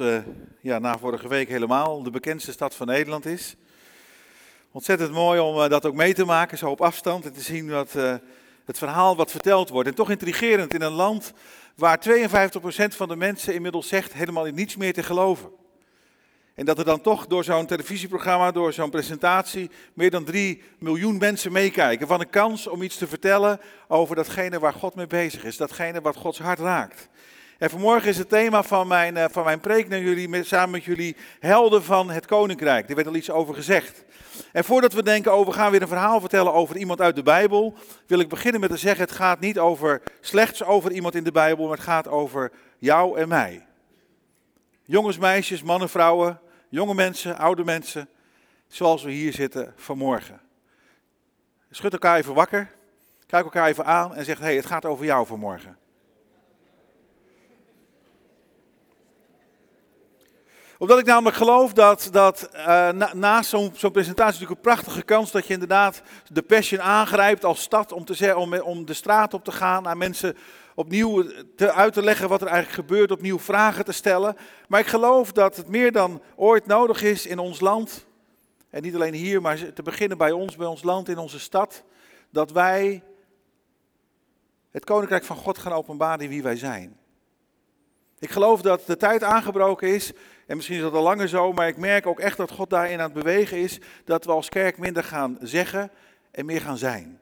uh, 0.00 0.18
ja, 0.60 0.78
na 0.78 0.98
vorige 0.98 1.28
week 1.28 1.48
helemaal 1.48 2.02
de 2.02 2.10
bekendste 2.10 2.52
stad 2.52 2.74
van 2.74 2.86
Nederland 2.86 3.26
is. 3.26 3.56
Ontzettend 4.72 5.12
mooi 5.12 5.40
om 5.40 5.56
uh, 5.56 5.68
dat 5.68 5.86
ook 5.86 5.94
mee 5.94 6.14
te 6.14 6.24
maken, 6.24 6.58
zo 6.58 6.70
op 6.70 6.80
afstand, 6.80 7.24
en 7.24 7.32
te 7.32 7.40
zien 7.40 7.70
wat, 7.70 7.94
uh, 7.96 8.14
het 8.64 8.78
verhaal 8.78 9.16
wat 9.16 9.30
verteld 9.30 9.68
wordt. 9.68 9.88
En 9.88 9.94
toch 9.94 10.10
intrigerend 10.10 10.74
in 10.74 10.82
een 10.82 10.92
land 10.92 11.32
waar 11.74 11.98
52% 12.08 12.10
van 12.88 13.08
de 13.08 13.16
mensen 13.16 13.54
inmiddels 13.54 13.88
zegt 13.88 14.12
helemaal 14.12 14.46
in 14.46 14.54
niets 14.54 14.76
meer 14.76 14.92
te 14.92 15.02
geloven. 15.02 15.50
En 16.54 16.64
dat 16.64 16.78
er 16.78 16.84
dan 16.84 17.00
toch 17.00 17.26
door 17.26 17.44
zo'n 17.44 17.66
televisieprogramma, 17.66 18.50
door 18.50 18.72
zo'n 18.72 18.90
presentatie, 18.90 19.70
meer 19.94 20.10
dan 20.10 20.24
3 20.24 20.62
miljoen 20.78 21.18
mensen 21.18 21.52
meekijken. 21.52 22.06
Van 22.06 22.20
een 22.20 22.30
kans 22.30 22.66
om 22.66 22.82
iets 22.82 22.96
te 22.96 23.06
vertellen 23.06 23.60
over 23.88 24.16
datgene 24.16 24.58
waar 24.58 24.72
God 24.72 24.94
mee 24.94 25.06
bezig 25.06 25.44
is, 25.44 25.56
datgene 25.56 26.00
wat 26.00 26.16
Gods 26.16 26.38
hart 26.38 26.58
raakt. 26.58 27.08
En 27.58 27.70
vanmorgen 27.70 28.08
is 28.08 28.18
het 28.18 28.28
thema 28.28 28.62
van 28.62 28.86
mijn, 28.86 29.16
uh, 29.16 29.24
van 29.30 29.44
mijn 29.44 29.60
preek 29.60 29.88
naar 29.88 30.00
jullie, 30.00 30.44
samen 30.44 30.70
met 30.70 30.84
jullie, 30.84 31.16
helden 31.40 31.84
van 31.84 32.10
het 32.10 32.26
koninkrijk. 32.26 32.88
Er 32.88 32.94
werd 32.94 33.06
al 33.06 33.14
iets 33.14 33.30
over 33.30 33.54
gezegd. 33.54 34.04
En 34.52 34.64
voordat 34.64 34.92
we 34.92 35.02
denken, 35.02 35.44
we 35.44 35.52
gaan 35.52 35.70
weer 35.70 35.82
een 35.82 35.88
verhaal 35.88 36.20
vertellen 36.20 36.52
over 36.52 36.76
iemand 36.76 37.00
uit 37.00 37.16
de 37.16 37.22
Bijbel, 37.22 37.74
wil 38.06 38.18
ik 38.18 38.28
beginnen 38.28 38.60
met 38.60 38.70
te 38.70 38.76
zeggen, 38.76 39.04
het 39.04 39.14
gaat 39.14 39.40
niet 39.40 39.58
over 39.58 40.02
slechts 40.20 40.64
over 40.64 40.92
iemand 40.92 41.14
in 41.14 41.24
de 41.24 41.32
Bijbel, 41.32 41.66
maar 41.66 41.76
het 41.76 41.86
gaat 41.86 42.08
over 42.08 42.52
jou 42.78 43.18
en 43.18 43.28
mij. 43.28 43.66
Jongens, 44.84 45.18
meisjes, 45.18 45.62
mannen, 45.62 45.88
vrouwen, 45.88 46.40
jonge 46.68 46.94
mensen, 46.94 47.38
oude 47.38 47.64
mensen, 47.64 48.08
zoals 48.68 49.02
we 49.02 49.10
hier 49.10 49.32
zitten 49.32 49.72
vanmorgen. 49.76 50.40
Schud 51.70 51.92
elkaar 51.92 52.16
even 52.16 52.34
wakker, 52.34 52.70
kijk 53.26 53.44
elkaar 53.44 53.68
even 53.68 53.84
aan 53.84 54.14
en 54.14 54.24
zeg, 54.24 54.38
hé, 54.38 54.44
hey, 54.44 54.56
het 54.56 54.66
gaat 54.66 54.84
over 54.84 55.04
jou 55.04 55.26
vanmorgen. 55.26 55.76
Omdat 60.78 60.98
ik 60.98 61.06
namelijk 61.06 61.36
geloof 61.36 61.72
dat, 61.72 62.08
dat 62.12 62.48
uh, 62.54 62.60
na, 62.90 63.14
naast 63.14 63.50
zo'n 63.50 63.72
zo 63.76 63.90
presentatie 63.90 64.32
natuurlijk 64.32 64.66
een 64.66 64.72
prachtige 64.72 65.02
kans 65.02 65.30
dat 65.30 65.46
je 65.46 65.52
inderdaad 65.52 66.02
de 66.32 66.42
passion 66.42 66.80
aangrijpt 66.80 67.44
als 67.44 67.62
stad 67.62 67.92
om, 67.92 68.04
te, 68.04 68.36
om, 68.36 68.54
om 68.54 68.86
de 68.86 68.94
straat 68.94 69.34
op 69.34 69.44
te 69.44 69.52
gaan, 69.52 69.88
aan 69.88 69.98
mensen 69.98 70.36
opnieuw 70.74 71.24
te, 71.56 71.72
uit 71.72 71.92
te 71.92 72.02
leggen 72.02 72.28
wat 72.28 72.40
er 72.40 72.46
eigenlijk 72.46 72.88
gebeurt, 72.88 73.10
opnieuw 73.10 73.38
vragen 73.38 73.84
te 73.84 73.92
stellen. 73.92 74.36
Maar 74.68 74.80
ik 74.80 74.86
geloof 74.86 75.32
dat 75.32 75.56
het 75.56 75.68
meer 75.68 75.92
dan 75.92 76.22
ooit 76.36 76.66
nodig 76.66 77.02
is 77.02 77.26
in 77.26 77.38
ons 77.38 77.60
land, 77.60 78.06
en 78.70 78.82
niet 78.82 78.94
alleen 78.94 79.14
hier, 79.14 79.40
maar 79.40 79.72
te 79.72 79.82
beginnen 79.82 80.18
bij 80.18 80.32
ons, 80.32 80.56
bij 80.56 80.66
ons 80.66 80.82
land, 80.82 81.08
in 81.08 81.18
onze 81.18 81.40
stad, 81.40 81.82
dat 82.30 82.50
wij 82.50 83.02
het 84.70 84.84
Koninkrijk 84.84 85.24
van 85.24 85.36
God 85.36 85.58
gaan 85.58 85.72
openbaren 85.72 86.24
in 86.24 86.28
wie 86.28 86.42
wij 86.42 86.56
zijn. 86.56 86.96
Ik 88.18 88.30
geloof 88.30 88.62
dat 88.62 88.86
de 88.86 88.96
tijd 88.96 89.22
aangebroken 89.22 89.94
is 89.94 90.12
en 90.46 90.56
misschien 90.56 90.76
is 90.76 90.82
dat 90.82 90.92
al 90.92 91.02
langer 91.02 91.28
zo, 91.28 91.52
maar 91.52 91.68
ik 91.68 91.76
merk 91.76 92.06
ook 92.06 92.20
echt 92.20 92.36
dat 92.36 92.50
God 92.50 92.70
daarin 92.70 92.98
aan 92.98 93.04
het 93.04 93.12
bewegen 93.12 93.56
is. 93.56 93.78
Dat 94.04 94.24
we 94.24 94.30
als 94.30 94.48
kerk 94.48 94.78
minder 94.78 95.04
gaan 95.04 95.38
zeggen 95.40 95.90
en 96.30 96.46
meer 96.46 96.60
gaan 96.60 96.78
zijn. 96.78 97.20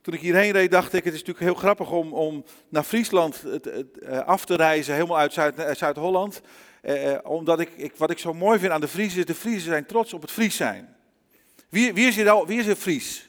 Toen 0.00 0.14
ik 0.14 0.20
hierheen 0.20 0.52
reed, 0.52 0.70
dacht 0.70 0.92
ik, 0.92 1.04
het 1.04 1.14
is 1.14 1.18
natuurlijk 1.18 1.46
heel 1.46 1.54
grappig 1.54 1.90
om, 1.90 2.12
om 2.12 2.44
naar 2.68 2.82
Friesland 2.82 3.44
eh, 3.44 4.18
af 4.18 4.44
te 4.44 4.56
reizen, 4.56 4.94
helemaal 4.94 5.18
uit 5.18 5.32
Zuid, 5.32 5.78
Zuid-Holland. 5.78 6.40
Eh, 6.82 7.12
eh, 7.12 7.18
omdat 7.24 7.60
ik, 7.60 7.70
ik, 7.76 7.96
wat 7.96 8.10
ik 8.10 8.18
zo 8.18 8.34
mooi 8.34 8.58
vind 8.58 8.72
aan 8.72 8.80
de 8.80 8.88
Friesen 8.88 9.18
is, 9.18 9.24
de 9.24 9.34
Friesen 9.34 9.70
zijn 9.70 9.86
trots 9.86 10.12
op 10.12 10.20
het 10.20 10.30
Fries 10.30 10.56
zijn. 10.56 10.96
Wie, 11.68 11.92
wie, 11.92 12.06
is, 12.06 12.16
hier 12.16 12.30
al, 12.30 12.46
wie 12.46 12.58
is 12.58 12.66
er 12.66 12.76
Fries? 12.76 13.28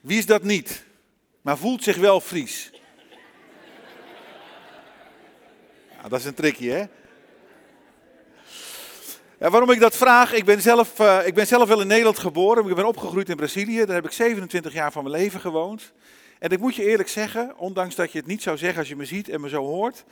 Wie 0.00 0.18
is 0.18 0.26
dat 0.26 0.42
niet? 0.42 0.84
Maar 1.40 1.58
voelt 1.58 1.82
zich 1.82 1.96
wel 1.96 2.20
Fries? 2.20 2.73
Dat 6.08 6.18
is 6.18 6.24
een 6.24 6.34
trickje, 6.34 6.70
hè? 6.70 6.84
Waarom 9.38 9.70
ik 9.70 9.80
dat 9.80 9.96
vraag? 9.96 10.32
Ik 10.32 10.44
ben, 10.44 10.62
zelf, 10.62 11.00
uh, 11.00 11.26
ik 11.26 11.34
ben 11.34 11.46
zelf 11.46 11.68
wel 11.68 11.80
in 11.80 11.86
Nederland 11.86 12.18
geboren. 12.18 12.68
Ik 12.68 12.74
ben 12.74 12.86
opgegroeid 12.86 13.28
in 13.28 13.36
Brazilië. 13.36 13.84
Daar 13.84 13.94
heb 13.94 14.04
ik 14.04 14.12
27 14.12 14.72
jaar 14.72 14.92
van 14.92 15.04
mijn 15.04 15.16
leven 15.16 15.40
gewoond. 15.40 15.92
En 16.38 16.50
ik 16.50 16.58
moet 16.58 16.74
je 16.74 16.84
eerlijk 16.84 17.08
zeggen, 17.08 17.56
ondanks 17.56 17.94
dat 17.94 18.12
je 18.12 18.18
het 18.18 18.26
niet 18.26 18.42
zou 18.42 18.56
zeggen 18.56 18.78
als 18.78 18.88
je 18.88 18.96
me 18.96 19.04
ziet 19.04 19.28
en 19.28 19.40
me 19.40 19.48
zo 19.48 19.64
hoort. 19.64 20.04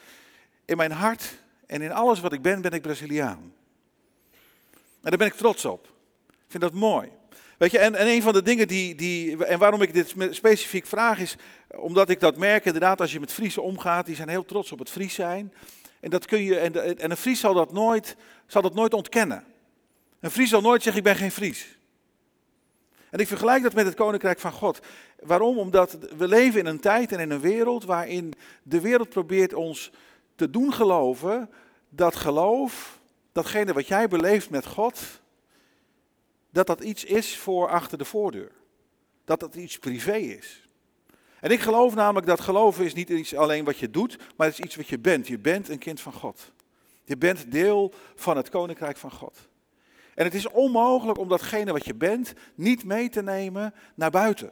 In 0.64 0.76
mijn 0.76 0.92
hart 0.92 1.22
en 1.66 1.82
in 1.82 1.92
alles 1.92 2.20
wat 2.20 2.32
ik 2.32 2.42
ben, 2.42 2.60
ben 2.60 2.72
ik 2.72 2.82
Braziliaan. 2.82 3.52
En 5.02 5.10
daar 5.10 5.18
ben 5.18 5.26
ik 5.26 5.34
trots 5.34 5.64
op. 5.64 5.86
Ik 6.28 6.48
vind 6.48 6.62
dat 6.62 6.72
mooi. 6.72 7.08
Weet 7.58 7.70
je, 7.70 7.78
en, 7.78 7.94
en 7.94 8.06
een 8.06 8.22
van 8.22 8.32
de 8.32 8.42
dingen 8.42 8.68
die, 8.68 8.94
die, 8.94 9.44
en 9.44 9.58
waarom 9.58 9.82
ik 9.82 9.92
dit 9.92 10.14
specifiek 10.30 10.86
vraag 10.86 11.18
is, 11.18 11.36
omdat 11.68 12.08
ik 12.08 12.20
dat 12.20 12.36
merk 12.36 12.64
inderdaad 12.64 13.00
als 13.00 13.12
je 13.12 13.20
met 13.20 13.32
Friesen 13.32 13.62
omgaat, 13.62 14.06
die 14.06 14.16
zijn 14.16 14.28
heel 14.28 14.44
trots 14.44 14.72
op 14.72 14.78
het 14.78 14.90
Fries 14.90 15.14
zijn. 15.14 15.52
En, 16.02 16.10
dat 16.10 16.26
kun 16.26 16.42
je, 16.42 16.58
en, 16.58 16.98
en 16.98 17.10
een 17.10 17.16
Fries 17.16 17.40
zal 17.40 17.54
dat, 17.54 17.72
nooit, 17.72 18.16
zal 18.46 18.62
dat 18.62 18.74
nooit 18.74 18.94
ontkennen. 18.94 19.44
Een 20.20 20.30
Fries 20.30 20.50
zal 20.50 20.60
nooit 20.60 20.82
zeggen, 20.82 21.02
ik 21.02 21.08
ben 21.08 21.16
geen 21.16 21.30
Fries. 21.30 21.78
En 23.10 23.18
ik 23.18 23.26
vergelijk 23.26 23.62
dat 23.62 23.74
met 23.74 23.86
het 23.86 23.94
Koninkrijk 23.94 24.40
van 24.40 24.52
God. 24.52 24.80
Waarom? 25.20 25.58
Omdat 25.58 25.98
we 26.16 26.28
leven 26.28 26.60
in 26.60 26.66
een 26.66 26.80
tijd 26.80 27.12
en 27.12 27.20
in 27.20 27.30
een 27.30 27.40
wereld 27.40 27.84
waarin 27.84 28.32
de 28.62 28.80
wereld 28.80 29.08
probeert 29.08 29.54
ons 29.54 29.90
te 30.34 30.50
doen 30.50 30.72
geloven 30.72 31.50
dat 31.88 32.16
geloof, 32.16 33.00
datgene 33.32 33.72
wat 33.72 33.86
jij 33.86 34.08
beleeft 34.08 34.50
met 34.50 34.66
God, 34.66 35.00
dat 36.50 36.66
dat 36.66 36.80
iets 36.80 37.04
is 37.04 37.36
voor 37.38 37.68
achter 37.68 37.98
de 37.98 38.04
voordeur. 38.04 38.52
Dat 39.24 39.40
dat 39.40 39.54
iets 39.54 39.78
privé 39.78 40.16
is. 40.16 40.68
En 41.42 41.50
ik 41.50 41.60
geloof 41.60 41.94
namelijk 41.94 42.26
dat 42.26 42.40
geloven 42.40 42.84
is 42.84 42.94
niet 42.94 43.08
iets 43.08 43.34
alleen 43.34 43.64
wat 43.64 43.78
je 43.78 43.90
doet, 43.90 44.18
maar 44.36 44.46
het 44.46 44.58
is 44.58 44.64
iets 44.64 44.76
wat 44.76 44.88
je 44.88 44.98
bent. 44.98 45.26
Je 45.26 45.38
bent 45.38 45.68
een 45.68 45.78
kind 45.78 46.00
van 46.00 46.12
God. 46.12 46.52
Je 47.04 47.16
bent 47.16 47.52
deel 47.52 47.92
van 48.14 48.36
het 48.36 48.48
koninkrijk 48.48 48.96
van 48.96 49.10
God. 49.10 49.48
En 50.14 50.24
het 50.24 50.34
is 50.34 50.48
onmogelijk 50.48 51.18
om 51.18 51.28
datgene 51.28 51.72
wat 51.72 51.84
je 51.84 51.94
bent 51.94 52.32
niet 52.54 52.84
mee 52.84 53.08
te 53.08 53.22
nemen 53.22 53.74
naar 53.94 54.10
buiten. 54.10 54.50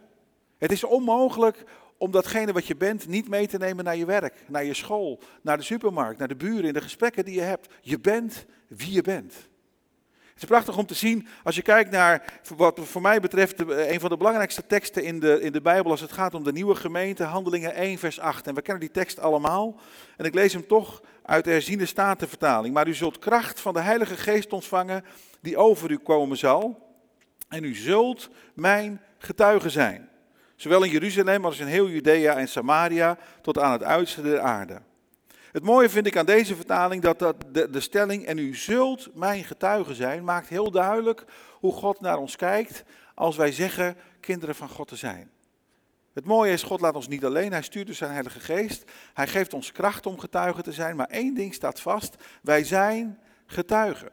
Het 0.58 0.72
is 0.72 0.84
onmogelijk 0.84 1.64
om 1.98 2.10
datgene 2.10 2.52
wat 2.52 2.66
je 2.66 2.76
bent 2.76 3.06
niet 3.06 3.28
mee 3.28 3.46
te 3.46 3.58
nemen 3.58 3.84
naar 3.84 3.96
je 3.96 4.04
werk, 4.04 4.44
naar 4.46 4.64
je 4.64 4.74
school, 4.74 5.20
naar 5.42 5.56
de 5.56 5.62
supermarkt, 5.62 6.18
naar 6.18 6.28
de 6.28 6.36
buren, 6.36 6.64
in 6.64 6.72
de 6.72 6.80
gesprekken 6.80 7.24
die 7.24 7.34
je 7.34 7.40
hebt. 7.40 7.68
Je 7.80 8.00
bent 8.00 8.44
wie 8.68 8.92
je 8.92 9.02
bent. 9.02 9.48
Het 10.40 10.50
is 10.50 10.56
prachtig 10.56 10.78
om 10.78 10.86
te 10.86 10.94
zien 10.94 11.26
als 11.42 11.54
je 11.54 11.62
kijkt 11.62 11.90
naar, 11.90 12.40
wat 12.56 12.80
voor 12.82 13.00
mij 13.00 13.20
betreft, 13.20 13.60
een 13.68 14.00
van 14.00 14.10
de 14.10 14.16
belangrijkste 14.16 14.66
teksten 14.66 15.04
in 15.04 15.20
de, 15.20 15.40
in 15.40 15.52
de 15.52 15.60
Bijbel 15.60 15.90
als 15.90 16.00
het 16.00 16.12
gaat 16.12 16.34
om 16.34 16.44
de 16.44 16.52
nieuwe 16.52 16.74
gemeente, 16.74 17.24
Handelingen 17.24 17.74
1, 17.74 17.98
vers 17.98 18.20
8. 18.20 18.46
En 18.46 18.54
we 18.54 18.62
kennen 18.62 18.82
die 18.82 18.90
tekst 18.90 19.18
allemaal. 19.18 19.80
En 20.16 20.24
ik 20.24 20.34
lees 20.34 20.52
hem 20.52 20.66
toch 20.66 21.02
uit 21.22 21.44
de 21.44 21.50
herziende 21.50 21.86
statenvertaling. 21.86 22.74
Maar 22.74 22.88
u 22.88 22.94
zult 22.94 23.18
kracht 23.18 23.60
van 23.60 23.74
de 23.74 23.80
Heilige 23.80 24.16
Geest 24.16 24.52
ontvangen 24.52 25.04
die 25.40 25.56
over 25.56 25.90
u 25.90 25.98
komen 25.98 26.36
zal. 26.36 26.94
En 27.48 27.64
u 27.64 27.74
zult 27.74 28.30
mijn 28.54 29.00
getuige 29.18 29.70
zijn. 29.70 30.08
Zowel 30.56 30.82
in 30.82 30.90
Jeruzalem 30.90 31.44
als 31.44 31.58
in 31.58 31.66
heel 31.66 31.88
Judea 31.88 32.36
en 32.36 32.48
Samaria 32.48 33.18
tot 33.42 33.58
aan 33.58 33.72
het 33.72 33.82
uiterste 33.82 34.22
der 34.22 34.40
aarde. 34.40 34.80
Het 35.53 35.62
mooie 35.62 35.88
vind 35.88 36.06
ik 36.06 36.16
aan 36.16 36.27
deze 36.27 36.56
vertaling 36.56 37.03
dat, 37.03 37.19
de, 37.53 37.81
stelling 37.81 38.27
en 38.27 38.38
u 38.38 38.55
zult 38.55 39.15
mijn 39.15 39.44
getuige 39.44 39.94
zijn, 39.94 40.25
maakt 40.25 40.49
heel 40.49 40.71
duidelijk 40.71 41.25
hoe 41.53 41.72
God 41.72 42.00
naar 42.00 42.19
ons 42.19 42.37
kijkt 42.37 42.84
als 43.15 43.37
wij 43.37 43.53
zeggen 43.53 43.97
kinderen 44.21 44.55
van 44.55 44.69
God 44.69 44.88
te 44.88 44.97
zijn. 44.97 45.31
Het 46.12 46.25
mooie 46.25 46.53
is, 46.53 46.62
God 46.62 46.81
laat 46.81 46.94
ons 46.94 47.09
niet 47.09 47.25
alleen, 47.25 47.53
hij 47.53 47.62
stuurt 47.62 47.87
dus 47.87 47.99
zijn 47.99 48.12
Heilige 48.12 48.41
Geest. 48.41 48.91
Hij 49.15 49.27
geeft 49.27 49.55
ons 49.55 49.72
kracht 49.72 50.06
om 50.06 50.19
getuigen 50.19 50.62
te 50.62 50.72
zijn, 50.72 50.97
maar 50.97 51.06
één 51.06 51.34
ding 51.34 51.55
staat 51.55 51.81
vast, 51.81 52.17
wij 52.43 52.65
zijn 52.65 53.19
getuigen. 53.47 54.11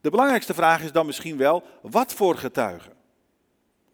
De 0.00 0.10
belangrijkste 0.10 0.54
vraag 0.54 0.82
is 0.82 0.92
dan 0.92 1.06
misschien 1.06 1.36
wel, 1.36 1.62
wat 1.82 2.14
voor 2.14 2.36
getuigen? 2.36 2.92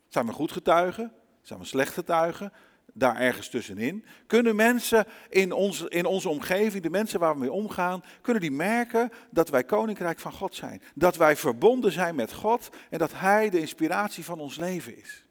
Zijn 0.08 0.26
we 0.26 0.32
goed 0.32 0.52
getuigen? 0.52 1.12
Zijn 1.42 1.58
we 1.58 1.64
slecht 1.64 1.92
getuigen? 1.92 2.52
Daar 2.94 3.16
ergens 3.16 3.48
tussenin. 3.48 4.04
Kunnen 4.26 4.56
mensen 4.56 5.06
in, 5.28 5.52
ons, 5.52 5.82
in 5.82 6.06
onze 6.06 6.28
omgeving, 6.28 6.82
de 6.82 6.90
mensen 6.90 7.20
waar 7.20 7.34
we 7.34 7.40
mee 7.40 7.52
omgaan, 7.52 8.04
kunnen 8.20 8.42
die 8.42 8.50
merken 8.50 9.10
dat 9.30 9.48
wij 9.48 9.64
koninkrijk 9.64 10.18
van 10.18 10.32
God 10.32 10.54
zijn. 10.54 10.82
Dat 10.94 11.16
wij 11.16 11.36
verbonden 11.36 11.92
zijn 11.92 12.14
met 12.14 12.32
God 12.32 12.68
en 12.90 12.98
dat 12.98 13.12
Hij 13.14 13.50
de 13.50 13.60
inspiratie 13.60 14.24
van 14.24 14.40
ons 14.40 14.56
leven 14.56 14.98
is. 14.98 15.24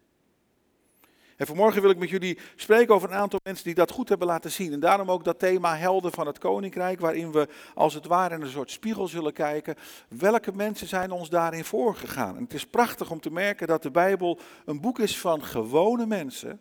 En 1.40 1.46
vanmorgen 1.46 1.82
wil 1.82 1.90
ik 1.90 1.98
met 1.98 2.10
jullie 2.10 2.38
spreken 2.56 2.96
over 2.96 3.10
een 3.10 3.18
aantal 3.18 3.40
mensen 3.44 3.66
die 3.66 3.74
dat 3.74 3.92
goed 3.92 4.10
hebben 4.10 4.28
laten 4.28 4.52
zien. 4.52 4.74
En 4.74 4.80
daarom 4.80 5.12
ook 5.12 5.24
dat 5.24 5.40
thema 5.40 5.76
helden 5.76 6.12
van 6.12 6.28
het 6.28 6.38
koninkrijk, 6.38 7.00
waarin 7.00 7.32
we 7.32 7.48
als 7.74 7.94
het 7.94 8.06
ware 8.06 8.36
in 8.36 8.42
een 8.42 8.50
soort 8.50 8.72
spiegel 8.72 9.08
zullen 9.08 9.34
kijken. 9.34 9.76
Welke 10.08 10.52
mensen 10.52 10.88
zijn 10.88 11.12
ons 11.12 11.30
daarin 11.30 11.64
voorgegaan? 11.64 12.36
En 12.36 12.44
het 12.44 12.54
is 12.54 12.66
prachtig 12.66 13.12
om 13.12 13.20
te 13.20 13.32
merken 13.32 13.68
dat 13.68 13.84
de 13.84 13.92
Bijbel 13.92 14.40
een 14.66 14.82
boek 14.82 15.00
is 15.00 15.20
van 15.20 15.44
gewone 15.44 16.06
mensen 16.06 16.60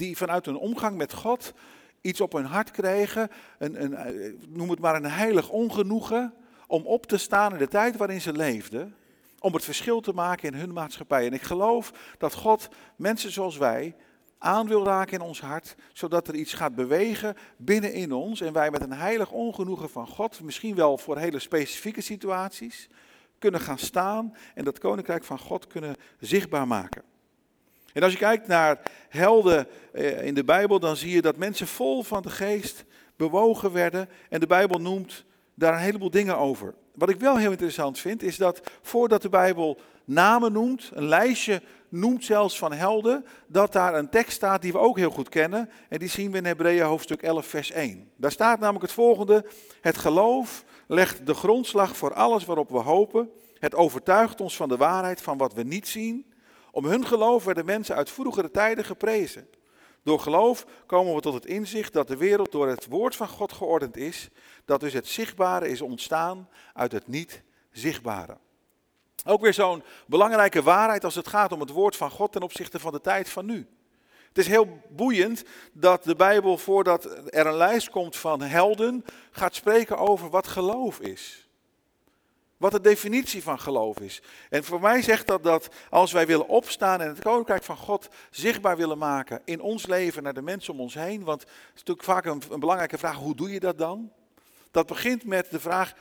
die 0.00 0.16
vanuit 0.16 0.46
hun 0.46 0.56
omgang 0.56 0.96
met 0.96 1.12
God 1.12 1.52
iets 2.00 2.20
op 2.20 2.32
hun 2.32 2.44
hart 2.44 2.70
kregen, 2.70 3.28
een, 3.58 3.82
een, 3.82 3.94
eh, 3.94 4.32
noem 4.48 4.70
het 4.70 4.78
maar 4.78 4.94
een 4.94 5.10
heilig 5.10 5.48
ongenoegen, 5.48 6.34
om 6.66 6.86
op 6.86 7.06
te 7.06 7.16
staan 7.16 7.52
in 7.52 7.58
de 7.58 7.68
tijd 7.68 7.96
waarin 7.96 8.20
ze 8.20 8.32
leefden, 8.32 8.94
om 9.38 9.54
het 9.54 9.64
verschil 9.64 10.00
te 10.00 10.12
maken 10.12 10.52
in 10.52 10.58
hun 10.58 10.72
maatschappij. 10.72 11.26
En 11.26 11.32
ik 11.32 11.42
geloof 11.42 11.92
dat 12.18 12.34
God 12.34 12.68
mensen 12.96 13.30
zoals 13.30 13.56
wij 13.56 13.96
aan 14.38 14.68
wil 14.68 14.84
raken 14.84 15.18
in 15.18 15.24
ons 15.24 15.40
hart, 15.40 15.74
zodat 15.92 16.28
er 16.28 16.34
iets 16.34 16.54
gaat 16.54 16.74
bewegen 16.74 17.36
binnenin 17.56 18.12
ons 18.12 18.40
en 18.40 18.52
wij 18.52 18.70
met 18.70 18.82
een 18.82 18.92
heilig 18.92 19.30
ongenoegen 19.30 19.90
van 19.90 20.06
God, 20.06 20.42
misschien 20.42 20.74
wel 20.74 20.98
voor 20.98 21.18
hele 21.18 21.38
specifieke 21.38 22.00
situaties, 22.00 22.88
kunnen 23.38 23.60
gaan 23.60 23.78
staan 23.78 24.34
en 24.54 24.64
dat 24.64 24.78
koninkrijk 24.78 25.24
van 25.24 25.38
God 25.38 25.66
kunnen 25.66 25.96
zichtbaar 26.18 26.66
maken. 26.66 27.09
En 27.92 28.02
als 28.02 28.12
je 28.12 28.18
kijkt 28.18 28.46
naar 28.46 28.78
helden 29.08 29.66
eh, 29.92 30.26
in 30.26 30.34
de 30.34 30.44
Bijbel, 30.44 30.80
dan 30.80 30.96
zie 30.96 31.14
je 31.14 31.22
dat 31.22 31.36
mensen 31.36 31.66
vol 31.66 32.02
van 32.02 32.22
de 32.22 32.30
geest 32.30 32.84
bewogen 33.16 33.72
werden 33.72 34.08
en 34.28 34.40
de 34.40 34.46
Bijbel 34.46 34.80
noemt 34.80 35.24
daar 35.54 35.72
een 35.72 35.78
heleboel 35.78 36.10
dingen 36.10 36.36
over. 36.36 36.74
Wat 36.94 37.08
ik 37.08 37.20
wel 37.20 37.36
heel 37.36 37.50
interessant 37.50 37.98
vind, 37.98 38.22
is 38.22 38.36
dat 38.36 38.60
voordat 38.82 39.22
de 39.22 39.28
Bijbel 39.28 39.80
namen 40.04 40.52
noemt, 40.52 40.90
een 40.94 41.08
lijstje 41.08 41.62
noemt 41.88 42.24
zelfs 42.24 42.58
van 42.58 42.72
helden, 42.72 43.24
dat 43.46 43.72
daar 43.72 43.94
een 43.94 44.08
tekst 44.08 44.32
staat 44.32 44.62
die 44.62 44.72
we 44.72 44.78
ook 44.78 44.96
heel 44.96 45.10
goed 45.10 45.28
kennen. 45.28 45.70
En 45.88 45.98
die 45.98 46.08
zien 46.08 46.30
we 46.30 46.38
in 46.38 46.44
Hebreeën 46.44 46.84
hoofdstuk 46.84 47.22
11, 47.22 47.46
vers 47.46 47.70
1. 47.70 48.10
Daar 48.16 48.30
staat 48.30 48.58
namelijk 48.58 48.84
het 48.84 48.92
volgende. 48.92 49.44
Het 49.80 49.98
geloof 49.98 50.64
legt 50.86 51.26
de 51.26 51.34
grondslag 51.34 51.96
voor 51.96 52.14
alles 52.14 52.44
waarop 52.44 52.70
we 52.70 52.78
hopen. 52.78 53.30
Het 53.58 53.74
overtuigt 53.74 54.40
ons 54.40 54.56
van 54.56 54.68
de 54.68 54.76
waarheid 54.76 55.22
van 55.22 55.38
wat 55.38 55.54
we 55.54 55.62
niet 55.62 55.88
zien. 55.88 56.29
Om 56.72 56.84
hun 56.84 57.06
geloof 57.06 57.44
werden 57.44 57.64
mensen 57.64 57.96
uit 57.96 58.10
vroegere 58.10 58.50
tijden 58.50 58.84
geprezen. 58.84 59.48
Door 60.02 60.20
geloof 60.20 60.66
komen 60.86 61.14
we 61.14 61.20
tot 61.20 61.34
het 61.34 61.46
inzicht 61.46 61.92
dat 61.92 62.08
de 62.08 62.16
wereld 62.16 62.52
door 62.52 62.68
het 62.68 62.86
woord 62.86 63.16
van 63.16 63.28
God 63.28 63.52
geordend 63.52 63.96
is. 63.96 64.28
Dat 64.64 64.80
dus 64.80 64.92
het 64.92 65.08
zichtbare 65.08 65.68
is 65.68 65.80
ontstaan 65.80 66.48
uit 66.74 66.92
het 66.92 67.06
niet 67.06 67.42
zichtbare. 67.72 68.38
Ook 69.24 69.40
weer 69.40 69.54
zo'n 69.54 69.82
belangrijke 70.06 70.62
waarheid 70.62 71.04
als 71.04 71.14
het 71.14 71.28
gaat 71.28 71.52
om 71.52 71.60
het 71.60 71.70
woord 71.70 71.96
van 71.96 72.10
God 72.10 72.32
ten 72.32 72.42
opzichte 72.42 72.78
van 72.78 72.92
de 72.92 73.00
tijd 73.00 73.28
van 73.28 73.46
nu. 73.46 73.68
Het 74.28 74.38
is 74.38 74.46
heel 74.46 74.80
boeiend 74.88 75.44
dat 75.72 76.04
de 76.04 76.16
Bijbel, 76.16 76.58
voordat 76.58 77.04
er 77.28 77.46
een 77.46 77.56
lijst 77.56 77.90
komt 77.90 78.16
van 78.16 78.40
helden, 78.40 79.04
gaat 79.30 79.54
spreken 79.54 79.98
over 79.98 80.30
wat 80.30 80.46
geloof 80.46 81.00
is. 81.00 81.49
Wat 82.60 82.72
de 82.72 82.80
definitie 82.80 83.42
van 83.42 83.58
geloof 83.58 84.00
is. 84.00 84.22
En 84.50 84.64
voor 84.64 84.80
mij 84.80 85.02
zegt 85.02 85.26
dat 85.26 85.42
dat 85.42 85.68
als 85.90 86.12
wij 86.12 86.26
willen 86.26 86.48
opstaan 86.48 87.00
en 87.00 87.08
het 87.08 87.20
koninkrijk 87.20 87.62
van 87.62 87.76
God 87.76 88.08
zichtbaar 88.30 88.76
willen 88.76 88.98
maken 88.98 89.42
in 89.44 89.60
ons 89.60 89.86
leven 89.86 90.22
naar 90.22 90.34
de 90.34 90.42
mensen 90.42 90.72
om 90.72 90.80
ons 90.80 90.94
heen. 90.94 91.24
Want 91.24 91.40
het 91.40 91.50
is 91.50 91.78
natuurlijk 91.78 92.06
vaak 92.06 92.24
een, 92.24 92.42
een 92.50 92.60
belangrijke 92.60 92.98
vraag: 92.98 93.16
hoe 93.16 93.34
doe 93.34 93.50
je 93.50 93.60
dat 93.60 93.78
dan? 93.78 94.12
Dat 94.70 94.86
begint 94.86 95.24
met 95.24 95.50
de 95.50 95.60
vraag: 95.60 95.92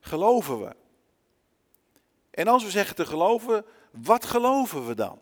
geloven 0.00 0.60
we? 0.60 0.76
En 2.30 2.48
als 2.48 2.64
we 2.64 2.70
zeggen 2.70 2.96
te 2.96 3.06
geloven, 3.06 3.64
wat 3.90 4.24
geloven 4.24 4.86
we 4.86 4.94
dan? 4.94 5.20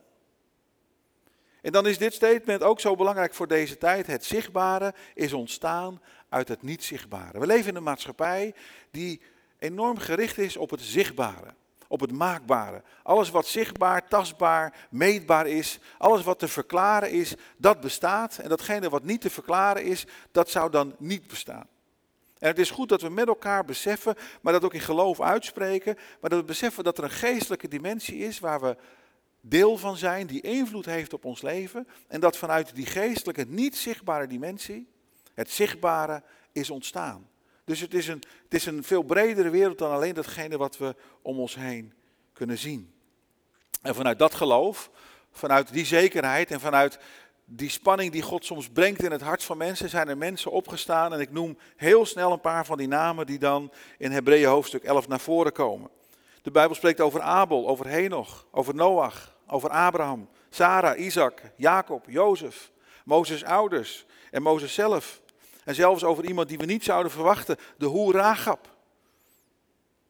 En 1.63 1.73
dan 1.73 1.87
is 1.87 1.99
dit 1.99 2.15
statement 2.15 2.63
ook 2.63 2.81
zo 2.81 2.97
belangrijk 2.97 3.35
voor 3.35 3.49
deze 3.49 3.79
tijd. 3.79 4.07
Het 4.07 4.25
zichtbare 4.25 4.95
is 5.15 5.33
ontstaan 5.33 6.03
uit 6.29 6.49
het 6.49 6.63
niet 6.63 6.85
zichtbare. 6.85 7.39
We 7.39 7.47
leven 7.47 7.71
in 7.71 7.77
een 7.77 7.83
maatschappij 7.83 8.55
die 8.91 9.21
enorm 9.59 9.99
gericht 9.99 10.39
is 10.39 10.57
op 10.57 10.71
het 10.71 10.81
zichtbare, 10.81 11.55
op 11.89 12.01
het 12.01 12.13
maakbare. 12.13 12.83
Alles 13.03 13.31
wat 13.31 13.47
zichtbaar, 13.47 14.09
tastbaar, 14.09 14.87
meetbaar 14.91 15.47
is, 15.47 15.79
alles 15.99 16.23
wat 16.23 16.39
te 16.39 16.49
verklaren 16.49 17.11
is, 17.11 17.35
dat 17.57 17.81
bestaat. 17.81 18.39
En 18.39 18.49
datgene 18.49 18.89
wat 18.89 19.05
niet 19.05 19.21
te 19.21 19.31
verklaren 19.31 19.85
is, 19.85 20.07
dat 20.33 20.51
zou 20.51 20.71
dan 20.71 20.95
niet 20.99 21.27
bestaan. 21.27 21.67
En 22.39 22.49
het 22.49 22.59
is 22.59 22.71
goed 22.71 22.89
dat 22.89 23.03
we 23.03 23.09
met 23.09 23.29
elkaar 23.29 23.65
beseffen, 23.65 24.15
maar 24.41 24.53
dat 24.53 24.65
ook 24.65 24.75
in 24.75 24.81
geloof 24.81 25.21
uitspreken, 25.21 25.97
maar 26.21 26.31
dat 26.31 26.39
we 26.39 26.45
beseffen 26.45 26.85
dat 26.85 26.99
er 26.99 27.05
een 27.05 27.11
geestelijke 27.11 27.69
dimensie 27.69 28.19
is 28.19 28.39
waar 28.39 28.61
we 28.61 28.77
deel 29.41 29.77
van 29.77 29.97
zijn, 29.97 30.27
die 30.27 30.41
invloed 30.41 30.87
heeft 30.87 31.13
op 31.13 31.25
ons 31.25 31.43
leven. 31.43 31.89
En 32.09 32.21
dat 32.21 32.37
vanuit 32.37 32.75
die 32.75 32.87
geestelijke, 32.87 33.45
niet 33.49 33.77
zichtbare 33.77 34.27
dimensie, 34.27 34.89
het 35.35 35.51
zichtbare 35.51 36.23
is 36.53 36.71
ontstaan. 36.71 37.29
Dus 37.67 37.81
het 37.81 37.95
is, 37.95 38.09
een, 38.09 38.23
het 38.43 38.55
is 38.55 38.67
een 38.67 38.85
veel 38.85 39.03
bredere 39.03 39.51
wereld 39.51 39.79
dan 39.79 39.91
alleen 39.93 40.15
datgene 40.15 40.57
wat 40.57 40.79
we 40.79 40.95
om 41.23 41.39
ons 41.39 41.55
heen 41.55 41.93
kunnen 42.33 42.59
zien. 42.59 42.95
En 43.83 43.95
vanuit 43.95 44.19
dat 44.19 44.35
geloof, 44.35 44.91
vanuit 45.31 45.73
die 45.73 45.85
zekerheid 45.85 46.51
en 46.51 46.61
vanuit 46.61 46.99
die 47.45 47.69
spanning 47.69 48.13
die 48.13 48.23
God 48.23 48.45
soms 48.45 48.69
brengt 48.69 49.03
in 49.03 49.11
het 49.11 49.21
hart 49.21 49.43
van 49.45 49.57
mensen, 49.57 49.89
zijn 49.89 50.09
er 50.09 50.17
mensen 50.17 50.51
opgestaan. 50.51 51.13
En 51.13 51.21
ik 51.21 51.33
noem 51.33 51.59
heel 51.77 52.07
snel 52.07 52.33
een 52.33 52.41
paar 52.41 52.67
van 52.67 52.79
die 52.79 52.89
namen 52.89 53.27
die 53.27 53.39
dan 53.39 53.73
in 53.99 54.11
Hebreeën 54.11 54.49
hoofdstuk 54.49 54.85
11 54.85 55.09
naar 55.09 55.21
voren 55.21 55.53
komen. 55.53 55.91
De 56.43 56.51
Bijbel 56.51 56.75
spreekt 56.75 57.01
over 57.01 57.21
Abel, 57.21 57.69
over 57.69 57.87
Henoch, 57.87 58.47
over 58.51 58.75
Noach, 58.75 59.37
over 59.47 59.71
Abraham, 59.71 60.29
Sarah, 60.51 60.99
Isaac, 60.99 61.41
Jacob, 61.57 62.05
Jozef, 62.09 62.71
Mozes' 63.05 63.45
ouders 63.45 64.07
en 64.31 64.43
Mozes 64.43 64.75
zelf. 64.75 65.21
En 65.67 65.75
zelfs 65.75 66.05
over 66.05 66.25
iemand 66.25 66.49
die 66.49 66.59
we 66.59 66.65
niet 66.65 66.85
zouden 66.85 67.13
verwachten, 67.13 67.57
de 67.79 67.87
hoer. 67.87 68.59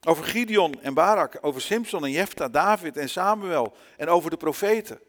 Over 0.06 0.24
Gideon 0.24 0.82
en 0.82 0.94
Barak, 0.94 1.38
over 1.40 1.60
Simpson 1.60 2.04
en 2.04 2.10
Jefta, 2.10 2.48
David 2.48 2.96
en 2.96 3.08
Samuel 3.08 3.76
en 3.96 4.08
over 4.08 4.30
de 4.30 4.36
profeten. 4.36 5.00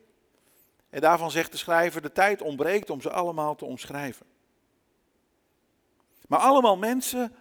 En 0.90 1.02
daarvan 1.02 1.32
zegt 1.32 1.52
de 1.52 1.58
schrijver, 1.58 2.02
de 2.02 2.12
tijd 2.12 2.42
ontbreekt 2.42 2.90
om 2.90 3.02
ze 3.02 3.12
allemaal 3.12 3.56
te 3.56 3.66
omschrijven. 3.66 4.26
Maar 6.28 6.40
allemaal 6.40 6.78
mensen, 6.78 7.36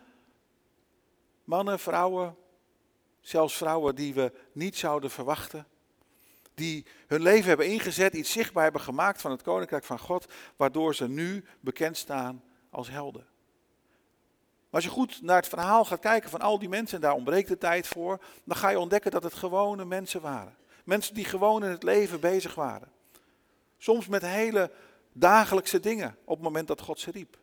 mannen, 1.45 1.79
vrouwen, 1.79 2.37
zelfs 3.21 3.57
vrouwen 3.57 3.95
die 3.95 4.15
we 4.15 4.33
niet 4.53 4.77
zouden 4.77 5.11
verwachten, 5.11 5.67
die 6.55 6.87
hun 7.07 7.23
leven 7.23 7.49
hebben 7.49 7.67
ingezet, 7.67 8.15
iets 8.15 8.33
zichtbaar 8.33 8.63
hebben 8.63 8.81
gemaakt 8.81 9.21
van 9.21 9.31
het 9.31 9.43
koninkrijk 9.43 9.85
van 9.85 9.99
God, 9.99 10.33
waardoor 10.57 10.95
ze 10.95 11.09
nu 11.09 11.45
bekend 11.61 11.97
staan 11.97 12.43
als 12.77 12.91
helden. 12.91 13.27
Maar 14.71 14.85
als 14.85 14.85
je 14.85 14.91
goed 14.91 15.23
naar 15.23 15.37
het 15.37 15.49
verhaal 15.49 15.85
gaat 15.85 16.01
kijken 16.01 16.31
van 16.31 16.41
al 16.41 16.59
die 16.59 16.69
mensen, 16.69 16.97
en 16.97 17.03
daar 17.03 17.15
ontbreekt 17.15 17.49
de 17.49 17.59
tijd 17.59 17.87
voor, 17.87 18.21
dan 18.45 18.57
ga 18.57 18.69
je 18.69 18.79
ontdekken 18.79 19.11
dat 19.11 19.23
het 19.23 19.35
gewone 19.35 19.85
mensen 19.85 20.21
waren. 20.21 20.57
Mensen 20.85 21.15
die 21.15 21.25
gewoon 21.25 21.65
in 21.65 21.71
het 21.71 21.83
leven 21.83 22.21
bezig 22.21 22.55
waren. 22.55 22.89
Soms 23.79 24.07
met 24.07 24.23
hele 24.23 24.71
dagelijkse 25.13 25.81
dingen 25.81 26.17
op 26.25 26.35
het 26.35 26.45
moment 26.45 26.69
dat 26.69 26.81
God 26.81 27.01
ze 27.01 27.11
riep. 27.11 27.39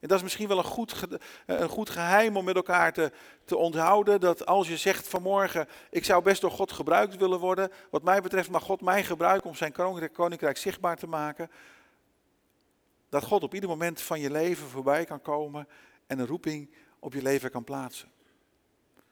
En 0.00 0.08
dat 0.08 0.16
is 0.16 0.22
misschien 0.22 0.48
wel 0.48 0.58
een 0.58 0.64
goed, 0.64 1.06
een 1.46 1.68
goed 1.68 1.90
geheim 1.90 2.36
om 2.36 2.44
met 2.44 2.56
elkaar 2.56 2.92
te, 2.92 3.12
te 3.44 3.56
onthouden. 3.56 4.20
Dat 4.20 4.46
als 4.46 4.68
je 4.68 4.76
zegt 4.76 5.08
vanmorgen, 5.08 5.68
ik 5.90 6.04
zou 6.04 6.22
best 6.22 6.40
door 6.40 6.50
God 6.50 6.72
gebruikt 6.72 7.16
willen 7.16 7.38
worden. 7.38 7.70
Wat 7.90 8.02
mij 8.02 8.20
betreft 8.20 8.50
mag 8.50 8.62
God 8.62 8.80
mij 8.80 9.04
gebruiken 9.04 9.50
om 9.50 9.56
zijn 9.56 9.74
koninkrijk 10.12 10.56
zichtbaar 10.56 10.96
te 10.96 11.06
maken. 11.06 11.50
Dat 13.08 13.24
God 13.24 13.42
op 13.42 13.54
ieder 13.54 13.68
moment 13.68 14.00
van 14.00 14.20
je 14.20 14.30
leven 14.30 14.68
voorbij 14.68 15.04
kan 15.04 15.22
komen 15.22 15.68
en 16.06 16.18
een 16.18 16.26
roeping 16.26 16.74
op 16.98 17.12
je 17.12 17.22
leven 17.22 17.50
kan 17.50 17.64
plaatsen. 17.64 18.10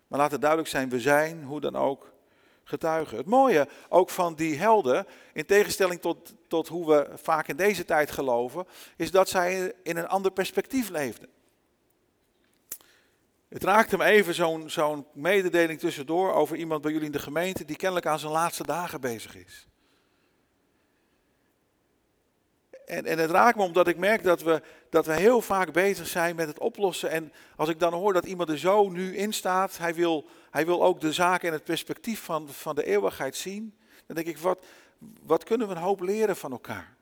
Maar 0.07 0.19
laat 0.19 0.31
het 0.31 0.41
duidelijk 0.41 0.71
zijn, 0.71 0.89
we 0.89 1.01
zijn 1.01 1.43
hoe 1.43 1.61
dan 1.61 1.77
ook 1.77 2.13
getuigen. 2.65 3.17
Het 3.17 3.27
mooie 3.27 3.69
ook 3.89 4.11
van 4.11 4.35
die 4.35 4.57
helden, 4.57 5.07
in 5.33 5.47
tegenstelling 5.47 6.01
tot, 6.01 6.35
tot 6.49 6.69
hoe 6.69 6.87
we 6.87 7.11
vaak 7.15 7.49
in 7.49 7.57
deze 7.57 7.85
tijd 7.85 8.11
geloven, 8.11 8.67
is 8.97 9.11
dat 9.11 9.29
zij 9.29 9.73
in 9.83 9.97
een 9.97 10.09
ander 10.09 10.33
perspectief 10.33 10.89
leefden. 10.89 11.29
Het 13.49 13.65
raakte 13.65 13.97
me 13.97 14.05
even 14.05 14.35
zo'n 14.35 14.71
zo'n 14.71 15.07
mededeling 15.13 15.79
tussendoor 15.79 16.33
over 16.33 16.57
iemand 16.57 16.83
bij 16.83 16.93
jullie 16.93 17.07
in 17.07 17.13
de 17.13 17.19
gemeente 17.19 17.65
die 17.65 17.77
kennelijk 17.77 18.07
aan 18.07 18.19
zijn 18.19 18.33
laatste 18.33 18.63
dagen 18.63 19.01
bezig 19.01 19.37
is. 19.37 19.67
En, 22.87 23.05
en 23.05 23.19
het 23.19 23.31
raakt 23.31 23.57
me 23.57 23.63
omdat 23.63 23.89
ik 23.89 23.97
merk 23.97 24.23
dat 24.23 24.43
we, 24.43 24.63
dat 24.91 25.07
we 25.07 25.13
heel 25.13 25.41
vaak 25.41 25.73
bezig 25.73 26.07
zijn 26.07 26.37
met 26.37 26.49
het 26.49 26.59
oplossen. 26.59 27.11
En 27.11 27.33
als 27.57 27.69
ik 27.69 27.79
dan 27.79 27.93
hoor 27.93 28.13
dat 28.13 28.25
iemand 28.25 28.49
er 28.49 28.59
zo 28.59 28.89
nu 28.89 29.17
in 29.17 29.33
staat, 29.33 29.79
hij 29.79 29.95
wil, 29.95 30.25
hij 30.51 30.67
wil 30.67 30.83
ook 30.83 31.01
de 31.01 31.13
zaken 31.13 31.47
in 31.47 31.53
het 31.53 31.65
perspectief 31.65 32.21
van, 32.21 32.49
van 32.49 32.75
de 32.75 32.85
eeuwigheid 32.85 33.37
zien. 33.37 33.75
Dan 34.07 34.17
denk 34.17 34.29
ik, 34.29 34.39
wat, 34.39 34.65
wat 35.23 35.45
kunnen 35.45 35.69
we 35.69 35.75
een 35.75 35.81
hoop 35.81 36.01
leren 36.01 36.37
van 36.37 36.53
elkaar? 36.53 36.95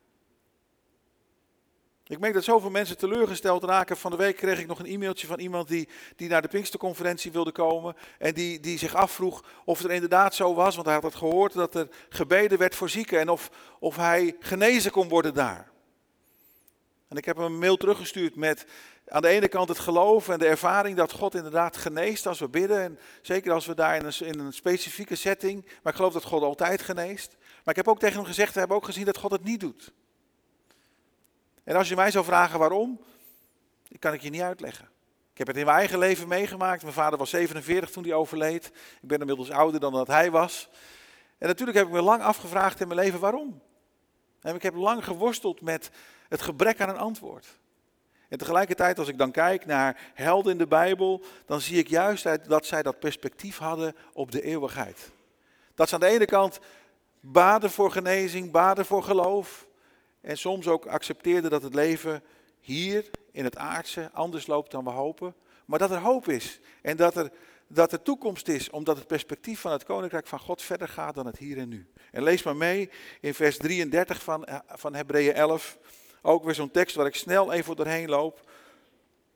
Ik 2.07 2.19
merk 2.19 2.35
dat 2.35 2.45
zoveel 2.45 2.71
mensen 2.71 2.99
teleurgesteld 2.99 3.65
raken. 3.65 3.97
Van 3.97 4.11
de 4.11 4.17
week 4.17 4.37
kreeg 4.37 4.59
ik 4.59 4.67
nog 4.67 4.79
een 4.79 4.87
e-mailtje 4.87 5.27
van 5.27 5.39
iemand 5.39 5.69
die, 5.69 5.89
die 6.17 6.29
naar 6.29 6.43
de 6.43 6.49
Pinksterconferentie 6.49 7.33
wilde 7.33 7.53
komen. 7.53 7.97
En 8.19 8.35
die, 8.35 8.61
die 8.61 8.79
zich 8.79 8.95
afvroeg 8.95 9.45
of 9.65 9.83
het 9.83 9.91
inderdaad 9.91 10.35
zo 10.35 10.55
was. 10.55 10.75
Want 10.75 10.87
hij 10.87 10.95
had 10.95 11.05
het 11.05 11.15
gehoord 11.15 11.53
dat 11.53 11.75
er 11.75 11.89
gebeden 12.09 12.59
werd 12.59 12.75
voor 12.75 12.89
zieken. 12.89 13.21
En 13.21 13.29
of, 13.29 13.51
of 13.79 13.97
hij 13.97 14.37
genezen 14.41 14.91
kon 14.91 15.09
worden 15.09 15.35
daar. 15.35 15.73
En 17.09 17.17
ik 17.17 17.25
heb 17.25 17.37
hem 17.37 17.45
een 17.45 17.59
mail 17.59 17.77
teruggestuurd 17.77 18.37
met 18.37 18.67
aan 19.09 19.23
de 19.23 19.29
ene 19.29 19.49
kant 19.49 19.69
het 19.69 19.79
geloof 19.79 20.29
en 20.29 20.39
de 20.39 20.47
ervaring 20.47 20.97
dat 20.97 21.13
God 21.13 21.35
inderdaad 21.35 21.77
geneest 21.77 22.27
als 22.27 22.39
we 22.39 22.49
bidden. 22.49 22.81
En 22.81 22.99
zeker 23.23 23.53
als 23.53 23.67
we 23.67 23.75
daar 23.75 23.97
in 24.21 24.39
een, 24.39 24.53
specifieke 24.53 25.15
setting, 25.15 25.65
maar 25.65 25.93
ik 25.93 25.99
geloof 25.99 26.13
dat 26.13 26.25
God 26.25 26.43
altijd 26.43 26.83
geneest. 26.83 27.37
Maar 27.41 27.75
ik 27.75 27.77
heb 27.77 27.89
ook 27.89 27.99
tegen 27.99 28.17
hem 28.17 28.25
gezegd, 28.25 28.53
we 28.53 28.59
hebben 28.59 28.77
ook 28.77 28.85
gezien 28.85 29.05
dat 29.05 29.17
God 29.17 29.31
het 29.31 29.45
niet 29.45 29.61
doet. 29.61 29.93
En 31.65 31.77
als 31.77 31.89
je 31.89 31.97
mij 31.97 32.11
zou 32.11 32.25
vragen 32.25 32.59
waarom, 32.59 33.01
kan 33.99 34.13
ik 34.13 34.23
je 34.23 34.31
niet 34.31 34.41
uitleggen. 34.41 34.89
Ik 35.33 35.39
heb 35.39 35.47
het 35.47 35.57
in 35.57 35.65
mijn 35.65 35.77
eigen 35.77 35.99
leven 35.99 36.29
meegemaakt. 36.29 36.83
Mijn 36.83 36.95
vader 36.95 37.19
was 37.19 37.31
47 37.31 37.91
toen 37.91 38.03
hij 38.03 38.13
overleed. 38.13 38.67
Ik 39.01 39.09
ben 39.09 39.21
inmiddels 39.21 39.51
ouder 39.51 39.81
dan 39.81 39.93
dat 39.93 40.07
hij 40.07 40.31
was. 40.31 40.69
En 41.39 41.49
natuurlijk 41.49 41.79
heb 41.79 41.87
ik 41.87 41.93
me 41.93 42.03
lang 42.03 42.23
afgevraagd 42.23 42.81
in 42.81 42.89
mijn 42.89 43.01
leven 43.01 43.21
waarom. 43.21 43.63
En 44.41 44.55
ik 44.55 44.63
heb 44.63 44.75
lang 44.75 45.05
geworsteld 45.05 45.61
met 45.61 45.91
het 46.35 46.43
gebrek 46.43 46.81
aan 46.81 46.89
een 46.89 46.97
antwoord. 46.97 47.59
En 48.29 48.39
tegelijkertijd, 48.39 48.99
als 48.99 49.09
ik 49.09 49.19
dan 49.19 49.31
kijk 49.31 49.67
naar 49.67 50.11
helden 50.15 50.53
in 50.53 50.59
de 50.59 50.67
Bijbel, 50.67 51.25
dan 51.47 51.61
zie 51.61 51.79
ik 51.79 51.89
juist 51.89 52.49
dat 52.49 52.67
zij 52.67 52.83
dat 52.83 52.99
perspectief 52.99 53.59
hadden 53.59 53.95
op 54.13 54.31
de 54.31 54.43
eeuwigheid. 54.43 55.11
Dat 55.75 55.89
ze 55.89 55.95
aan 55.95 56.01
de 56.01 56.07
ene 56.07 56.25
kant 56.25 56.61
baden 57.21 57.71
voor 57.71 57.91
genezing, 57.91 58.51
baden 58.51 58.87
voor 58.87 59.03
geloof. 59.03 59.67
En 60.21 60.39
soms 60.39 60.69
ook 60.69 60.87
accepteerden 60.87 61.51
dat 61.51 61.63
het 61.63 61.75
leven 61.75 62.23
hier 62.61 63.11
in 63.33 63.45
het 63.45 63.57
aardse 63.57 64.11
anders 64.13 64.47
loopt 64.47 64.71
dan 64.71 64.85
we 64.85 64.91
hopen. 64.91 65.35
Maar 65.65 65.79
dat 65.79 65.91
er 65.91 65.99
hoop 65.99 66.29
is 66.29 66.61
en 66.83 66.97
dat 66.97 67.17
er, 67.17 67.31
dat 67.67 67.93
er 67.93 68.03
toekomst 68.03 68.49
is, 68.49 68.71
omdat 68.71 68.97
het 68.97 69.07
perspectief 69.07 69.61
van 69.61 69.73
het 69.73 69.85
koninkrijk 69.85 70.27
van 70.27 70.39
God 70.39 70.63
verder 70.63 70.89
gaat 70.89 71.15
dan 71.15 71.27
het 71.27 71.39
hier 71.39 71.59
en 71.59 71.69
nu. 71.69 71.87
En 72.13 72.23
lees 72.23 72.43
maar 72.43 72.57
mee 72.57 72.91
in 73.21 73.35
vers 73.35 73.57
33 73.57 74.23
van, 74.23 74.45
eh, 74.45 74.59
van 74.67 74.95
Hebreeën 74.95 75.35
11. 75.35 75.79
Ook 76.27 76.45
weer 76.45 76.55
zo'n 76.55 76.71
tekst 76.71 76.97
waar 76.97 77.07
ik 77.07 77.15
snel 77.15 77.53
even 77.53 77.77
doorheen 77.77 78.09
loop. 78.09 78.41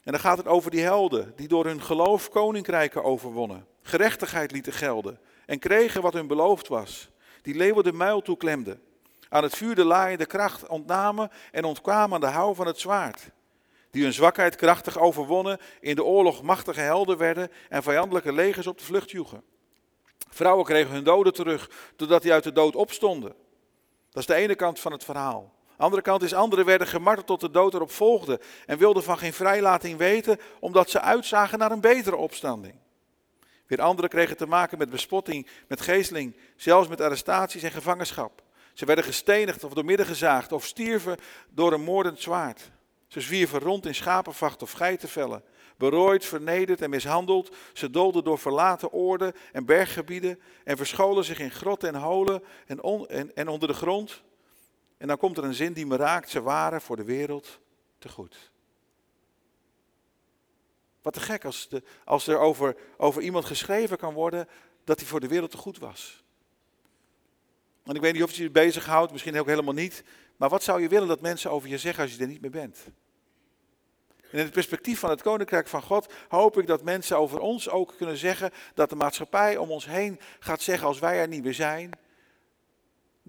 En 0.05 0.13
dan 0.13 0.21
gaat 0.21 0.39
het 0.39 0.47
over 0.47 0.71
die 0.71 0.81
helden 0.81 1.33
die 1.37 1.49
door 1.49 1.65
hun 1.65 1.83
geloof 1.83 2.29
koninkrijken 2.29 3.05
overwonnen. 3.05 3.67
Gerechtigheid 3.83 4.53
lieten 4.53 4.73
gelden 4.73 5.21
en 5.47 5.59
kregen 5.59 6.03
wat 6.03 6.13
hun 6.13 6.27
beloofd 6.27 6.69
was. 6.69 7.09
Die 7.43 7.55
leeuwen 7.55 7.85
de 7.85 7.93
muil 7.93 8.23
toeklemden. 8.23 8.83
Aan 9.29 9.43
het 9.43 9.57
vuur 9.57 9.75
de 9.75 9.85
laaiende 9.85 10.27
kracht 10.27 10.67
ontnamen 10.67 11.31
en 11.53 11.65
ontkwamen 11.65 12.15
aan 12.15 12.21
de 12.21 12.37
hou 12.37 12.55
van 12.55 12.67
het 12.67 12.79
zwaard. 12.79 13.31
Die 13.91 14.03
hun 14.03 14.13
zwakheid 14.13 14.57
krachtig 14.57 14.99
overwonnen, 14.99 15.59
in 15.81 15.95
de 15.95 16.05
oorlog 16.05 16.43
machtige 16.43 16.81
helden 16.81 17.19
werden 17.19 17.51
en 17.69 17.83
vijandelijke 17.83 18.33
legers 18.33 18.67
op 18.67 18.79
de 18.79 18.85
vlucht 18.85 19.11
joegen. 19.11 19.43
Vrouwen 20.29 20.65
kregen 20.65 20.93
hun 20.93 21.05
doden 21.05 21.33
terug, 21.33 21.71
doordat 21.97 22.23
die 22.23 22.33
uit 22.33 22.45
de 22.45 22.53
dood 22.53 22.77
opstonden. 22.77 23.35
Dat 24.11 24.23
is 24.23 24.27
de 24.27 24.35
ene 24.35 24.55
kant 24.55 24.81
van 24.81 24.93
het 24.93 25.05
verhaal. 25.05 25.57
De 25.79 25.85
andere 25.85 26.03
kant 26.03 26.23
is, 26.23 26.35
anderen 26.35 26.65
werden 26.65 26.87
gemarteld 26.87 27.27
tot 27.27 27.41
de 27.41 27.51
dood 27.51 27.75
erop 27.75 27.91
volgde 27.91 28.41
en 28.67 28.79
wilden 28.79 29.03
van 29.03 29.19
geen 29.19 29.33
vrijlating 29.33 29.99
weten, 29.99 30.39
omdat 30.61 30.91
ze 30.91 31.01
uitzagen 31.01 31.59
naar 31.59 31.71
een 31.71 31.81
betere 31.81 32.17
opstanding. 32.17 32.75
Weer 33.67 33.81
anderen 33.81 34.11
kregen 34.11 34.37
te 34.37 34.47
maken 34.47 34.79
met 34.79 34.91
bespotting, 34.91 35.47
met 35.69 35.81
geesteling, 35.81 36.37
zelfs 36.57 36.89
met 36.89 37.01
arrestaties 37.01 37.63
en 37.63 37.71
gevangenschap. 37.71 38.43
Ze 38.75 38.85
werden 38.85 39.05
gestenigd 39.05 39.65
of 39.65 39.73
doormidden 39.73 40.07
gezaagd 40.07 40.53
of 40.53 40.65
stierven 40.65 41.17
door 41.51 41.73
een 41.73 41.83
moordend 41.83 42.21
zwaard. 42.21 42.71
Ze 43.09 43.21
zwierven 43.21 43.61
rond 43.61 43.87
in 43.87 43.95
schapenvacht 43.95 44.63
of 44.63 44.73
geitenvellen. 44.73 45.43
Berooid, 45.77 46.25
vernederd 46.25 46.83
en 46.83 46.91
mishandeld. 46.91 47.57
Ze 47.73 47.91
doolden 47.91 48.25
door 48.25 48.39
verlaten 48.39 48.93
oorden 48.93 49.33
en 49.53 49.65
berggebieden. 49.65 50.41
En 50.65 50.77
verscholen 50.77 51.25
zich 51.25 51.39
in 51.39 51.51
grotten 51.51 51.89
en 51.89 52.01
holen 52.01 52.43
en, 52.67 52.81
en, 53.09 53.35
en 53.35 53.49
onder 53.49 53.69
de 53.69 53.75
grond. 53.75 54.23
En 54.99 55.09
dan 55.09 55.17
komt 55.17 55.39
er 55.39 55.45
een 55.45 55.55
zin 55.55 55.73
die 55.73 55.87
me 55.87 55.97
raakt. 55.97 56.31
Ze 56.31 56.43
waren 56.43 56.81
voor 56.81 56.97
de 56.97 57.05
wereld 57.05 57.61
te 57.99 58.09
goed. 58.09 58.51
Wat 61.03 61.13
te 61.13 61.21
gek 61.21 61.45
als, 61.45 61.69
de, 61.69 61.83
als 62.05 62.27
er 62.27 62.39
over, 62.39 62.77
over 62.97 63.23
iemand 63.23 63.45
geschreven 63.45 63.97
kan 63.97 64.15
worden 64.15 64.49
dat 64.85 64.99
hij 64.99 65.09
voor 65.09 65.21
de 65.21 65.29
wereld 65.29 65.51
te 65.51 65.57
goed 65.57 65.79
was. 65.79 66.25
En 67.85 67.95
ik 67.95 68.01
weet 68.01 68.13
niet 68.13 68.23
of 68.23 68.33
je 68.33 68.43
je 68.43 68.51
bezighoudt, 68.51 69.13
misschien 69.13 69.39
ook 69.39 69.47
helemaal 69.47 69.75
niet. 69.75 70.05
Maar 70.37 70.49
wat 70.49 70.63
zou 70.63 70.81
je 70.81 70.89
willen 70.89 71.09
dat 71.09 71.21
mensen 71.21 71.51
over 71.51 71.69
je 71.69 71.79
zeggen 71.79 72.03
als 72.03 72.15
je 72.15 72.21
er 72.21 72.29
niet 72.29 72.41
meer 72.41 72.51
bent? 72.51 72.79
En 74.31 74.39
in 74.39 74.45
het 74.45 74.53
perspectief 74.53 74.99
van 74.99 75.11
het 75.11 75.23
Koninkrijk 75.23 75.69
van 75.69 75.83
God 75.83 76.13
hoop 76.29 76.59
ik 76.59 76.67
dat 76.67 76.83
mensen 76.83 77.19
over 77.19 77.41
ons 77.41 77.69
ook 77.69 77.95
kunnen 77.97 78.17
zeggen 78.17 78.51
dat 78.75 78.91
de 78.91 78.97
maatschappij 78.97 79.57
om 79.57 79.71
ons 79.71 79.87
heen 79.87 80.21
gaat 80.39 80.63
zeggen 80.63 80.87
als 80.87 80.99
wij 80.99 81.19
er 81.19 81.29
niet 81.29 81.43
meer 81.43 81.55
zijn, 81.55 81.91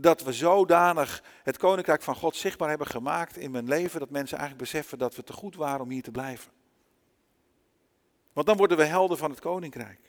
dat 0.01 0.21
we 0.21 0.33
zodanig 0.33 1.23
het 1.43 1.57
Koninkrijk 1.57 2.01
van 2.01 2.15
God 2.15 2.35
zichtbaar 2.35 2.69
hebben 2.69 2.87
gemaakt 2.87 3.37
in 3.37 3.51
mijn 3.51 3.67
leven, 3.67 3.99
dat 3.99 4.09
mensen 4.09 4.37
eigenlijk 4.37 4.71
beseffen 4.71 4.97
dat 4.97 5.15
we 5.15 5.23
te 5.23 5.33
goed 5.33 5.55
waren 5.55 5.81
om 5.81 5.89
hier 5.89 6.01
te 6.01 6.11
blijven. 6.11 6.51
Want 8.33 8.47
dan 8.47 8.57
worden 8.57 8.77
we 8.77 8.83
helden 8.83 9.17
van 9.17 9.29
het 9.29 9.39
Koninkrijk. 9.39 9.99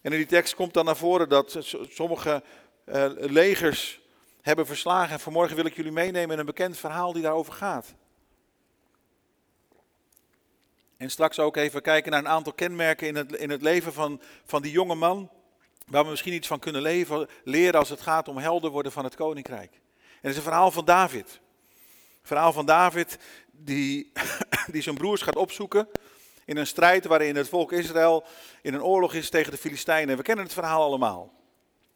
En 0.00 0.12
in 0.12 0.18
die 0.18 0.26
tekst 0.26 0.54
komt 0.54 0.74
dan 0.74 0.84
naar 0.84 0.96
voren 0.96 1.28
dat 1.28 1.56
sommige 1.88 2.42
uh, 2.86 3.06
legers 3.16 4.00
hebben 4.40 4.66
verslagen. 4.66 5.12
En 5.12 5.20
vanmorgen 5.20 5.56
wil 5.56 5.64
ik 5.64 5.76
jullie 5.76 5.92
meenemen 5.92 6.32
in 6.32 6.38
een 6.38 6.46
bekend 6.46 6.76
verhaal 6.76 7.12
die 7.12 7.22
daarover 7.22 7.52
gaat. 7.52 7.94
En 10.96 11.10
straks 11.10 11.38
ook 11.38 11.56
even 11.56 11.82
kijken 11.82 12.10
naar 12.10 12.20
een 12.20 12.28
aantal 12.28 12.52
kenmerken 12.52 13.06
in 13.06 13.16
het, 13.16 13.32
in 13.32 13.50
het 13.50 13.62
leven 13.62 13.92
van, 13.92 14.20
van 14.44 14.62
die 14.62 14.72
jonge 14.72 14.94
man. 14.94 15.30
Waar 15.84 16.04
we 16.04 16.10
misschien 16.10 16.32
iets 16.32 16.46
van 16.46 16.58
kunnen 16.58 16.82
leren 17.44 17.78
als 17.78 17.88
het 17.88 18.00
gaat 18.00 18.28
om 18.28 18.36
helder 18.36 18.70
worden 18.70 18.92
van 18.92 19.04
het 19.04 19.14
koninkrijk. 19.14 19.72
En 19.72 19.80
het 20.20 20.30
is 20.30 20.36
een 20.36 20.42
verhaal 20.42 20.70
van 20.70 20.84
David. 20.84 21.40
Een 22.20 22.28
verhaal 22.28 22.52
van 22.52 22.66
David 22.66 23.18
die, 23.50 24.12
die 24.72 24.82
zijn 24.82 24.94
broers 24.94 25.22
gaat 25.22 25.36
opzoeken 25.36 25.88
in 26.44 26.56
een 26.56 26.66
strijd 26.66 27.04
waarin 27.04 27.36
het 27.36 27.48
volk 27.48 27.72
Israël 27.72 28.24
in 28.62 28.74
een 28.74 28.82
oorlog 28.82 29.14
is 29.14 29.30
tegen 29.30 29.52
de 29.52 29.58
Filistijnen. 29.58 30.16
We 30.16 30.22
kennen 30.22 30.44
het 30.44 30.54
verhaal 30.54 30.82
allemaal. 30.82 31.32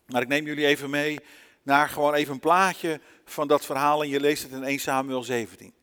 Maar 0.06 0.22
ik 0.22 0.28
neem 0.28 0.46
jullie 0.46 0.66
even 0.66 0.90
mee 0.90 1.18
naar 1.62 1.88
gewoon 1.88 2.14
even 2.14 2.32
een 2.32 2.40
plaatje 2.40 3.00
van 3.24 3.48
dat 3.48 3.64
verhaal 3.64 4.02
en 4.02 4.08
je 4.08 4.20
leest 4.20 4.42
het 4.42 4.52
in 4.52 4.64
1 4.64 4.78
Samuel 4.78 5.22
17. 5.22 5.74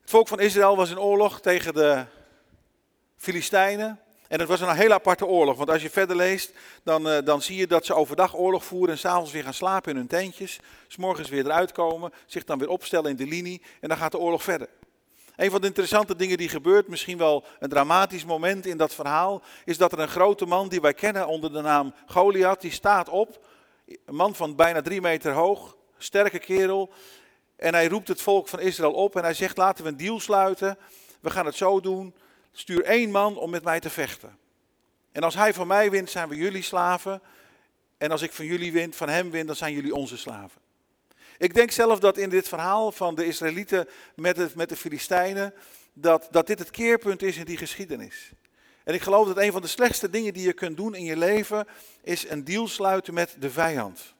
Het 0.00 0.10
volk 0.10 0.28
van 0.28 0.40
Israël 0.40 0.76
was 0.76 0.90
in 0.90 0.98
oorlog 0.98 1.40
tegen 1.40 1.74
de 1.74 2.04
Filistijnen. 3.16 4.00
En 4.28 4.38
het 4.38 4.48
was 4.48 4.60
een 4.60 4.74
hele 4.74 4.94
aparte 4.94 5.26
oorlog, 5.26 5.56
want 5.56 5.70
als 5.70 5.82
je 5.82 5.90
verder 5.90 6.16
leest, 6.16 6.52
dan, 6.82 7.08
uh, 7.08 7.18
dan 7.24 7.42
zie 7.42 7.56
je 7.56 7.66
dat 7.66 7.86
ze 7.86 7.94
overdag 7.94 8.36
oorlog 8.36 8.64
voeren 8.64 8.90
en 8.90 8.98
s'avonds 8.98 9.32
weer 9.32 9.42
gaan 9.44 9.54
slapen 9.54 9.90
in 9.90 9.96
hun 9.96 10.06
tentjes. 10.06 10.60
S'morgens 10.88 11.28
weer 11.28 11.44
eruit 11.44 11.72
komen, 11.72 12.12
zich 12.26 12.44
dan 12.44 12.58
weer 12.58 12.68
opstellen 12.68 13.10
in 13.10 13.16
de 13.16 13.26
linie 13.26 13.62
en 13.80 13.88
dan 13.88 13.98
gaat 13.98 14.12
de 14.12 14.18
oorlog 14.18 14.42
verder. 14.42 14.68
Een 15.36 15.50
van 15.50 15.60
de 15.60 15.66
interessante 15.66 16.16
dingen 16.16 16.36
die 16.36 16.48
gebeurt, 16.48 16.88
misschien 16.88 17.18
wel 17.18 17.44
een 17.58 17.68
dramatisch 17.68 18.24
moment 18.24 18.66
in 18.66 18.76
dat 18.76 18.94
verhaal, 18.94 19.42
is 19.64 19.78
dat 19.78 19.92
er 19.92 19.98
een 19.98 20.08
grote 20.08 20.46
man 20.46 20.68
die 20.68 20.80
wij 20.80 20.94
kennen 20.94 21.26
onder 21.26 21.52
de 21.52 21.60
naam 21.60 21.94
Goliath, 22.06 22.60
die 22.60 22.70
staat 22.70 23.08
op. 23.08 23.46
Een 24.04 24.14
man 24.14 24.34
van 24.34 24.56
bijna 24.56 24.82
drie 24.82 25.00
meter 25.00 25.32
hoog, 25.32 25.76
sterke 25.98 26.38
kerel. 26.38 26.92
En 27.56 27.74
hij 27.74 27.88
roept 27.88 28.08
het 28.08 28.22
volk 28.22 28.48
van 28.48 28.60
Israël 28.60 28.92
op 28.92 29.16
en 29.16 29.22
hij 29.22 29.34
zegt 29.34 29.56
laten 29.56 29.84
we 29.84 29.90
een 29.90 29.96
deal 29.96 30.20
sluiten. 30.20 30.78
We 31.20 31.30
gaan 31.30 31.46
het 31.46 31.56
zo 31.56 31.80
doen. 31.80 32.14
Stuur 32.56 32.84
één 32.84 33.10
man 33.10 33.36
om 33.36 33.50
met 33.50 33.64
mij 33.64 33.80
te 33.80 33.90
vechten. 33.90 34.38
En 35.12 35.22
als 35.22 35.34
hij 35.34 35.54
van 35.54 35.66
mij 35.66 35.90
wint, 35.90 36.10
zijn 36.10 36.28
we 36.28 36.36
jullie 36.36 36.62
slaven. 36.62 37.22
En 37.98 38.10
als 38.10 38.22
ik 38.22 38.32
van 38.32 38.44
jullie 38.44 38.72
win, 38.72 38.92
van 38.92 39.08
hem 39.08 39.30
win, 39.30 39.46
dan 39.46 39.56
zijn 39.56 39.74
jullie 39.74 39.94
onze 39.94 40.16
slaven. 40.16 40.60
Ik 41.38 41.54
denk 41.54 41.70
zelf 41.70 41.98
dat 41.98 42.16
in 42.16 42.28
dit 42.28 42.48
verhaal 42.48 42.92
van 42.92 43.14
de 43.14 43.26
Israëlieten 43.26 43.88
met, 44.16 44.54
met 44.54 44.68
de 44.68 44.76
Filistijnen, 44.76 45.54
dat, 45.92 46.28
dat 46.30 46.46
dit 46.46 46.58
het 46.58 46.70
keerpunt 46.70 47.22
is 47.22 47.36
in 47.36 47.44
die 47.44 47.56
geschiedenis. 47.56 48.30
En 48.84 48.94
ik 48.94 49.02
geloof 49.02 49.26
dat 49.26 49.38
een 49.38 49.52
van 49.52 49.62
de 49.62 49.68
slechtste 49.68 50.10
dingen 50.10 50.32
die 50.32 50.46
je 50.46 50.52
kunt 50.52 50.76
doen 50.76 50.94
in 50.94 51.04
je 51.04 51.16
leven, 51.16 51.66
is 52.02 52.28
een 52.28 52.44
deal 52.44 52.68
sluiten 52.68 53.14
met 53.14 53.36
de 53.38 53.50
vijand. 53.50 54.14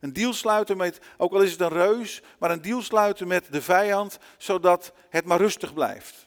Een 0.00 0.12
deal 0.12 0.32
sluiten 0.32 0.76
met, 0.76 0.98
ook 1.16 1.32
al 1.32 1.42
is 1.42 1.52
het 1.52 1.60
een 1.60 1.68
reus, 1.68 2.22
maar 2.38 2.50
een 2.50 2.62
deal 2.62 2.82
sluiten 2.82 3.26
met 3.26 3.46
de 3.50 3.62
vijand, 3.62 4.18
zodat 4.38 4.92
het 5.08 5.24
maar 5.24 5.38
rustig 5.38 5.74
blijft. 5.74 6.25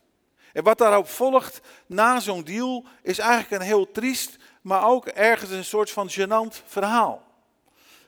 En 0.59 0.65
wat 0.65 0.77
daarop 0.77 1.09
volgt 1.09 1.61
na 1.85 2.19
zo'n 2.19 2.43
deal 2.43 2.85
is 3.03 3.19
eigenlijk 3.19 3.61
een 3.61 3.67
heel 3.67 3.91
triest, 3.91 4.37
maar 4.61 4.87
ook 4.87 5.07
ergens 5.07 5.51
een 5.51 5.65
soort 5.65 5.91
van 5.91 6.09
gênant 6.09 6.63
verhaal. 6.65 7.23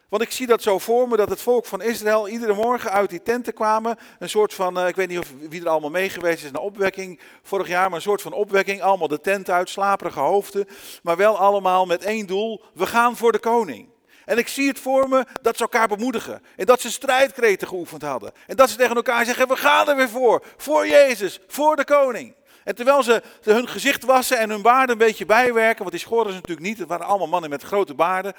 Want 0.09 0.23
ik 0.23 0.31
zie 0.31 0.47
dat 0.47 0.61
zo 0.61 0.79
voor 0.79 1.07
me, 1.07 1.17
dat 1.17 1.29
het 1.29 1.41
volk 1.41 1.65
van 1.65 1.81
Israël 1.81 2.27
iedere 2.27 2.53
morgen 2.53 2.91
uit 2.91 3.09
die 3.09 3.21
tenten 3.21 3.53
kwamen. 3.53 3.97
Een 4.19 4.29
soort 4.29 4.53
van, 4.53 4.79
eh, 4.79 4.87
ik 4.87 4.95
weet 4.95 5.07
niet 5.07 5.19
of 5.19 5.33
wie 5.49 5.61
er 5.61 5.69
allemaal 5.69 5.89
mee 5.89 6.09
geweest 6.09 6.43
is, 6.43 6.49
een 6.49 6.57
opwekking 6.57 7.19
vorig 7.43 7.67
jaar, 7.67 7.85
maar 7.85 7.95
een 7.95 8.01
soort 8.01 8.21
van 8.21 8.33
opwekking. 8.33 8.81
Allemaal 8.81 9.07
de 9.07 9.21
tent 9.21 9.49
uit, 9.49 9.69
slaperige 9.69 10.19
hoofden. 10.19 10.67
Maar 11.03 11.17
wel 11.17 11.37
allemaal 11.37 11.85
met 11.85 12.03
één 12.03 12.25
doel, 12.27 12.63
we 12.73 12.85
gaan 12.85 13.17
voor 13.17 13.31
de 13.31 13.39
koning. 13.39 13.89
En 14.25 14.37
ik 14.37 14.47
zie 14.47 14.67
het 14.67 14.79
voor 14.79 15.09
me 15.09 15.25
dat 15.41 15.55
ze 15.57 15.61
elkaar 15.61 15.87
bemoedigen. 15.87 16.43
En 16.55 16.65
dat 16.65 16.81
ze 16.81 16.91
strijdkreten 16.91 17.67
geoefend 17.67 18.01
hadden. 18.01 18.31
En 18.47 18.55
dat 18.55 18.69
ze 18.69 18.75
tegen 18.75 18.95
elkaar 18.95 19.25
zeggen, 19.25 19.47
we 19.47 19.55
gaan 19.55 19.89
er 19.89 19.95
weer 19.95 20.09
voor. 20.09 20.43
Voor 20.57 20.87
Jezus, 20.87 21.39
voor 21.47 21.75
de 21.75 21.85
koning. 21.85 22.35
En 22.63 22.75
terwijl 22.75 23.03
ze 23.03 23.21
hun 23.41 23.67
gezicht 23.67 24.03
wassen 24.03 24.39
en 24.39 24.49
hun 24.49 24.61
baarden 24.61 24.91
een 24.91 25.07
beetje 25.07 25.25
bijwerken, 25.25 25.79
want 25.79 25.91
die 25.91 25.99
schoren 25.99 26.29
ze 26.29 26.35
natuurlijk 26.35 26.67
niet, 26.67 26.77
het 26.77 26.87
waren 26.87 27.05
allemaal 27.05 27.27
mannen 27.27 27.49
met 27.49 27.63
grote 27.63 27.93
baarden 27.93 28.33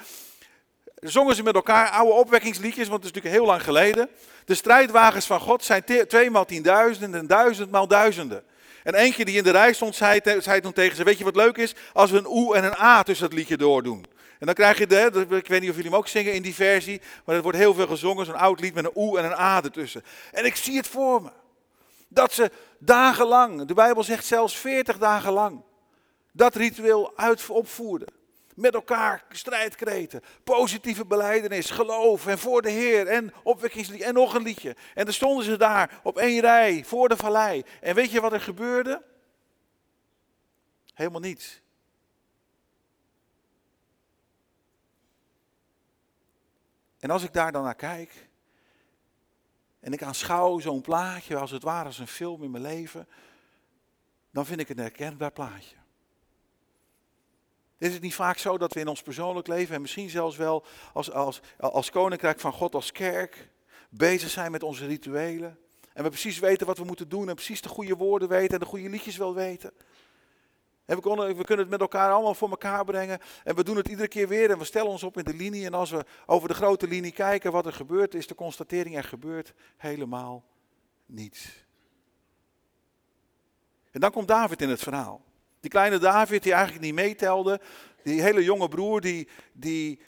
zongen 1.09 1.35
ze 1.35 1.43
met 1.43 1.55
elkaar 1.55 1.89
oude 1.89 2.13
opwekkingsliedjes, 2.13 2.87
want 2.87 3.03
het 3.03 3.15
is 3.15 3.21
natuurlijk 3.21 3.35
heel 3.35 3.45
lang 3.45 3.63
geleden. 3.63 4.09
De 4.45 4.55
strijdwagens 4.55 5.25
van 5.25 5.39
God 5.39 5.63
zijn 5.63 5.83
tweemaal 6.07 6.45
tienduizenden 6.45 7.19
en 7.19 7.27
duizendmaal 7.27 7.87
duizenden. 7.87 8.43
En 8.83 8.95
eentje 8.95 9.25
die 9.25 9.37
in 9.37 9.43
de 9.43 9.51
rij 9.51 9.73
stond, 9.73 9.95
zei, 9.95 10.21
toen 10.61 10.73
tegen 10.73 10.95
ze, 10.95 11.03
weet 11.03 11.17
je 11.17 11.23
wat 11.23 11.35
leuk 11.35 11.57
is? 11.57 11.75
Als 11.93 12.11
we 12.11 12.17
een 12.17 12.27
oe 12.27 12.55
en 12.55 12.63
een 12.63 12.79
a 12.79 13.03
tussen 13.03 13.25
het 13.25 13.35
liedje 13.35 13.57
doordoen. 13.57 14.05
En 14.39 14.45
dan 14.45 14.55
krijg 14.55 14.77
je 14.77 14.83
ik 15.29 15.47
weet 15.47 15.61
niet 15.61 15.69
of 15.69 15.75
jullie 15.75 15.91
hem 15.91 15.99
ook 15.99 16.07
zingen 16.07 16.33
in 16.33 16.41
die 16.41 16.55
versie, 16.55 17.01
maar 17.25 17.35
er 17.35 17.41
wordt 17.41 17.57
heel 17.57 17.73
veel 17.73 17.87
gezongen, 17.87 18.25
zo'n 18.25 18.35
oud 18.35 18.59
lied 18.59 18.73
met 18.73 18.85
een 18.85 18.91
oe 18.95 19.19
en 19.19 19.25
een 19.25 19.37
a 19.37 19.63
ertussen. 19.63 20.03
En 20.31 20.45
ik 20.45 20.55
zie 20.55 20.77
het 20.77 20.87
voor 20.87 21.21
me. 21.21 21.29
Dat 22.07 22.33
ze 22.33 22.51
dagenlang, 22.85 23.65
de 23.65 23.73
Bijbel 23.73 24.03
zegt 24.03 24.25
zelfs 24.25 24.57
40 24.57 24.97
dagen 24.97 25.31
lang, 25.31 25.63
dat 26.31 26.55
ritueel 26.55 27.17
uit 27.17 27.49
opvoerden. 27.49 28.07
Met 28.55 28.73
elkaar 28.73 29.23
strijdkreten, 29.29 30.21
positieve 30.43 31.05
beleidenis, 31.05 31.69
geloof 31.69 32.27
en 32.27 32.37
voor 32.37 32.61
de 32.61 32.69
Heer 32.69 33.07
en 33.07 33.33
opwekkingslied 33.43 34.01
en 34.01 34.13
nog 34.13 34.33
een 34.33 34.41
liedje. 34.41 34.75
En 34.93 35.05
dan 35.05 35.13
stonden 35.13 35.45
ze 35.45 35.57
daar 35.57 35.99
op 36.03 36.17
één 36.17 36.41
rij 36.41 36.83
voor 36.85 37.09
de 37.09 37.17
vallei. 37.17 37.63
En 37.81 37.95
weet 37.95 38.11
je 38.11 38.21
wat 38.21 38.33
er 38.33 38.41
gebeurde? 38.41 39.03
Helemaal 40.93 41.19
niets. 41.19 41.61
En 46.99 47.09
als 47.09 47.23
ik 47.23 47.33
daar 47.33 47.51
dan 47.51 47.63
naar 47.63 47.75
kijk 47.75 48.27
en 49.83 49.93
ik 49.93 50.03
aanschouw 50.03 50.59
zo'n 50.59 50.81
plaatje 50.81 51.35
als 51.35 51.51
het 51.51 51.63
ware 51.63 51.85
als 51.85 51.99
een 51.99 52.07
film 52.07 52.43
in 52.43 52.51
mijn 52.51 52.63
leven, 52.63 53.07
dan 54.31 54.45
vind 54.45 54.59
ik 54.59 54.67
het 54.67 54.77
een 54.77 54.83
herkenbaar 54.83 55.31
plaatje. 55.31 55.75
Is 57.77 57.93
het 57.93 58.01
niet 58.01 58.15
vaak 58.15 58.37
zo 58.37 58.57
dat 58.57 58.73
we 58.73 58.79
in 58.79 58.87
ons 58.87 59.01
persoonlijk 59.01 59.47
leven 59.47 59.75
en 59.75 59.81
misschien 59.81 60.09
zelfs 60.09 60.37
wel 60.37 60.65
als, 60.93 61.11
als, 61.11 61.41
als 61.57 61.89
koninkrijk 61.89 62.39
van 62.39 62.53
God, 62.53 62.75
als 62.75 62.91
kerk, 62.91 63.49
bezig 63.89 64.29
zijn 64.29 64.51
met 64.51 64.63
onze 64.63 64.85
rituelen? 64.85 65.57
En 65.93 66.03
we 66.03 66.09
precies 66.09 66.39
weten 66.39 66.67
wat 66.67 66.77
we 66.77 66.85
moeten 66.85 67.09
doen 67.09 67.29
en 67.29 67.35
precies 67.35 67.61
de 67.61 67.69
goede 67.69 67.95
woorden 67.95 68.27
weten 68.27 68.53
en 68.53 68.59
de 68.59 68.65
goede 68.65 68.89
liedjes 68.89 69.17
wel 69.17 69.33
weten. 69.33 69.71
En 70.85 71.01
we, 71.01 71.33
we 71.35 71.43
kunnen 71.43 71.65
het 71.65 71.69
met 71.69 71.81
elkaar 71.81 72.11
allemaal 72.11 72.35
voor 72.35 72.49
elkaar 72.49 72.85
brengen. 72.85 73.19
En 73.43 73.55
we 73.55 73.63
doen 73.63 73.77
het 73.77 73.87
iedere 73.87 74.07
keer 74.07 74.27
weer 74.27 74.51
en 74.51 74.57
we 74.57 74.65
stellen 74.65 74.89
ons 74.89 75.03
op 75.03 75.17
in 75.17 75.23
de 75.23 75.33
linie. 75.33 75.65
En 75.65 75.73
als 75.73 75.91
we 75.91 76.05
over 76.25 76.47
de 76.47 76.53
grote 76.53 76.87
linie 76.87 77.11
kijken 77.11 77.51
wat 77.51 77.65
er 77.65 77.73
gebeurt, 77.73 78.13
is 78.13 78.27
de 78.27 78.35
constatering 78.35 78.97
er 78.97 79.03
gebeurt 79.03 79.53
helemaal 79.77 80.43
niets. 81.05 81.65
En 83.91 83.99
dan 83.99 84.11
komt 84.11 84.27
David 84.27 84.61
in 84.61 84.69
het 84.69 84.81
verhaal. 84.81 85.23
Die 85.59 85.71
kleine 85.71 85.97
David 85.97 86.43
die 86.43 86.53
eigenlijk 86.53 86.83
niet 86.83 86.93
meetelde. 86.93 87.61
Die 88.03 88.21
hele 88.21 88.43
jonge 88.43 88.67
broer 88.67 89.01
die, 89.01 89.27
die 89.53 89.99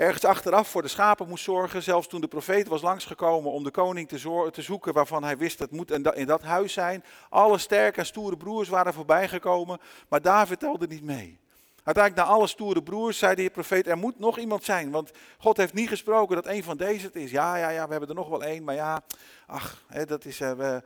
ergens 0.00 0.24
achteraf 0.24 0.68
voor 0.68 0.82
de 0.82 0.88
schapen 0.88 1.28
moest 1.28 1.44
zorgen. 1.44 1.82
Zelfs 1.82 2.06
toen 2.06 2.20
de 2.20 2.28
profeet 2.28 2.68
was 2.68 2.82
langsgekomen 2.82 3.50
om 3.50 3.64
de 3.64 3.70
koning 3.70 4.08
te, 4.08 4.48
te 4.52 4.62
zoeken 4.62 4.92
waarvan 4.92 5.24
hij 5.24 5.36
wist 5.36 5.58
dat 5.58 5.70
moet 5.70 5.90
in 5.90 6.26
dat 6.26 6.42
huis 6.42 6.72
zijn. 6.72 7.04
Alle 7.28 7.58
sterke 7.58 7.98
en 7.98 8.06
stoere 8.06 8.36
broers 8.36 8.68
waren 8.68 8.94
voorbijgekomen, 8.94 9.78
maar 10.08 10.22
David 10.22 10.58
telde 10.60 10.86
niet 10.86 11.02
mee. 11.02 11.38
Uiteindelijk 11.84 12.26
na 12.26 12.34
alle 12.34 12.46
stoere 12.46 12.82
broers 12.82 13.18
zei 13.18 13.34
de 13.34 13.50
profeet, 13.50 13.86
er 13.86 13.96
moet 13.96 14.18
nog 14.18 14.38
iemand 14.38 14.64
zijn. 14.64 14.90
Want 14.90 15.10
God 15.38 15.56
heeft 15.56 15.74
niet 15.74 15.88
gesproken 15.88 16.36
dat 16.36 16.46
een 16.46 16.62
van 16.62 16.76
deze 16.76 17.06
het 17.06 17.16
is. 17.16 17.30
Ja, 17.30 17.56
ja, 17.56 17.68
ja, 17.68 17.84
we 17.84 17.90
hebben 17.90 18.08
er 18.08 18.14
nog 18.14 18.28
wel 18.28 18.44
één, 18.44 18.64
maar 18.64 18.74
ja, 18.74 19.02
ach, 19.46 19.84
hè, 19.86 20.04
dat 20.04 20.24
is... 20.24 20.40
Uh, 20.40 20.52
we, 20.52 20.82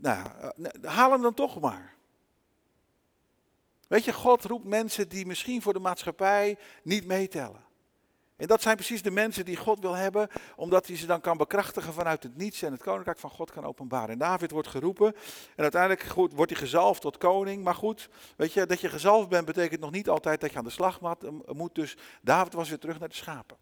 nou, 0.00 0.26
uh, 0.58 0.90
haal 0.90 1.10
hem 1.10 1.22
dan 1.22 1.34
toch 1.34 1.60
maar. 1.60 1.94
Weet 3.88 4.04
je, 4.04 4.12
God 4.12 4.44
roept 4.44 4.64
mensen 4.64 5.08
die 5.08 5.26
misschien 5.26 5.62
voor 5.62 5.72
de 5.72 5.78
maatschappij 5.78 6.56
niet 6.82 7.06
meetellen. 7.06 7.64
En 8.36 8.46
dat 8.46 8.62
zijn 8.62 8.76
precies 8.76 9.02
de 9.02 9.10
mensen 9.10 9.44
die 9.44 9.56
God 9.56 9.80
wil 9.80 9.94
hebben, 9.94 10.28
omdat 10.56 10.86
hij 10.86 10.96
ze 10.96 11.06
dan 11.06 11.20
kan 11.20 11.36
bekrachtigen 11.36 11.92
vanuit 11.92 12.22
het 12.22 12.36
niets 12.36 12.62
en 12.62 12.72
het 12.72 12.82
koninkrijk 12.82 13.18
van 13.18 13.30
God 13.30 13.50
kan 13.50 13.64
openbaren. 13.64 14.08
En 14.08 14.18
David 14.18 14.50
wordt 14.50 14.68
geroepen 14.68 15.14
en 15.56 15.62
uiteindelijk 15.62 16.02
goed, 16.02 16.32
wordt 16.32 16.50
hij 16.50 16.60
gezalfd 16.60 17.00
tot 17.00 17.18
koning. 17.18 17.64
Maar 17.64 17.74
goed, 17.74 18.08
weet 18.36 18.52
je, 18.52 18.66
dat 18.66 18.80
je 18.80 18.88
gezalfd 18.88 19.28
bent 19.28 19.44
betekent 19.44 19.80
nog 19.80 19.90
niet 19.90 20.08
altijd 20.08 20.40
dat 20.40 20.52
je 20.52 20.58
aan 20.58 20.64
de 20.64 20.70
slag 20.70 21.00
moet. 21.46 21.74
Dus 21.74 21.96
David 22.22 22.52
was 22.52 22.68
weer 22.68 22.78
terug 22.78 22.98
naar 22.98 23.08
de 23.08 23.14
schapen. 23.14 23.56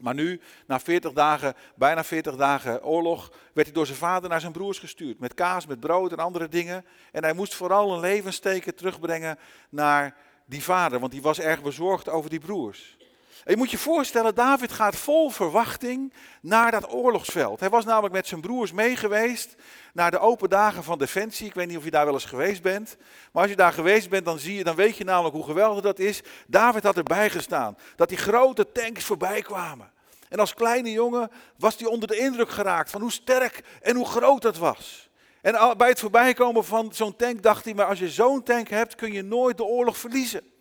Maar 0.00 0.14
nu, 0.14 0.40
na 0.66 0.80
40 0.80 1.12
dagen, 1.12 1.54
bijna 1.76 2.04
40 2.04 2.36
dagen 2.36 2.84
oorlog, 2.84 3.32
werd 3.52 3.66
hij 3.66 3.76
door 3.76 3.86
zijn 3.86 3.98
vader 3.98 4.28
naar 4.28 4.40
zijn 4.40 4.52
broers 4.52 4.78
gestuurd. 4.78 5.18
Met 5.18 5.34
kaas, 5.34 5.66
met 5.66 5.80
brood 5.80 6.12
en 6.12 6.18
andere 6.18 6.48
dingen. 6.48 6.84
En 7.12 7.22
hij 7.22 7.32
moest 7.32 7.54
vooral 7.54 7.92
een 7.92 8.00
levensteken 8.00 8.74
terugbrengen 8.74 9.38
naar 9.68 10.16
die 10.46 10.62
vader, 10.62 11.00
want 11.00 11.12
die 11.12 11.22
was 11.22 11.40
erg 11.40 11.62
bezorgd 11.62 12.08
over 12.08 12.30
die 12.30 12.38
broers. 12.38 12.96
Je 13.44 13.56
moet 13.56 13.70
je 13.70 13.78
voorstellen, 13.78 14.34
David 14.34 14.72
gaat 14.72 14.96
vol 14.96 15.30
verwachting 15.30 16.12
naar 16.42 16.70
dat 16.70 16.92
oorlogsveld. 16.92 17.60
Hij 17.60 17.70
was 17.70 17.84
namelijk 17.84 18.14
met 18.14 18.26
zijn 18.26 18.40
broers 18.40 18.72
meegeweest 18.72 19.54
naar 19.92 20.10
de 20.10 20.18
open 20.18 20.50
dagen 20.50 20.84
van 20.84 20.98
Defensie. 20.98 21.46
Ik 21.46 21.54
weet 21.54 21.68
niet 21.68 21.76
of 21.76 21.84
je 21.84 21.90
daar 21.90 22.04
wel 22.04 22.14
eens 22.14 22.24
geweest 22.24 22.62
bent. 22.62 22.96
Maar 23.32 23.42
als 23.42 23.50
je 23.50 23.56
daar 23.56 23.72
geweest 23.72 24.08
bent, 24.08 24.24
dan, 24.24 24.38
zie 24.38 24.54
je, 24.54 24.64
dan 24.64 24.74
weet 24.74 24.96
je 24.96 25.04
namelijk 25.04 25.34
hoe 25.34 25.44
geweldig 25.44 25.82
dat 25.82 25.98
is. 25.98 26.22
David 26.46 26.82
had 26.82 26.96
erbij 26.96 27.30
gestaan. 27.30 27.76
Dat 27.96 28.08
die 28.08 28.18
grote 28.18 28.72
tanks 28.72 29.04
voorbij 29.04 29.42
kwamen. 29.42 29.92
En 30.28 30.38
als 30.38 30.54
kleine 30.54 30.90
jongen 30.90 31.30
was 31.58 31.76
hij 31.76 31.88
onder 31.88 32.08
de 32.08 32.18
indruk 32.18 32.50
geraakt 32.50 32.90
van 32.90 33.00
hoe 33.00 33.12
sterk 33.12 33.64
en 33.82 33.96
hoe 33.96 34.06
groot 34.06 34.42
dat 34.42 34.56
was. 34.56 35.08
En 35.42 35.76
bij 35.76 35.88
het 35.88 36.00
voorbijkomen 36.00 36.64
van 36.64 36.92
zo'n 36.92 37.16
tank 37.16 37.42
dacht 37.42 37.64
hij, 37.64 37.74
maar 37.74 37.86
als 37.86 37.98
je 37.98 38.10
zo'n 38.10 38.42
tank 38.42 38.68
hebt, 38.68 38.94
kun 38.94 39.12
je 39.12 39.22
nooit 39.22 39.56
de 39.56 39.64
oorlog 39.64 39.96
verliezen. 39.96 40.53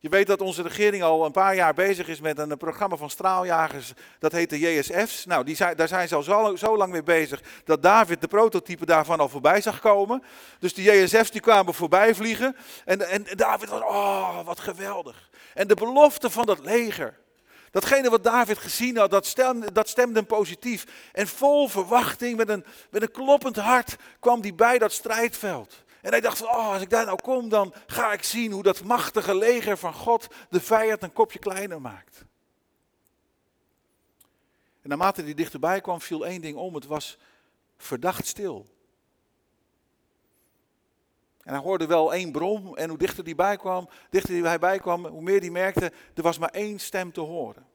Je 0.00 0.08
weet 0.08 0.26
dat 0.26 0.40
onze 0.40 0.62
regering 0.62 1.02
al 1.02 1.24
een 1.24 1.32
paar 1.32 1.54
jaar 1.54 1.74
bezig 1.74 2.08
is 2.08 2.20
met 2.20 2.38
een 2.38 2.56
programma 2.56 2.96
van 2.96 3.10
straaljagers, 3.10 3.92
dat 4.18 4.32
heet 4.32 4.50
de 4.50 4.58
JSF's. 4.58 5.24
Nou, 5.24 5.44
die 5.44 5.74
daar 5.74 5.88
zijn 5.88 6.08
ze 6.08 6.14
al 6.14 6.56
zo, 6.56 6.76
lang 6.76 6.92
mee 6.92 7.02
bezig 7.02 7.42
dat 7.64 7.82
David 7.82 8.20
de 8.20 8.28
prototype 8.28 8.86
daarvan 8.86 9.20
al 9.20 9.28
voorbij 9.28 9.60
zag 9.60 9.80
komen. 9.80 10.22
Dus 10.58 10.74
die 10.74 10.92
JSF's 10.92 11.30
die 11.30 11.40
kwamen 11.40 11.74
voorbij 11.74 12.14
vliegen 12.14 12.56
en, 12.84 13.08
en 13.08 13.26
David 13.36 13.68
was, 13.68 13.80
oh 13.80 14.44
wat 14.44 14.60
geweldig. 14.60 15.30
En 15.54 15.66
de 15.66 15.74
belofte 15.74 16.30
van 16.30 16.46
dat 16.46 16.64
leger, 16.64 17.18
datgene 17.70 18.10
wat 18.10 18.24
David 18.24 18.58
gezien 18.58 18.96
had, 18.96 19.10
dat 19.10 19.26
stemde, 19.26 19.72
dat 19.72 19.88
stemde 19.88 20.18
hem 20.18 20.26
positief. 20.26 20.84
En 21.12 21.26
vol 21.26 21.68
verwachting, 21.68 22.36
met 22.36 22.48
een, 22.48 22.64
met 22.90 23.02
een 23.02 23.10
kloppend 23.10 23.56
hart, 23.56 23.96
kwam 24.20 24.40
hij 24.40 24.54
bij 24.54 24.78
dat 24.78 24.92
strijdveld. 24.92 25.86
En 26.00 26.10
hij 26.10 26.20
dacht 26.20 26.38
van, 26.38 26.48
oh, 26.48 26.72
als 26.72 26.82
ik 26.82 26.90
daar 26.90 27.06
nou 27.06 27.22
kom, 27.22 27.48
dan 27.48 27.74
ga 27.86 28.12
ik 28.12 28.22
zien 28.22 28.52
hoe 28.52 28.62
dat 28.62 28.84
machtige 28.84 29.34
leger 29.34 29.76
van 29.76 29.94
God 29.94 30.26
de 30.50 30.60
vijand 30.60 31.02
een 31.02 31.12
kopje 31.12 31.38
kleiner 31.38 31.80
maakt. 31.80 32.24
En 34.82 34.88
naarmate 34.88 35.22
hij 35.22 35.34
dichterbij 35.34 35.80
kwam, 35.80 36.00
viel 36.00 36.26
één 36.26 36.40
ding 36.40 36.56
om. 36.56 36.74
Het 36.74 36.86
was 36.86 37.18
verdacht 37.76 38.26
stil. 38.26 38.66
En 41.42 41.54
hij 41.54 41.62
hoorde 41.62 41.86
wel 41.86 42.14
één 42.14 42.32
brom 42.32 42.76
en 42.76 42.88
hoe 42.88 42.98
dichter 42.98 43.24
hij 43.24 43.34
bij 43.34 43.56
kwam, 43.56 43.88
dichter 44.10 44.44
hij 44.44 44.58
bij 44.58 44.78
kwam, 44.78 45.06
hoe 45.06 45.22
meer 45.22 45.40
hij 45.40 45.50
merkte, 45.50 45.92
er 46.14 46.22
was 46.22 46.38
maar 46.38 46.50
één 46.50 46.78
stem 46.78 47.12
te 47.12 47.20
horen. 47.20 47.67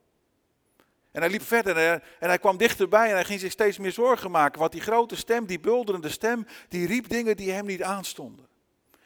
En 1.14 1.22
hij 1.22 1.30
liep 1.30 1.44
verder 1.44 1.78
en 1.78 2.02
hij 2.20 2.40
kwam 2.40 2.58
dichterbij 2.58 3.08
en 3.08 3.14
hij 3.14 3.26
ging 3.26 3.40
zich 3.40 3.52
steeds 3.52 3.78
meer 3.78 3.92
zorgen 3.92 4.32
maken. 4.32 4.60
Want 4.60 4.72
die 4.72 4.82
grote 4.82 5.16
stem, 5.16 5.46
die 5.46 5.60
bulderende 5.60 6.10
stem, 6.10 6.48
die 6.70 6.88
riep 6.88 7.10
dingen 7.10 7.38
die 7.38 7.52
hem 7.52 7.66
niet 7.66 7.84
aanstonden. 7.84 8.48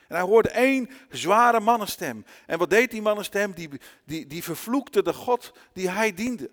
En 0.07 0.15
hij 0.15 0.25
hoorde 0.25 0.49
één 0.49 0.89
zware 1.09 1.59
mannenstem. 1.59 2.25
En 2.45 2.57
wat 2.57 2.69
deed 2.69 2.91
die 2.91 3.01
mannenstem? 3.01 3.51
Die, 3.51 3.69
die, 4.05 4.27
die 4.27 4.43
vervloekte 4.43 5.03
de 5.03 5.13
God 5.13 5.53
die 5.73 5.89
hij 5.89 6.13
diende. 6.13 6.49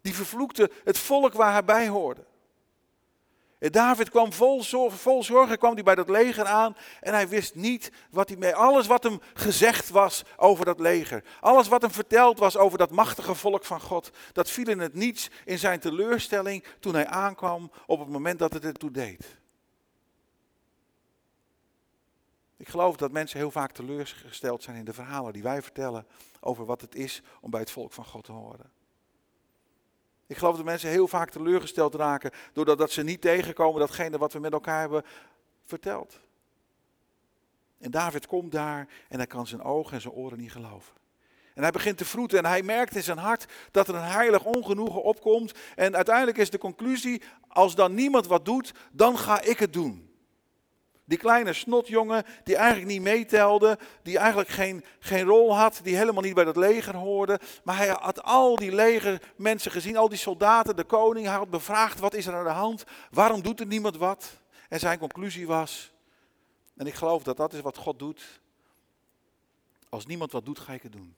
Die 0.00 0.14
vervloekte 0.14 0.70
het 0.84 0.98
volk 0.98 1.32
waar 1.32 1.52
hij 1.52 1.64
bij 1.64 1.88
hoorde. 1.88 2.24
En 3.58 3.72
David 3.72 4.10
kwam 4.10 4.32
vol, 4.32 4.62
zorgen, 4.62 4.98
vol 4.98 5.24
zorgen 5.24 5.58
kwam 5.58 5.74
hij 5.74 5.82
bij 5.82 5.94
dat 5.94 6.08
leger 6.08 6.44
aan 6.44 6.76
en 7.00 7.12
hij 7.12 7.28
wist 7.28 7.54
niet 7.54 7.92
wat 8.10 8.28
hij 8.28 8.38
mee. 8.38 8.54
Alles 8.54 8.86
wat 8.86 9.02
hem 9.02 9.20
gezegd 9.34 9.88
was 9.88 10.24
over 10.36 10.64
dat 10.64 10.80
leger, 10.80 11.24
alles 11.40 11.68
wat 11.68 11.82
hem 11.82 11.90
verteld 11.90 12.38
was 12.38 12.56
over 12.56 12.78
dat 12.78 12.90
machtige 12.90 13.34
volk 13.34 13.64
van 13.64 13.80
God, 13.80 14.10
dat 14.32 14.50
viel 14.50 14.68
in 14.68 14.78
het 14.78 14.94
niets 14.94 15.30
in 15.44 15.58
zijn 15.58 15.80
teleurstelling 15.80 16.64
toen 16.80 16.94
hij 16.94 17.06
aankwam 17.06 17.70
op 17.86 17.98
het 17.98 18.08
moment 18.08 18.38
dat 18.38 18.52
het 18.52 18.64
ertoe 18.64 18.90
deed. 18.90 19.36
Ik 22.56 22.68
geloof 22.68 22.96
dat 22.96 23.12
mensen 23.12 23.38
heel 23.38 23.50
vaak 23.50 23.72
teleurgesteld 23.72 24.62
zijn 24.62 24.76
in 24.76 24.84
de 24.84 24.92
verhalen 24.92 25.32
die 25.32 25.42
wij 25.42 25.62
vertellen 25.62 26.06
over 26.40 26.64
wat 26.64 26.80
het 26.80 26.94
is 26.94 27.22
om 27.40 27.50
bij 27.50 27.60
het 27.60 27.70
volk 27.70 27.92
van 27.92 28.04
God 28.04 28.24
te 28.24 28.32
horen. 28.32 28.77
Ik 30.28 30.36
geloof 30.36 30.56
dat 30.56 30.64
mensen 30.64 30.90
heel 30.90 31.08
vaak 31.08 31.30
teleurgesteld 31.30 31.94
raken 31.94 32.30
doordat 32.52 32.78
dat 32.78 32.90
ze 32.90 33.02
niet 33.02 33.20
tegenkomen 33.20 33.80
datgene 33.80 34.18
wat 34.18 34.32
we 34.32 34.38
met 34.38 34.52
elkaar 34.52 34.80
hebben 34.80 35.04
verteld. 35.64 36.20
En 37.78 37.90
David 37.90 38.26
komt 38.26 38.52
daar 38.52 38.88
en 39.08 39.16
hij 39.16 39.26
kan 39.26 39.46
zijn 39.46 39.62
ogen 39.62 39.92
en 39.92 40.00
zijn 40.00 40.14
oren 40.14 40.38
niet 40.38 40.52
geloven. 40.52 40.96
En 41.54 41.62
hij 41.62 41.72
begint 41.72 41.98
te 41.98 42.04
vroeten 42.04 42.38
en 42.38 42.46
hij 42.46 42.62
merkt 42.62 42.96
in 42.96 43.02
zijn 43.02 43.18
hart 43.18 43.46
dat 43.70 43.88
er 43.88 43.94
een 43.94 44.02
heilig 44.02 44.44
ongenoegen 44.44 45.02
opkomt. 45.02 45.52
En 45.74 45.96
uiteindelijk 45.96 46.38
is 46.38 46.50
de 46.50 46.58
conclusie, 46.58 47.22
als 47.48 47.74
dan 47.74 47.94
niemand 47.94 48.26
wat 48.26 48.44
doet, 48.44 48.74
dan 48.92 49.18
ga 49.18 49.40
ik 49.40 49.58
het 49.58 49.72
doen. 49.72 50.07
Die 51.08 51.18
kleine 51.18 51.52
snotjongen 51.52 52.24
die 52.44 52.56
eigenlijk 52.56 52.86
niet 52.86 53.02
meetelde, 53.02 53.78
die 54.02 54.18
eigenlijk 54.18 54.48
geen, 54.48 54.84
geen 54.98 55.24
rol 55.24 55.56
had, 55.56 55.80
die 55.82 55.96
helemaal 55.96 56.22
niet 56.22 56.34
bij 56.34 56.44
dat 56.44 56.56
leger 56.56 56.96
hoorde. 56.96 57.40
Maar 57.64 57.76
hij 57.76 57.88
had 57.88 58.22
al 58.22 58.56
die 58.56 58.74
legermensen 58.74 59.70
gezien, 59.70 59.96
al 59.96 60.08
die 60.08 60.18
soldaten, 60.18 60.76
de 60.76 60.84
koning. 60.84 61.26
Hij 61.26 61.36
had 61.36 61.50
bevraagd, 61.50 61.98
wat 61.98 62.14
is 62.14 62.26
er 62.26 62.34
aan 62.34 62.44
de 62.44 62.50
hand? 62.50 62.84
Waarom 63.10 63.42
doet 63.42 63.60
er 63.60 63.66
niemand 63.66 63.96
wat? 63.96 64.36
En 64.68 64.80
zijn 64.80 64.98
conclusie 64.98 65.46
was, 65.46 65.92
en 66.76 66.86
ik 66.86 66.94
geloof 66.94 67.22
dat 67.22 67.36
dat 67.36 67.52
is 67.52 67.60
wat 67.60 67.76
God 67.76 67.98
doet. 67.98 68.40
Als 69.88 70.06
niemand 70.06 70.32
wat 70.32 70.44
doet, 70.44 70.58
ga 70.58 70.72
ik 70.72 70.82
het 70.82 70.92
doen. 70.92 71.16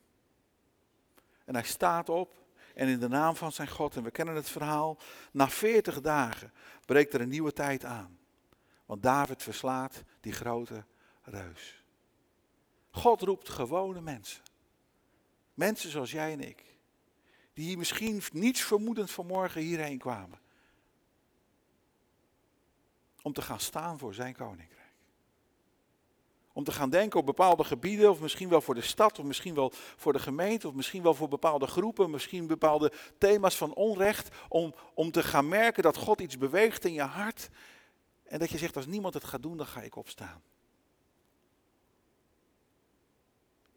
En 1.44 1.54
hij 1.54 1.64
staat 1.64 2.08
op 2.08 2.38
en 2.74 2.88
in 2.88 2.98
de 2.98 3.08
naam 3.08 3.36
van 3.36 3.52
zijn 3.52 3.68
God, 3.68 3.96
en 3.96 4.02
we 4.02 4.10
kennen 4.10 4.34
het 4.34 4.50
verhaal, 4.50 4.98
na 5.32 5.48
40 5.48 6.00
dagen 6.00 6.52
breekt 6.86 7.14
er 7.14 7.20
een 7.20 7.28
nieuwe 7.28 7.52
tijd 7.52 7.84
aan. 7.84 8.19
Want 8.90 9.02
David 9.02 9.42
verslaat 9.42 10.02
die 10.20 10.32
grote 10.32 10.84
reus. 11.22 11.84
God 12.90 13.20
roept 13.22 13.48
gewone 13.48 14.00
mensen. 14.00 14.42
Mensen 15.54 15.90
zoals 15.90 16.10
jij 16.10 16.32
en 16.32 16.40
ik. 16.40 16.64
Die 17.52 17.76
misschien 17.76 18.22
niets 18.32 18.60
vermoedend 18.60 19.10
vanmorgen 19.10 19.60
hierheen 19.60 19.98
kwamen. 19.98 20.38
Om 23.22 23.32
te 23.32 23.42
gaan 23.42 23.60
staan 23.60 23.98
voor 23.98 24.14
zijn 24.14 24.34
koninkrijk. 24.34 24.94
Om 26.52 26.64
te 26.64 26.72
gaan 26.72 26.90
denken 26.90 27.20
op 27.20 27.26
bepaalde 27.26 27.64
gebieden, 27.64 28.10
of 28.10 28.20
misschien 28.20 28.48
wel 28.48 28.60
voor 28.60 28.74
de 28.74 28.80
stad, 28.80 29.18
of 29.18 29.24
misschien 29.24 29.54
wel 29.54 29.72
voor 29.74 30.12
de 30.12 30.18
gemeente, 30.18 30.68
of 30.68 30.74
misschien 30.74 31.02
wel 31.02 31.14
voor 31.14 31.28
bepaalde 31.28 31.66
groepen, 31.66 32.10
misschien 32.10 32.46
bepaalde 32.46 32.92
thema's 33.18 33.56
van 33.56 33.74
onrecht. 33.74 34.28
Om, 34.48 34.74
om 34.94 35.10
te 35.10 35.22
gaan 35.22 35.48
merken 35.48 35.82
dat 35.82 35.96
God 35.96 36.20
iets 36.20 36.38
beweegt 36.38 36.84
in 36.84 36.92
je 36.92 37.02
hart. 37.02 37.50
En 38.30 38.38
dat 38.38 38.50
je 38.50 38.58
zegt, 38.58 38.76
als 38.76 38.86
niemand 38.86 39.14
het 39.14 39.24
gaat 39.24 39.42
doen, 39.42 39.56
dan 39.56 39.66
ga 39.66 39.80
ik 39.80 39.96
opstaan. 39.96 40.42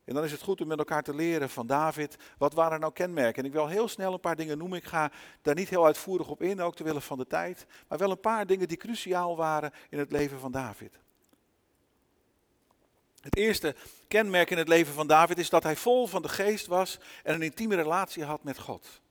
En 0.03 0.13
dan 0.13 0.23
is 0.23 0.31
het 0.31 0.41
goed 0.41 0.61
om 0.61 0.67
met 0.67 0.77
elkaar 0.77 1.03
te 1.03 1.15
leren 1.15 1.49
van 1.49 1.67
David, 1.67 2.17
wat 2.37 2.53
waren 2.53 2.79
nou 2.79 2.93
kenmerken? 2.93 3.41
En 3.41 3.47
ik 3.47 3.55
wil 3.55 3.67
heel 3.67 3.87
snel 3.87 4.13
een 4.13 4.19
paar 4.19 4.35
dingen 4.35 4.57
noemen. 4.57 4.77
Ik 4.77 4.83
ga 4.83 5.11
daar 5.41 5.55
niet 5.55 5.69
heel 5.69 5.85
uitvoerig 5.85 6.27
op 6.27 6.41
in, 6.41 6.61
ook 6.61 6.75
te 6.75 6.83
willen 6.83 7.01
van 7.01 7.17
de 7.17 7.27
tijd. 7.27 7.65
Maar 7.87 7.97
wel 7.97 8.11
een 8.11 8.19
paar 8.19 8.45
dingen 8.45 8.67
die 8.67 8.77
cruciaal 8.77 9.35
waren 9.35 9.73
in 9.89 9.99
het 9.99 10.11
leven 10.11 10.39
van 10.39 10.51
David. 10.51 10.99
Het 13.21 13.35
eerste 13.35 13.75
kenmerk 14.07 14.49
in 14.49 14.57
het 14.57 14.67
leven 14.67 14.93
van 14.93 15.07
David 15.07 15.37
is 15.37 15.49
dat 15.49 15.63
hij 15.63 15.75
vol 15.75 16.07
van 16.07 16.21
de 16.21 16.29
geest 16.29 16.65
was 16.65 16.99
en 17.23 17.33
een 17.33 17.41
intieme 17.41 17.75
relatie 17.75 18.23
had 18.23 18.43
met 18.43 18.59
God. 18.59 19.01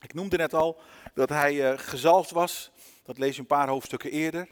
Ik 0.00 0.14
noemde 0.14 0.36
net 0.36 0.54
al 0.54 0.80
dat 1.14 1.28
hij 1.28 1.72
uh, 1.72 1.78
gezalfd 1.78 2.30
was. 2.30 2.70
Dat 3.02 3.18
lees 3.18 3.34
je 3.34 3.40
een 3.40 3.46
paar 3.46 3.68
hoofdstukken 3.68 4.10
eerder. 4.10 4.48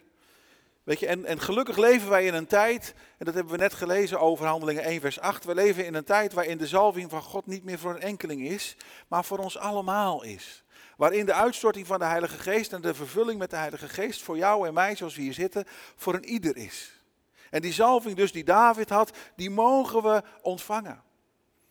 Weet 0.84 1.00
je, 1.00 1.06
en, 1.06 1.24
en 1.24 1.40
gelukkig 1.40 1.76
leven 1.76 2.08
wij 2.08 2.26
in 2.26 2.34
een 2.34 2.46
tijd, 2.46 2.94
en 3.18 3.24
dat 3.24 3.34
hebben 3.34 3.52
we 3.52 3.58
net 3.58 3.74
gelezen 3.74 4.20
over 4.20 4.46
Handelingen 4.46 4.82
1 4.82 5.00
vers 5.00 5.20
8, 5.20 5.44
we 5.44 5.54
leven 5.54 5.86
in 5.86 5.94
een 5.94 6.04
tijd 6.04 6.32
waarin 6.32 6.58
de 6.58 6.66
zalving 6.66 7.10
van 7.10 7.22
God 7.22 7.46
niet 7.46 7.64
meer 7.64 7.78
voor 7.78 7.94
een 7.94 8.00
enkeling 8.00 8.48
is, 8.48 8.76
maar 9.08 9.24
voor 9.24 9.38
ons 9.38 9.58
allemaal 9.58 10.22
is. 10.22 10.64
Waarin 10.96 11.26
de 11.26 11.34
uitstorting 11.34 11.86
van 11.86 11.98
de 11.98 12.04
Heilige 12.04 12.38
Geest 12.38 12.72
en 12.72 12.80
de 12.80 12.94
vervulling 12.94 13.38
met 13.38 13.50
de 13.50 13.56
Heilige 13.56 13.88
Geest 13.88 14.22
voor 14.22 14.36
jou 14.36 14.66
en 14.66 14.74
mij, 14.74 14.96
zoals 14.96 15.14
we 15.14 15.22
hier 15.22 15.32
zitten, 15.32 15.64
voor 15.96 16.14
een 16.14 16.24
ieder 16.24 16.56
is. 16.56 17.02
En 17.50 17.60
die 17.60 17.72
zalving 17.72 18.16
dus 18.16 18.32
die 18.32 18.44
David 18.44 18.88
had, 18.88 19.16
die 19.36 19.50
mogen 19.50 20.02
we 20.02 20.22
ontvangen. 20.40 21.02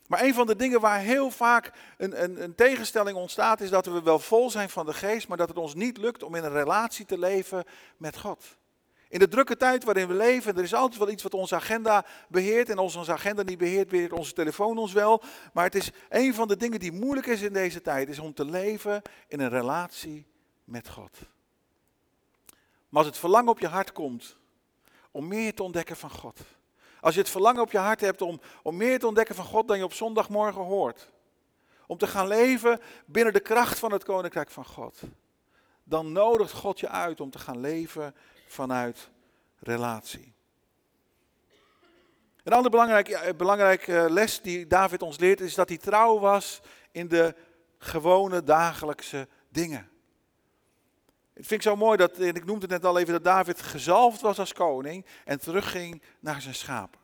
Maar 0.06 0.22
een 0.22 0.34
van 0.34 0.46
de 0.46 0.56
dingen 0.56 0.80
waar 0.80 0.98
heel 0.98 1.30
vaak 1.30 1.72
een, 1.96 2.22
een, 2.22 2.42
een, 2.42 2.54
tegenstelling 2.54 3.16
ontstaat, 3.16 3.60
is 3.60 3.70
dat 3.70 3.86
we 3.86 4.02
wel 4.02 4.18
vol 4.18 4.50
zijn 4.50 4.68
van 4.68 4.86
de 4.86 4.94
geest, 4.94 5.28
maar 5.28 5.36
dat 5.36 5.48
het 5.48 5.58
ons 5.58 5.74
niet 5.74 5.96
lukt 5.96 6.22
om 6.22 6.34
in 6.34 6.44
een 6.44 6.52
relatie 6.52 7.06
te 7.06 7.18
leven 7.18 7.64
met 7.96 8.18
God. 8.18 8.56
In 9.12 9.18
de 9.18 9.28
drukke 9.28 9.56
tijd 9.56 9.84
waarin 9.84 10.08
we 10.08 10.14
leven, 10.14 10.56
er 10.56 10.62
is 10.62 10.74
altijd 10.74 10.98
wel 10.98 11.10
iets 11.10 11.22
wat 11.22 11.34
onze 11.34 11.54
agenda 11.54 12.04
beheert. 12.28 12.68
En 12.68 12.78
als 12.78 12.96
onze 12.96 13.12
agenda 13.12 13.42
niet 13.42 13.58
beheert, 13.58 13.88
beheert 13.88 14.12
onze 14.12 14.32
telefoon 14.32 14.78
ons 14.78 14.92
wel. 14.92 15.22
Maar 15.52 15.64
het 15.64 15.74
is 15.74 15.90
een 16.08 16.34
van 16.34 16.48
de 16.48 16.56
dingen 16.56 16.80
die 16.80 16.92
moeilijk 16.92 17.26
is 17.26 17.42
in 17.42 17.52
deze 17.52 17.80
tijd, 17.80 18.08
is 18.08 18.18
om 18.18 18.34
te 18.34 18.44
leven 18.44 19.02
in 19.28 19.40
een 19.40 19.48
relatie 19.48 20.26
met 20.64 20.88
God. 20.88 21.18
Maar 22.88 23.00
als 23.00 23.06
het 23.06 23.18
verlangen 23.18 23.50
op 23.50 23.58
je 23.58 23.66
hart 23.66 23.92
komt 23.92 24.36
om 25.10 25.28
meer 25.28 25.54
te 25.54 25.62
ontdekken 25.62 25.96
van 25.96 26.10
God. 26.10 26.40
Als 27.00 27.14
je 27.14 27.20
het 27.20 27.30
verlangen 27.30 27.62
op 27.62 27.72
je 27.72 27.78
hart 27.78 28.00
hebt 28.00 28.22
om, 28.22 28.40
om 28.62 28.76
meer 28.76 28.98
te 28.98 29.06
ontdekken 29.06 29.34
van 29.34 29.44
God 29.44 29.68
dan 29.68 29.78
je 29.78 29.84
op 29.84 29.94
zondagmorgen 29.94 30.62
hoort. 30.62 31.12
Om 31.86 31.98
te 31.98 32.06
gaan 32.06 32.26
leven 32.26 32.80
binnen 33.06 33.32
de 33.32 33.40
kracht 33.40 33.78
van 33.78 33.92
het 33.92 34.04
koninkrijk 34.04 34.50
van 34.50 34.64
God. 34.64 35.00
Dan 35.84 36.12
nodigt 36.12 36.52
God 36.52 36.80
je 36.80 36.88
uit 36.88 37.20
om 37.20 37.30
te 37.30 37.38
gaan 37.38 37.60
leven 37.60 38.14
vanuit 38.52 39.10
relatie. 39.58 40.34
Een 42.44 42.52
andere 42.52 42.70
belangrijke, 42.70 43.34
belangrijke 43.34 44.06
les 44.10 44.40
die 44.40 44.66
David 44.66 45.02
ons 45.02 45.18
leert 45.18 45.40
is 45.40 45.54
dat 45.54 45.68
hij 45.68 45.78
trouw 45.78 46.18
was 46.18 46.60
in 46.90 47.08
de 47.08 47.34
gewone 47.78 48.42
dagelijkse 48.42 49.28
dingen. 49.48 49.90
Het 51.32 51.46
vind 51.46 51.60
ik 51.64 51.70
zo 51.70 51.76
mooi 51.76 51.96
dat, 51.96 52.18
en 52.18 52.34
ik 52.34 52.44
noemde 52.44 52.60
het 52.60 52.70
net 52.70 52.84
al 52.84 52.98
even, 52.98 53.12
dat 53.12 53.24
David 53.24 53.62
gezalfd 53.62 54.20
was 54.20 54.38
als 54.38 54.52
koning 54.52 55.06
en 55.24 55.40
terugging 55.40 56.02
naar 56.20 56.40
zijn 56.40 56.54
schapen. 56.54 57.00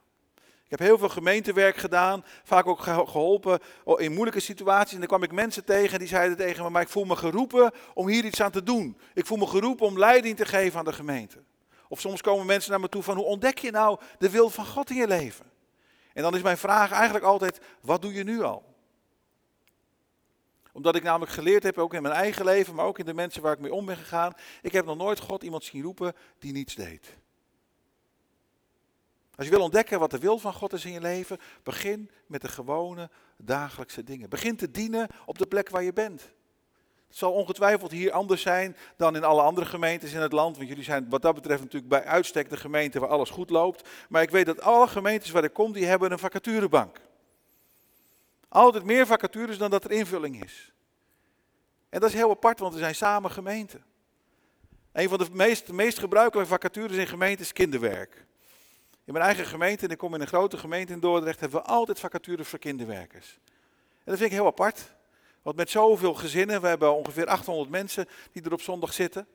Ik 0.68 0.78
heb 0.78 0.88
heel 0.88 0.98
veel 0.98 1.08
gemeentewerk 1.08 1.76
gedaan, 1.76 2.24
vaak 2.44 2.66
ook 2.66 2.80
geholpen 2.80 3.60
in 3.96 4.12
moeilijke 4.12 4.40
situaties. 4.40 4.92
En 4.92 4.98
dan 4.98 5.08
kwam 5.08 5.22
ik 5.22 5.32
mensen 5.32 5.64
tegen 5.64 5.98
die 5.98 6.08
zeiden 6.08 6.36
tegen 6.36 6.64
me, 6.64 6.70
maar 6.70 6.82
ik 6.82 6.88
voel 6.88 7.04
me 7.04 7.16
geroepen 7.16 7.72
om 7.94 8.08
hier 8.08 8.24
iets 8.24 8.40
aan 8.40 8.50
te 8.50 8.62
doen. 8.62 8.98
Ik 9.14 9.26
voel 9.26 9.38
me 9.38 9.46
geroepen 9.46 9.86
om 9.86 9.98
leiding 9.98 10.36
te 10.36 10.46
geven 10.46 10.78
aan 10.78 10.84
de 10.84 10.92
gemeente. 10.92 11.38
Of 11.88 12.00
soms 12.00 12.20
komen 12.20 12.46
mensen 12.46 12.70
naar 12.70 12.80
me 12.80 12.88
toe 12.88 13.02
van, 13.02 13.16
hoe 13.16 13.24
ontdek 13.24 13.58
je 13.58 13.70
nou 13.70 13.98
de 14.18 14.30
wil 14.30 14.50
van 14.50 14.66
God 14.66 14.90
in 14.90 14.96
je 14.96 15.06
leven? 15.06 15.46
En 16.12 16.22
dan 16.22 16.34
is 16.34 16.42
mijn 16.42 16.58
vraag 16.58 16.92
eigenlijk 16.92 17.24
altijd, 17.24 17.60
wat 17.80 18.02
doe 18.02 18.12
je 18.12 18.24
nu 18.24 18.42
al? 18.42 18.74
Omdat 20.72 20.96
ik 20.96 21.02
namelijk 21.02 21.32
geleerd 21.32 21.62
heb, 21.62 21.78
ook 21.78 21.94
in 21.94 22.02
mijn 22.02 22.14
eigen 22.14 22.44
leven, 22.44 22.74
maar 22.74 22.86
ook 22.86 22.98
in 22.98 23.06
de 23.06 23.14
mensen 23.14 23.42
waar 23.42 23.52
ik 23.52 23.58
mee 23.58 23.74
om 23.74 23.86
ben 23.86 23.96
gegaan. 23.96 24.32
Ik 24.62 24.72
heb 24.72 24.84
nog 24.84 24.96
nooit 24.96 25.18
God 25.18 25.42
iemand 25.42 25.64
zien 25.64 25.82
roepen 25.82 26.14
die 26.38 26.52
niets 26.52 26.74
deed. 26.74 27.16
Als 29.38 29.46
je 29.46 29.52
wil 29.52 29.62
ontdekken 29.62 29.98
wat 29.98 30.10
de 30.10 30.18
wil 30.18 30.38
van 30.38 30.52
God 30.52 30.72
is 30.72 30.84
in 30.84 30.92
je 30.92 31.00
leven, 31.00 31.38
begin 31.62 32.10
met 32.26 32.40
de 32.40 32.48
gewone 32.48 33.10
dagelijkse 33.36 34.04
dingen. 34.04 34.28
Begin 34.28 34.56
te 34.56 34.70
dienen 34.70 35.08
op 35.26 35.38
de 35.38 35.46
plek 35.46 35.68
waar 35.68 35.82
je 35.82 35.92
bent. 35.92 36.20
Het 37.08 37.16
zal 37.16 37.32
ongetwijfeld 37.32 37.90
hier 37.90 38.12
anders 38.12 38.42
zijn 38.42 38.76
dan 38.96 39.16
in 39.16 39.24
alle 39.24 39.42
andere 39.42 39.66
gemeentes 39.66 40.12
in 40.12 40.20
het 40.20 40.32
land. 40.32 40.56
Want 40.56 40.68
jullie 40.68 40.84
zijn 40.84 41.08
wat 41.08 41.22
dat 41.22 41.34
betreft 41.34 41.62
natuurlijk 41.62 41.90
bij 41.90 42.04
uitstek 42.04 42.50
de 42.50 42.56
gemeente 42.56 43.00
waar 43.00 43.08
alles 43.08 43.30
goed 43.30 43.50
loopt. 43.50 43.88
Maar 44.08 44.22
ik 44.22 44.30
weet 44.30 44.46
dat 44.46 44.60
alle 44.60 44.88
gemeentes 44.88 45.30
waar 45.30 45.44
ik 45.44 45.52
kom, 45.52 45.72
die 45.72 45.86
hebben 45.86 46.12
een 46.12 46.18
vacaturebank. 46.18 47.00
Altijd 48.48 48.84
meer 48.84 49.06
vacatures 49.06 49.58
dan 49.58 49.70
dat 49.70 49.84
er 49.84 49.90
invulling 49.90 50.44
is. 50.44 50.72
En 51.88 52.00
dat 52.00 52.08
is 52.08 52.14
heel 52.14 52.30
apart, 52.30 52.58
want 52.58 52.72
we 52.72 52.78
zijn 52.78 52.94
samen 52.94 53.30
gemeenten. 53.30 53.84
Een 54.92 55.08
van 55.08 55.18
de 55.18 55.26
meest, 55.32 55.72
meest 55.72 55.98
gebruikelijke 55.98 56.50
vacatures 56.50 56.96
in 56.96 57.06
gemeenten 57.06 57.44
is 57.44 57.52
kinderwerk. 57.52 58.26
In 59.08 59.14
mijn 59.14 59.26
eigen 59.26 59.46
gemeente, 59.46 59.84
en 59.84 59.90
ik 59.90 59.98
kom 59.98 60.14
in 60.14 60.20
een 60.20 60.26
grote 60.26 60.58
gemeente 60.58 60.92
in 60.92 61.00
Dordrecht, 61.00 61.40
hebben 61.40 61.60
we 61.60 61.66
altijd 61.66 62.00
vacatures 62.00 62.48
voor 62.48 62.58
kinderwerkers. 62.58 63.38
En 63.44 64.04
dat 64.04 64.16
vind 64.16 64.30
ik 64.30 64.36
heel 64.36 64.46
apart. 64.46 64.92
Want 65.42 65.56
met 65.56 65.70
zoveel 65.70 66.14
gezinnen, 66.14 66.60
we 66.60 66.66
hebben 66.66 66.94
ongeveer 66.94 67.26
800 67.26 67.70
mensen 67.70 68.08
die 68.32 68.42
er 68.42 68.52
op 68.52 68.60
zondag 68.60 68.92
zitten. 68.92 69.26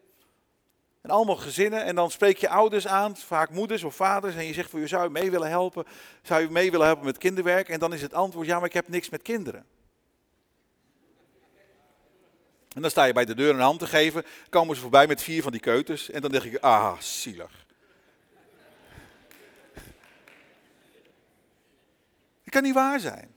En 1.02 1.10
allemaal 1.10 1.36
gezinnen. 1.36 1.84
En 1.84 1.96
dan 1.96 2.12
spreek 2.12 2.38
je 2.38 2.50
ouders 2.50 2.88
aan, 2.88 3.18
vaak 3.18 3.50
moeders 3.50 3.84
of 3.84 3.96
vaders. 3.96 4.36
En 4.36 4.46
je 4.46 4.54
zegt 4.54 4.70
voor 4.70 4.80
je 4.80 4.88
zou 4.88 5.04
je 5.04 5.10
mee 5.10 5.32
willen 5.32 5.50
helpen. 5.50 5.86
Zou 6.22 6.42
je 6.42 6.50
mee 6.50 6.72
willen 6.72 6.86
helpen 6.86 7.06
met 7.06 7.18
kinderwerk? 7.18 7.70
En 7.70 7.80
dan 7.80 7.94
is 7.94 8.02
het 8.02 8.14
antwoord, 8.14 8.48
ja 8.48 8.56
maar 8.58 8.68
ik 8.68 8.74
heb 8.74 8.88
niks 8.88 9.10
met 9.10 9.22
kinderen. 9.22 9.66
En 12.76 12.82
dan 12.82 12.90
sta 12.90 13.04
je 13.04 13.14
bij 13.14 13.26
de 13.26 13.36
deur 13.36 13.54
een 13.54 13.60
hand 13.60 13.80
te 13.80 13.88
geven. 13.88 14.24
Komen 14.50 14.76
ze 14.76 14.82
voorbij 14.82 15.08
met 15.08 15.22
vier 15.22 15.42
van 15.42 15.52
die 15.52 15.62
keuters. 15.62 16.10
En 16.10 16.22
dan 16.22 16.32
denk 16.32 16.44
ik, 16.44 16.58
ah, 16.58 17.00
zielig. 17.00 17.63
Kan 22.54 22.64
niet 22.64 22.74
waar 22.74 23.00
zijn. 23.00 23.34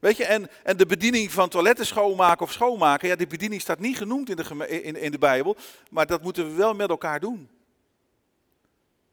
Weet 0.00 0.16
je, 0.16 0.24
en, 0.24 0.48
en 0.64 0.76
de 0.76 0.86
bediening 0.86 1.32
van 1.32 1.48
toiletten 1.48 1.86
schoonmaken 1.86 2.46
of 2.46 2.52
schoonmaken, 2.52 3.08
ja, 3.08 3.16
die 3.16 3.26
bediening 3.26 3.60
staat 3.60 3.78
niet 3.78 3.96
genoemd 3.96 4.30
in 4.30 4.36
de, 4.36 4.68
in, 4.82 4.96
in 4.96 5.10
de 5.10 5.18
Bijbel, 5.18 5.56
maar 5.90 6.06
dat 6.06 6.22
moeten 6.22 6.46
we 6.46 6.52
wel 6.52 6.74
met 6.74 6.88
elkaar 6.88 7.20
doen. 7.20 7.48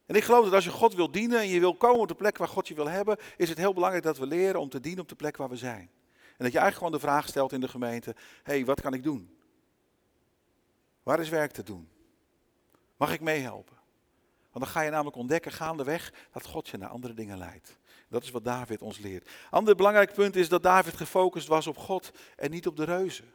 En 0.05 0.15
ik 0.15 0.23
geloof 0.23 0.43
dat 0.43 0.53
als 0.53 0.63
je 0.63 0.71
God 0.71 0.95
wil 0.95 1.11
dienen 1.11 1.39
en 1.39 1.47
je 1.47 1.59
wil 1.59 1.75
komen 1.75 1.99
op 1.99 2.07
de 2.07 2.15
plek 2.15 2.37
waar 2.37 2.47
God 2.47 2.67
je 2.67 2.73
wil 2.73 2.89
hebben, 2.89 3.17
is 3.37 3.49
het 3.49 3.57
heel 3.57 3.73
belangrijk 3.73 4.03
dat 4.03 4.17
we 4.17 4.27
leren 4.27 4.59
om 4.59 4.69
te 4.69 4.79
dienen 4.79 5.01
op 5.01 5.09
de 5.09 5.15
plek 5.15 5.37
waar 5.37 5.49
we 5.49 5.57
zijn. 5.57 5.89
En 6.11 6.43
dat 6.43 6.51
je 6.51 6.59
eigenlijk 6.59 6.75
gewoon 6.77 6.91
de 6.91 6.99
vraag 6.99 7.27
stelt 7.27 7.51
in 7.51 7.61
de 7.61 7.67
gemeente, 7.67 8.15
hé, 8.43 8.53
hey, 8.53 8.65
wat 8.65 8.81
kan 8.81 8.93
ik 8.93 9.03
doen? 9.03 9.37
Waar 11.03 11.19
is 11.19 11.29
werk 11.29 11.51
te 11.51 11.63
doen? 11.63 11.89
Mag 12.97 13.13
ik 13.13 13.21
meehelpen? 13.21 13.77
Want 14.51 14.65
dan 14.65 14.73
ga 14.73 14.81
je 14.81 14.89
namelijk 14.89 15.15
ontdekken 15.15 15.51
gaandeweg 15.51 16.13
dat 16.31 16.45
God 16.45 16.67
je 16.67 16.77
naar 16.77 16.89
andere 16.89 17.13
dingen 17.13 17.37
leidt. 17.37 17.77
Dat 18.15 18.23
is 18.23 18.31
wat 18.31 18.43
David 18.45 18.81
ons 18.81 18.97
leert. 18.97 19.29
Ander 19.49 19.75
belangrijk 19.75 20.13
punt 20.13 20.35
is 20.35 20.49
dat 20.49 20.63
David 20.63 20.95
gefocust 20.95 21.47
was 21.47 21.67
op 21.67 21.77
God 21.77 22.11
en 22.35 22.51
niet 22.51 22.67
op 22.67 22.75
de 22.75 22.83
reuzen. 22.83 23.33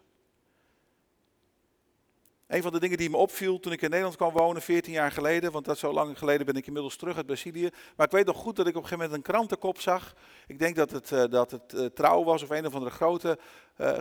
Een 2.46 2.62
van 2.62 2.72
de 2.72 2.80
dingen 2.80 2.96
die 2.96 3.10
me 3.10 3.16
opviel 3.16 3.60
toen 3.60 3.72
ik 3.72 3.82
in 3.82 3.88
Nederland 3.88 4.16
kwam 4.16 4.32
wonen, 4.32 4.62
14 4.62 4.92
jaar 4.92 5.12
geleden, 5.12 5.52
want 5.52 5.64
dat 5.64 5.78
zo 5.78 5.92
lang 5.92 6.18
geleden 6.18 6.46
ben 6.46 6.56
ik 6.56 6.66
inmiddels 6.66 6.96
terug 6.96 7.16
uit 7.16 7.26
Brazilië. 7.26 7.70
Maar 7.96 8.06
ik 8.06 8.12
weet 8.12 8.26
nog 8.26 8.36
goed 8.36 8.56
dat 8.56 8.66
ik 8.66 8.76
op 8.76 8.82
een 8.82 8.88
gegeven 8.88 9.04
moment 9.08 9.26
een 9.26 9.32
krantenkop 9.32 9.80
zag. 9.80 10.14
Ik 10.46 10.58
denk 10.58 10.76
dat 10.76 10.90
het, 10.90 11.10
uh, 11.10 11.24
dat 11.30 11.50
het 11.50 11.72
uh, 11.74 11.86
trouw 11.86 12.24
was 12.24 12.42
of 12.42 12.50
een 12.50 12.66
of 12.66 12.74
andere 12.74 12.90
grote 12.90 13.38
uh, 13.78 13.96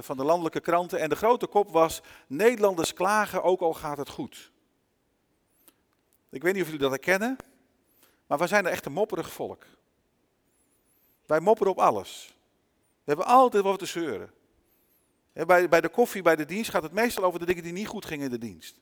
van 0.00 0.16
de 0.16 0.24
landelijke 0.24 0.60
kranten. 0.60 0.98
En 0.98 1.08
de 1.08 1.16
grote 1.16 1.46
kop 1.46 1.70
was, 1.70 2.00
Nederlanders 2.26 2.92
klagen 2.92 3.42
ook 3.42 3.60
al 3.60 3.74
gaat 3.74 3.98
het 3.98 4.08
goed. 4.08 4.50
Ik 6.30 6.42
weet 6.42 6.52
niet 6.52 6.62
of 6.62 6.68
jullie 6.68 6.82
dat 6.82 6.90
herkennen, 6.90 7.36
maar 8.26 8.38
wij 8.38 8.46
zijn 8.46 8.66
er 8.66 8.72
echt 8.72 8.86
een 8.86 8.92
mopperig 8.92 9.32
volk. 9.32 9.64
Wij 11.30 11.40
mopperen 11.40 11.72
op 11.72 11.78
alles. 11.78 12.34
We 12.74 13.04
hebben 13.04 13.26
altijd 13.26 13.62
wat 13.62 13.78
te 13.78 13.86
zeuren. 13.86 14.30
Bij, 15.32 15.68
bij 15.68 15.80
de 15.80 15.88
koffie, 15.88 16.22
bij 16.22 16.36
de 16.36 16.44
dienst 16.44 16.70
gaat 16.70 16.82
het 16.82 16.92
meestal 16.92 17.24
over 17.24 17.38
de 17.38 17.46
dingen 17.46 17.62
die 17.62 17.72
niet 17.72 17.86
goed 17.86 18.04
gingen 18.04 18.24
in 18.24 18.30
de 18.30 18.38
dienst. 18.38 18.80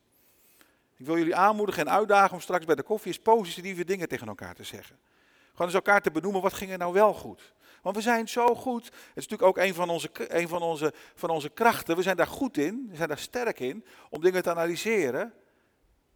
Ik 0.96 1.06
wil 1.06 1.18
jullie 1.18 1.36
aanmoedigen 1.36 1.86
en 1.86 1.92
uitdagen 1.92 2.34
om 2.34 2.40
straks 2.40 2.64
bij 2.64 2.74
de 2.74 2.82
koffie 2.82 3.12
eens 3.12 3.22
positieve 3.22 3.84
dingen 3.84 4.08
tegen 4.08 4.28
elkaar 4.28 4.54
te 4.54 4.64
zeggen. 4.64 4.98
Gewoon 5.50 5.66
eens 5.66 5.74
elkaar 5.74 6.02
te 6.02 6.10
benoemen, 6.10 6.42
wat 6.42 6.52
ging 6.52 6.70
er 6.70 6.78
nou 6.78 6.92
wel 6.92 7.14
goed? 7.14 7.54
Want 7.82 7.96
we 7.96 8.02
zijn 8.02 8.28
zo 8.28 8.54
goed. 8.54 8.84
Het 8.84 8.94
is 9.14 9.28
natuurlijk 9.28 9.42
ook 9.42 9.58
een 9.58 9.74
van 9.74 9.88
onze, 9.88 10.10
van 10.48 10.62
onze, 10.62 10.92
van 11.14 11.30
onze 11.30 11.48
krachten. 11.48 11.96
We 11.96 12.02
zijn 12.02 12.16
daar 12.16 12.26
goed 12.26 12.56
in, 12.56 12.86
we 12.90 12.96
zijn 12.96 13.08
daar 13.08 13.18
sterk 13.18 13.60
in, 13.60 13.84
om 14.10 14.20
dingen 14.20 14.42
te 14.42 14.50
analyseren. 14.50 15.32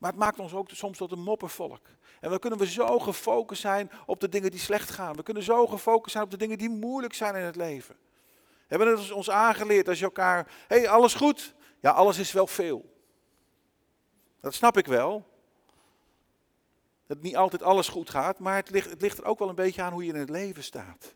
Maar 0.03 0.11
het 0.11 0.21
maakt 0.21 0.38
ons 0.38 0.55
ook 0.55 0.71
soms 0.71 0.99
tot 0.99 1.12
een 1.12 1.23
moppervolk. 1.23 1.81
En 2.21 2.31
dan 2.31 2.38
kunnen 2.38 2.59
we 2.59 2.67
zo 2.67 2.99
gefocust 2.99 3.61
zijn 3.61 3.91
op 4.07 4.21
de 4.21 4.29
dingen 4.29 4.51
die 4.51 4.61
slecht 4.61 4.91
gaan. 4.91 5.17
We 5.17 5.23
kunnen 5.23 5.43
zo 5.43 5.67
gefocust 5.67 6.12
zijn 6.12 6.25
op 6.25 6.31
de 6.31 6.37
dingen 6.37 6.59
die 6.59 6.69
moeilijk 6.69 7.15
zijn 7.15 7.35
in 7.35 7.43
het 7.43 7.57
leven. 7.57 7.95
We 8.69 8.77
hebben 8.77 8.88
het 8.88 9.12
ons 9.12 9.31
aangeleerd 9.31 9.88
als 9.88 9.99
je 9.99 10.05
elkaar, 10.05 10.47
hé, 10.67 10.79
hey, 10.79 10.88
alles 10.88 11.15
goed? 11.15 11.55
Ja, 11.81 11.91
alles 11.91 12.19
is 12.19 12.33
wel 12.33 12.47
veel. 12.47 12.95
Dat 14.41 14.55
snap 14.55 14.77
ik 14.77 14.87
wel. 14.87 15.27
Dat 17.07 17.21
niet 17.21 17.37
altijd 17.37 17.62
alles 17.62 17.88
goed 17.88 18.11
gaat, 18.11 18.38
maar 18.38 18.57
het 18.57 18.71
ligt, 18.71 18.91
het 18.91 19.01
ligt 19.01 19.19
er 19.19 19.25
ook 19.25 19.38
wel 19.38 19.49
een 19.49 19.55
beetje 19.55 19.83
aan 19.83 19.93
hoe 19.93 20.05
je 20.05 20.12
in 20.12 20.21
het 20.21 20.31
leven 20.31 20.62
staat. 20.62 21.15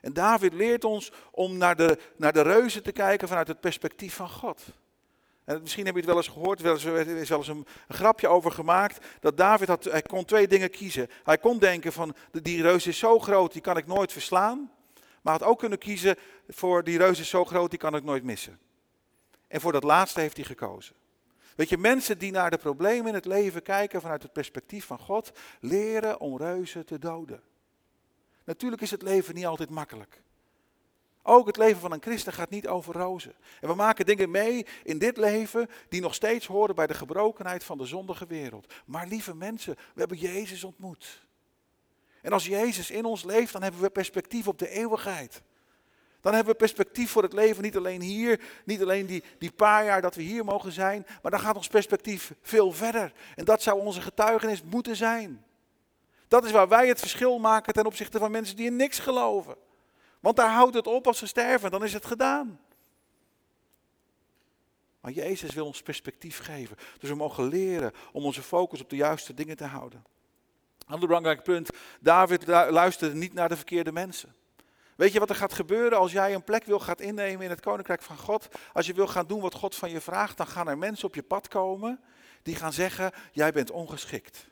En 0.00 0.12
David 0.12 0.52
leert 0.52 0.84
ons 0.84 1.12
om 1.30 1.56
naar 1.56 1.76
de, 1.76 1.98
naar 2.16 2.32
de 2.32 2.42
reuzen 2.42 2.82
te 2.82 2.92
kijken 2.92 3.28
vanuit 3.28 3.48
het 3.48 3.60
perspectief 3.60 4.14
van 4.14 4.30
God. 4.30 4.62
En 5.44 5.60
misschien 5.60 5.84
heb 5.84 5.94
je 5.94 6.00
het 6.00 6.08
wel 6.08 6.18
eens 6.18 6.28
gehoord, 6.28 6.60
er 6.60 6.74
is 6.74 6.84
wel 7.28 7.38
eens 7.38 7.48
een, 7.48 7.66
een, 7.88 7.94
grapje 7.94 8.28
over 8.28 8.52
gemaakt, 8.52 9.06
dat 9.20 9.36
David 9.36 9.68
had, 9.68 9.84
hij 9.84 10.02
kon 10.02 10.24
twee 10.24 10.48
dingen 10.48 10.70
kiezen. 10.70 11.08
Hij 11.22 11.38
kon 11.38 11.58
denken 11.58 11.92
van, 11.92 12.14
die 12.30 12.62
reus 12.62 12.86
is 12.86 12.98
zo 12.98 13.18
groot, 13.18 13.52
die 13.52 13.62
kan 13.62 13.76
ik 13.76 13.86
nooit 13.86 14.12
verslaan. 14.12 14.70
Maar 15.22 15.32
had 15.32 15.42
ook 15.42 15.58
kunnen 15.58 15.78
kiezen 15.78 16.16
voor, 16.48 16.84
die 16.84 16.98
reus 16.98 17.20
is 17.20 17.28
zo 17.28 17.44
groot, 17.44 17.70
die 17.70 17.78
kan 17.78 17.96
ik 17.96 18.04
nooit 18.04 18.24
missen. 18.24 18.58
En 19.48 19.60
voor 19.60 19.72
dat 19.72 19.84
laatste 19.84 20.20
heeft 20.20 20.36
hij 20.36 20.44
gekozen. 20.44 20.94
Weet 21.56 21.68
je, 21.68 21.78
mensen 21.78 22.18
die 22.18 22.32
naar 22.32 22.50
de 22.50 22.58
problemen 22.58 23.06
in 23.06 23.14
het 23.14 23.24
leven 23.24 23.62
kijken 23.62 24.00
vanuit 24.00 24.22
het 24.22 24.32
perspectief 24.32 24.84
van 24.84 24.98
God, 24.98 25.30
leren 25.60 26.20
om 26.20 26.36
reuzen 26.36 26.86
te 26.86 26.98
doden. 26.98 27.42
Natuurlijk 28.44 28.82
is 28.82 28.90
het 28.90 29.02
leven 29.02 29.34
niet 29.34 29.46
altijd 29.46 29.70
makkelijk. 29.70 30.22
Ook 31.26 31.46
het 31.46 31.56
leven 31.56 31.80
van 31.80 31.92
een 31.92 32.02
christen 32.02 32.32
gaat 32.32 32.50
niet 32.50 32.68
over 32.68 32.94
rozen. 32.94 33.34
En 33.60 33.68
we 33.68 33.74
maken 33.74 34.06
dingen 34.06 34.30
mee 34.30 34.66
in 34.82 34.98
dit 34.98 35.16
leven 35.16 35.70
die 35.88 36.00
nog 36.00 36.14
steeds 36.14 36.46
horen 36.46 36.74
bij 36.74 36.86
de 36.86 36.94
gebrokenheid 36.94 37.64
van 37.64 37.78
de 37.78 37.86
zondige 37.86 38.26
wereld. 38.26 38.72
Maar 38.84 39.06
lieve 39.06 39.34
mensen, 39.34 39.74
we 39.74 40.00
hebben 40.00 40.18
Jezus 40.18 40.64
ontmoet. 40.64 41.22
En 42.22 42.32
als 42.32 42.46
Jezus 42.46 42.90
in 42.90 43.04
ons 43.04 43.24
leeft, 43.24 43.52
dan 43.52 43.62
hebben 43.62 43.80
we 43.80 43.90
perspectief 43.90 44.48
op 44.48 44.58
de 44.58 44.68
eeuwigheid. 44.68 45.42
Dan 46.20 46.34
hebben 46.34 46.52
we 46.52 46.58
perspectief 46.58 47.10
voor 47.10 47.22
het 47.22 47.32
leven, 47.32 47.62
niet 47.62 47.76
alleen 47.76 48.00
hier, 48.00 48.40
niet 48.64 48.82
alleen 48.82 49.06
die, 49.06 49.24
die 49.38 49.52
paar 49.52 49.84
jaar 49.84 50.02
dat 50.02 50.14
we 50.14 50.22
hier 50.22 50.44
mogen 50.44 50.72
zijn, 50.72 51.06
maar 51.22 51.30
dan 51.30 51.40
gaat 51.40 51.56
ons 51.56 51.68
perspectief 51.68 52.32
veel 52.42 52.72
verder. 52.72 53.12
En 53.34 53.44
dat 53.44 53.62
zou 53.62 53.80
onze 53.80 54.00
getuigenis 54.00 54.62
moeten 54.62 54.96
zijn. 54.96 55.44
Dat 56.28 56.44
is 56.44 56.50
waar 56.50 56.68
wij 56.68 56.88
het 56.88 57.00
verschil 57.00 57.38
maken 57.38 57.72
ten 57.72 57.86
opzichte 57.86 58.18
van 58.18 58.30
mensen 58.30 58.56
die 58.56 58.66
in 58.66 58.76
niks 58.76 58.98
geloven. 58.98 59.56
Want 60.24 60.36
daar 60.36 60.50
houdt 60.50 60.74
het 60.74 60.86
op 60.86 61.06
als 61.06 61.18
ze 61.18 61.26
sterven, 61.26 61.70
dan 61.70 61.84
is 61.84 61.92
het 61.92 62.06
gedaan. 62.06 62.60
Maar 65.00 65.12
Jezus 65.12 65.54
wil 65.54 65.66
ons 65.66 65.82
perspectief 65.82 66.38
geven. 66.38 66.76
Dus 66.98 67.08
we 67.08 67.14
mogen 67.14 67.48
leren 67.48 67.92
om 68.12 68.24
onze 68.24 68.42
focus 68.42 68.80
op 68.80 68.90
de 68.90 68.96
juiste 68.96 69.34
dingen 69.34 69.56
te 69.56 69.64
houden. 69.64 70.04
Ander 70.86 71.06
belangrijk 71.08 71.42
punt, 71.42 71.70
David 72.00 72.46
luisterde 72.46 73.14
niet 73.14 73.32
naar 73.32 73.48
de 73.48 73.56
verkeerde 73.56 73.92
mensen. 73.92 74.34
Weet 74.96 75.12
je 75.12 75.18
wat 75.18 75.30
er 75.30 75.36
gaat 75.36 75.52
gebeuren 75.52 75.98
als 75.98 76.12
jij 76.12 76.34
een 76.34 76.44
plek 76.44 76.64
wil 76.64 76.80
gaan 76.80 76.96
innemen 76.96 77.44
in 77.44 77.50
het 77.50 77.60
koninkrijk 77.60 78.02
van 78.02 78.18
God? 78.18 78.48
Als 78.72 78.86
je 78.86 78.94
wil 78.94 79.06
gaan 79.06 79.26
doen 79.26 79.40
wat 79.40 79.54
God 79.54 79.74
van 79.74 79.90
je 79.90 80.00
vraagt, 80.00 80.36
dan 80.36 80.46
gaan 80.46 80.68
er 80.68 80.78
mensen 80.78 81.08
op 81.08 81.14
je 81.14 81.22
pad 81.22 81.48
komen 81.48 82.00
die 82.42 82.56
gaan 82.56 82.72
zeggen, 82.72 83.12
jij 83.32 83.52
bent 83.52 83.70
ongeschikt. 83.70 84.46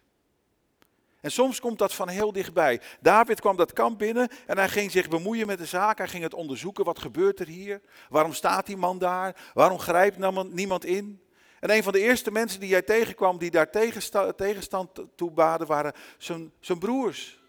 En 1.22 1.30
soms 1.30 1.60
komt 1.60 1.78
dat 1.78 1.94
van 1.94 2.08
heel 2.08 2.32
dichtbij. 2.32 2.80
David 3.00 3.40
kwam 3.40 3.56
dat 3.56 3.72
kamp 3.72 3.98
binnen 3.98 4.28
en 4.46 4.58
hij 4.58 4.68
ging 4.68 4.90
zich 4.90 5.08
bemoeien 5.08 5.46
met 5.46 5.58
de 5.58 5.66
zaak. 5.66 5.98
Hij 5.98 6.08
ging 6.08 6.22
het 6.22 6.34
onderzoeken. 6.34 6.84
Wat 6.84 6.98
gebeurt 6.98 7.40
er 7.40 7.46
hier? 7.46 7.80
Waarom 8.08 8.32
staat 8.32 8.66
die 8.66 8.76
man 8.76 8.98
daar? 8.98 9.50
Waarom 9.54 9.78
grijpt 9.78 10.18
niemand 10.52 10.84
in? 10.84 11.22
En 11.60 11.70
een 11.70 11.82
van 11.82 11.92
de 11.92 12.00
eerste 12.00 12.30
mensen 12.30 12.60
die 12.60 12.72
hij 12.72 12.82
tegenkwam 12.82 13.38
die 13.38 13.50
daar 13.50 13.70
tegenstand 14.36 14.90
toe 15.14 15.30
baden 15.30 15.66
waren 15.66 15.92
zijn, 16.18 16.78
broers. 16.78 17.40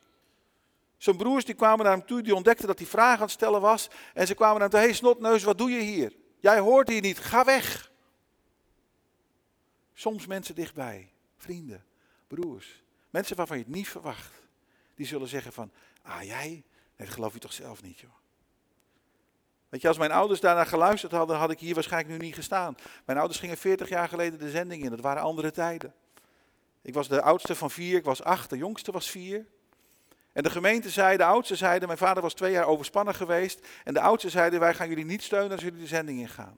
Zijn 0.98 1.18
broers 1.18 1.46
die 1.46 1.56
kwamen 1.56 1.86
naar 1.86 1.94
hem 1.98 2.06
toe, 2.06 2.22
die 2.22 2.36
ontdekten 2.36 2.68
dat 2.68 2.80
hij 2.80 2.88
vragen 2.88 3.18
aan 3.18 3.22
het 3.22 3.32
stellen 3.32 3.62
was. 3.62 3.90
En 4.14 4.28
ze 4.28 4.34
kwamen 4.34 4.60
naar 4.60 4.70
hem 4.70 4.80
toe, 4.80 4.88
hey, 4.88 4.94
snotneus, 4.94 5.44
wat 5.44 5.58
doe 5.58 5.72
je 5.72 5.82
hier? 5.82 6.14
Jij 6.40 6.60
hoort 6.60 6.90
hier 6.90 7.02
niet, 7.02 7.20
ga 7.20 7.46
weg. 7.46 7.92
Soms 9.94 10.28
mensen 10.28 10.56
dichtbij, 10.56 11.12
vrienden, 11.38 11.86
broers. 12.28 12.83
Mensen 13.14 13.36
waarvan 13.36 13.58
je 13.58 13.64
het 13.64 13.74
niet 13.74 13.90
verwacht. 13.90 14.32
Die 14.96 15.06
zullen 15.06 15.28
zeggen 15.28 15.54
van, 15.54 15.72
ah 16.02 16.24
jij? 16.24 16.48
Nee, 16.48 16.64
dat 16.96 17.10
geloof 17.10 17.34
je 17.34 17.40
toch 17.40 17.54
zelf 17.54 17.82
niet 17.82 18.00
joh. 18.00 18.12
Weet 19.70 19.82
je, 19.82 19.88
als 19.88 19.98
mijn 19.98 20.12
ouders 20.12 20.40
daarna 20.40 20.64
geluisterd 20.64 21.12
hadden, 21.12 21.38
had 21.38 21.52
ik 21.52 21.60
hier 21.60 21.74
waarschijnlijk 21.74 22.20
nu 22.20 22.26
niet 22.26 22.36
gestaan. 22.36 22.78
Mijn 23.06 23.18
ouders 23.18 23.40
gingen 23.40 23.58
40 23.58 23.90
jaar 23.90 24.08
geleden 24.08 24.40
de 24.40 24.50
zending 24.50 24.84
in. 24.84 24.90
Dat 24.90 25.00
waren 25.00 25.22
andere 25.22 25.52
tijden. 25.52 25.94
Ik 26.82 26.94
was 26.94 27.08
de 27.08 27.22
oudste 27.22 27.56
van 27.56 27.72
vier, 27.72 27.98
ik 27.98 28.04
was 28.04 28.24
acht, 28.24 28.50
de 28.50 28.58
jongste 28.58 28.92
was 28.92 29.10
vier. 29.10 29.46
En 30.32 30.44
de 30.44 30.50
gemeente 30.50 30.90
zei, 30.90 31.18
de 31.18 31.24
oudste 31.24 31.56
zeiden, 31.56 31.88
mijn 31.88 32.00
vader 32.00 32.24
was 32.24 32.34
twee 32.34 32.52
jaar 32.52 32.66
overspannen 32.66 33.16
geweest. 33.16 33.68
En 33.84 33.94
de 33.94 34.02
oudste 34.02 34.30
zeiden, 34.30 34.60
wij 34.60 34.74
gaan 34.74 34.90
jullie 34.90 35.06
niet 35.06 35.24
steunen 35.24 35.52
als 35.52 35.62
jullie 35.62 35.80
de 35.80 35.88
zending 35.88 36.20
ingaan. 36.20 36.58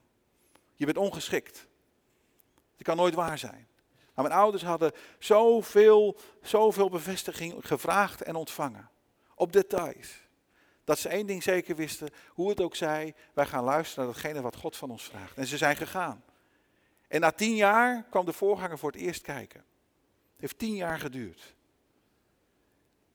Je 0.74 0.84
bent 0.84 0.98
ongeschikt. 0.98 1.66
Het 2.76 2.86
kan 2.86 2.96
nooit 2.96 3.14
waar 3.14 3.38
zijn. 3.38 3.66
Maar 4.16 4.24
mijn 4.24 4.40
ouders 4.40 4.62
hadden 4.62 4.92
zoveel, 5.18 6.18
zoveel 6.42 6.88
bevestiging 6.88 7.54
gevraagd 7.66 8.22
en 8.22 8.34
ontvangen. 8.34 8.90
Op 9.34 9.52
details. 9.52 10.24
Dat 10.84 10.98
ze 10.98 11.08
één 11.08 11.26
ding 11.26 11.42
zeker 11.42 11.76
wisten, 11.76 12.08
hoe 12.28 12.48
het 12.48 12.60
ook 12.60 12.74
zij, 12.74 13.14
wij 13.34 13.46
gaan 13.46 13.64
luisteren 13.64 14.04
naar 14.04 14.12
datgene 14.14 14.40
wat 14.40 14.56
God 14.56 14.76
van 14.76 14.90
ons 14.90 15.04
vraagt. 15.04 15.36
En 15.36 15.46
ze 15.46 15.56
zijn 15.56 15.76
gegaan. 15.76 16.24
En 17.08 17.20
na 17.20 17.32
tien 17.32 17.54
jaar 17.54 18.06
kwam 18.10 18.24
de 18.24 18.32
voorganger 18.32 18.78
voor 18.78 18.90
het 18.90 19.00
eerst 19.00 19.22
kijken. 19.22 19.60
Het 20.32 20.40
heeft 20.40 20.58
tien 20.58 20.74
jaar 20.74 20.98
geduurd. 20.98 21.54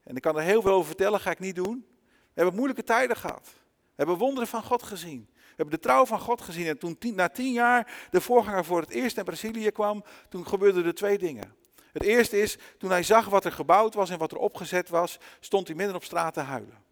En 0.03 0.15
ik 0.15 0.21
kan 0.21 0.37
er 0.37 0.43
heel 0.43 0.61
veel 0.61 0.71
over 0.71 0.87
vertellen, 0.87 1.19
ga 1.19 1.31
ik 1.31 1.39
niet 1.39 1.55
doen. 1.55 1.85
We 2.07 2.33
hebben 2.33 2.55
moeilijke 2.55 2.83
tijden 2.83 3.17
gehad. 3.17 3.49
We 3.69 3.95
hebben 3.95 4.17
wonderen 4.17 4.47
van 4.47 4.63
God 4.63 4.83
gezien. 4.83 5.29
Hebben 5.61 5.79
de 5.79 5.87
trouw 5.87 6.05
van 6.05 6.19
God 6.19 6.41
gezien. 6.41 6.67
En 6.67 6.77
toen 6.77 6.97
na 7.15 7.29
tien 7.29 7.51
jaar 7.51 8.07
de 8.11 8.21
voorganger 8.21 8.65
voor 8.65 8.81
het 8.81 8.89
eerst 8.89 9.17
in 9.17 9.23
Brazilië 9.23 9.71
kwam, 9.71 10.03
toen 10.29 10.47
gebeurden 10.47 10.85
er 10.85 10.93
twee 10.93 11.17
dingen. 11.17 11.55
Het 11.91 12.03
eerste 12.03 12.41
is, 12.41 12.57
toen 12.77 12.89
hij 12.89 13.03
zag 13.03 13.25
wat 13.25 13.45
er 13.45 13.51
gebouwd 13.51 13.93
was 13.93 14.09
en 14.09 14.17
wat 14.17 14.31
er 14.31 14.37
opgezet 14.37 14.89
was, 14.89 15.19
stond 15.39 15.67
hij 15.67 15.75
midden 15.75 15.95
op 15.95 16.03
straat 16.03 16.33
te 16.33 16.39
huilen. 16.39 16.83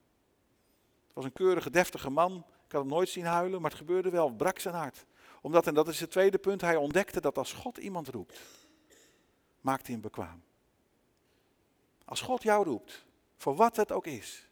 Het 1.05 1.13
was 1.13 1.25
een 1.25 1.33
keurige, 1.33 1.69
deftige 1.69 2.09
man. 2.09 2.45
Ik 2.65 2.71
had 2.71 2.81
hem 2.81 2.89
nooit 2.89 3.09
zien 3.09 3.25
huilen, 3.25 3.61
maar 3.61 3.69
het 3.69 3.79
gebeurde 3.79 4.09
wel. 4.09 4.27
Het 4.27 4.37
brak 4.37 4.59
zijn 4.59 4.75
hart. 4.75 5.05
Omdat, 5.41 5.67
en 5.67 5.73
dat 5.73 5.87
is 5.87 5.99
het 5.99 6.11
tweede 6.11 6.37
punt, 6.37 6.61
hij 6.61 6.75
ontdekte 6.75 7.21
dat 7.21 7.37
als 7.37 7.53
God 7.53 7.77
iemand 7.77 8.07
roept, 8.07 8.39
maakt 9.61 9.85
hij 9.85 9.93
hem 9.93 10.03
bekwaam. 10.03 10.43
Als 12.05 12.21
God 12.21 12.43
jou 12.43 12.65
roept, 12.65 13.05
voor 13.37 13.55
wat 13.55 13.75
het 13.75 13.91
ook 13.91 14.05
is, 14.05 14.49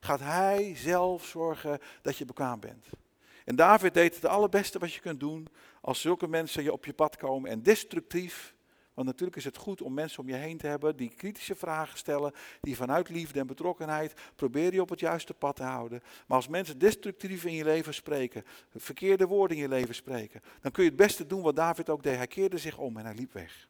gaat 0.00 0.20
hij 0.20 0.76
zelf 0.76 1.24
zorgen 1.24 1.78
dat 2.02 2.16
je 2.16 2.24
bekwaam 2.24 2.60
bent. 2.60 2.86
En 3.44 3.56
David 3.56 3.94
deed 3.94 4.14
het 4.14 4.24
allerbeste 4.24 4.78
wat 4.78 4.92
je 4.92 5.00
kunt 5.00 5.20
doen 5.20 5.48
als 5.80 6.00
zulke 6.00 6.28
mensen 6.28 6.62
je 6.62 6.72
op 6.72 6.84
je 6.84 6.92
pad 6.92 7.16
komen 7.16 7.50
en 7.50 7.62
destructief. 7.62 8.54
Want 8.94 9.06
natuurlijk 9.06 9.36
is 9.36 9.44
het 9.44 9.56
goed 9.56 9.82
om 9.82 9.94
mensen 9.94 10.22
om 10.22 10.28
je 10.28 10.34
heen 10.34 10.58
te 10.58 10.66
hebben 10.66 10.96
die 10.96 11.14
kritische 11.14 11.54
vragen 11.54 11.98
stellen, 11.98 12.32
die 12.60 12.76
vanuit 12.76 13.08
liefde 13.08 13.40
en 13.40 13.46
betrokkenheid 13.46 14.14
proberen 14.36 14.72
je 14.72 14.80
op 14.80 14.88
het 14.88 15.00
juiste 15.00 15.34
pad 15.34 15.56
te 15.56 15.62
houden. 15.62 16.02
Maar 16.26 16.36
als 16.36 16.48
mensen 16.48 16.78
destructief 16.78 17.44
in 17.44 17.54
je 17.54 17.64
leven 17.64 17.94
spreken, 17.94 18.44
verkeerde 18.74 19.26
woorden 19.26 19.56
in 19.56 19.62
je 19.62 19.68
leven 19.68 19.94
spreken, 19.94 20.40
dan 20.60 20.72
kun 20.72 20.82
je 20.82 20.88
het 20.88 20.98
beste 20.98 21.26
doen 21.26 21.42
wat 21.42 21.56
David 21.56 21.90
ook 21.90 22.02
deed. 22.02 22.16
Hij 22.16 22.26
keerde 22.26 22.58
zich 22.58 22.78
om 22.78 22.96
en 22.96 23.04
hij 23.04 23.14
liep 23.14 23.32
weg. 23.32 23.68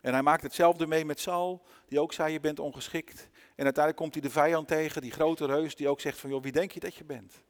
En 0.00 0.12
hij 0.12 0.22
maakt 0.22 0.42
hetzelfde 0.42 0.86
mee 0.86 1.04
met 1.04 1.20
Saul, 1.20 1.62
die 1.88 2.00
ook 2.00 2.12
zei 2.12 2.32
je 2.32 2.40
bent 2.40 2.58
ongeschikt. 2.58 3.28
En 3.54 3.64
uiteindelijk 3.64 3.96
komt 3.96 4.14
hij 4.14 4.22
de 4.22 4.30
vijand 4.30 4.68
tegen, 4.68 5.02
die 5.02 5.10
grote 5.10 5.46
reus, 5.46 5.76
die 5.76 5.88
ook 5.88 6.00
zegt 6.00 6.18
van 6.18 6.30
joh, 6.30 6.42
wie 6.42 6.52
denk 6.52 6.72
je 6.72 6.80
dat 6.80 6.94
je 6.94 7.04
bent? 7.04 7.42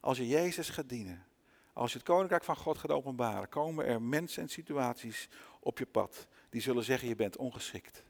Als 0.00 0.18
je 0.18 0.28
Jezus 0.28 0.68
gaat 0.68 0.88
dienen, 0.88 1.26
als 1.72 1.92
je 1.92 1.98
het 1.98 2.06
koninkrijk 2.06 2.44
van 2.44 2.56
God 2.56 2.78
gaat 2.78 2.90
openbaren, 2.90 3.48
komen 3.48 3.86
er 3.86 4.02
mensen 4.02 4.42
en 4.42 4.48
situaties 4.48 5.28
op 5.60 5.78
je 5.78 5.86
pad 5.86 6.26
die 6.50 6.60
zullen 6.60 6.84
zeggen 6.84 7.08
je 7.08 7.16
bent 7.16 7.36
ongeschikt. 7.36 8.02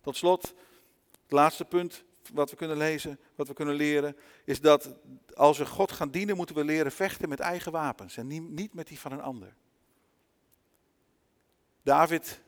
Tot 0.00 0.16
slot, 0.16 0.42
het 1.22 1.32
laatste 1.32 1.64
punt 1.64 2.04
wat 2.32 2.50
we 2.50 2.56
kunnen 2.56 2.76
lezen, 2.76 3.20
wat 3.34 3.48
we 3.48 3.54
kunnen 3.54 3.74
leren, 3.74 4.16
is 4.44 4.60
dat 4.60 4.94
als 5.34 5.58
we 5.58 5.66
God 5.66 5.92
gaan 5.92 6.10
dienen, 6.10 6.36
moeten 6.36 6.54
we 6.54 6.64
leren 6.64 6.92
vechten 6.92 7.28
met 7.28 7.40
eigen 7.40 7.72
wapens 7.72 8.16
en 8.16 8.54
niet 8.54 8.74
met 8.74 8.86
die 8.86 8.98
van 8.98 9.12
een 9.12 9.20
ander. 9.20 9.54
David 11.82 12.40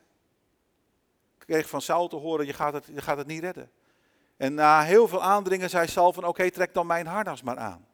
kreeg 1.50 1.68
van 1.68 1.80
Saul 1.80 2.08
te 2.08 2.16
horen, 2.16 2.46
je 2.46 2.52
gaat 2.52 2.72
het, 2.72 2.86
je 2.94 3.00
gaat 3.00 3.16
het 3.16 3.26
niet 3.26 3.42
redden. 3.42 3.70
En 4.36 4.54
na 4.54 4.82
heel 4.82 5.08
veel 5.08 5.22
aandringen 5.22 5.70
zei 5.70 5.86
Saul 5.86 6.12
van, 6.12 6.24
oké, 6.24 6.50
trek 6.50 6.74
dan 6.74 6.86
mijn 6.86 7.06
harnas 7.06 7.42
maar 7.42 7.58
aan. 7.58 7.86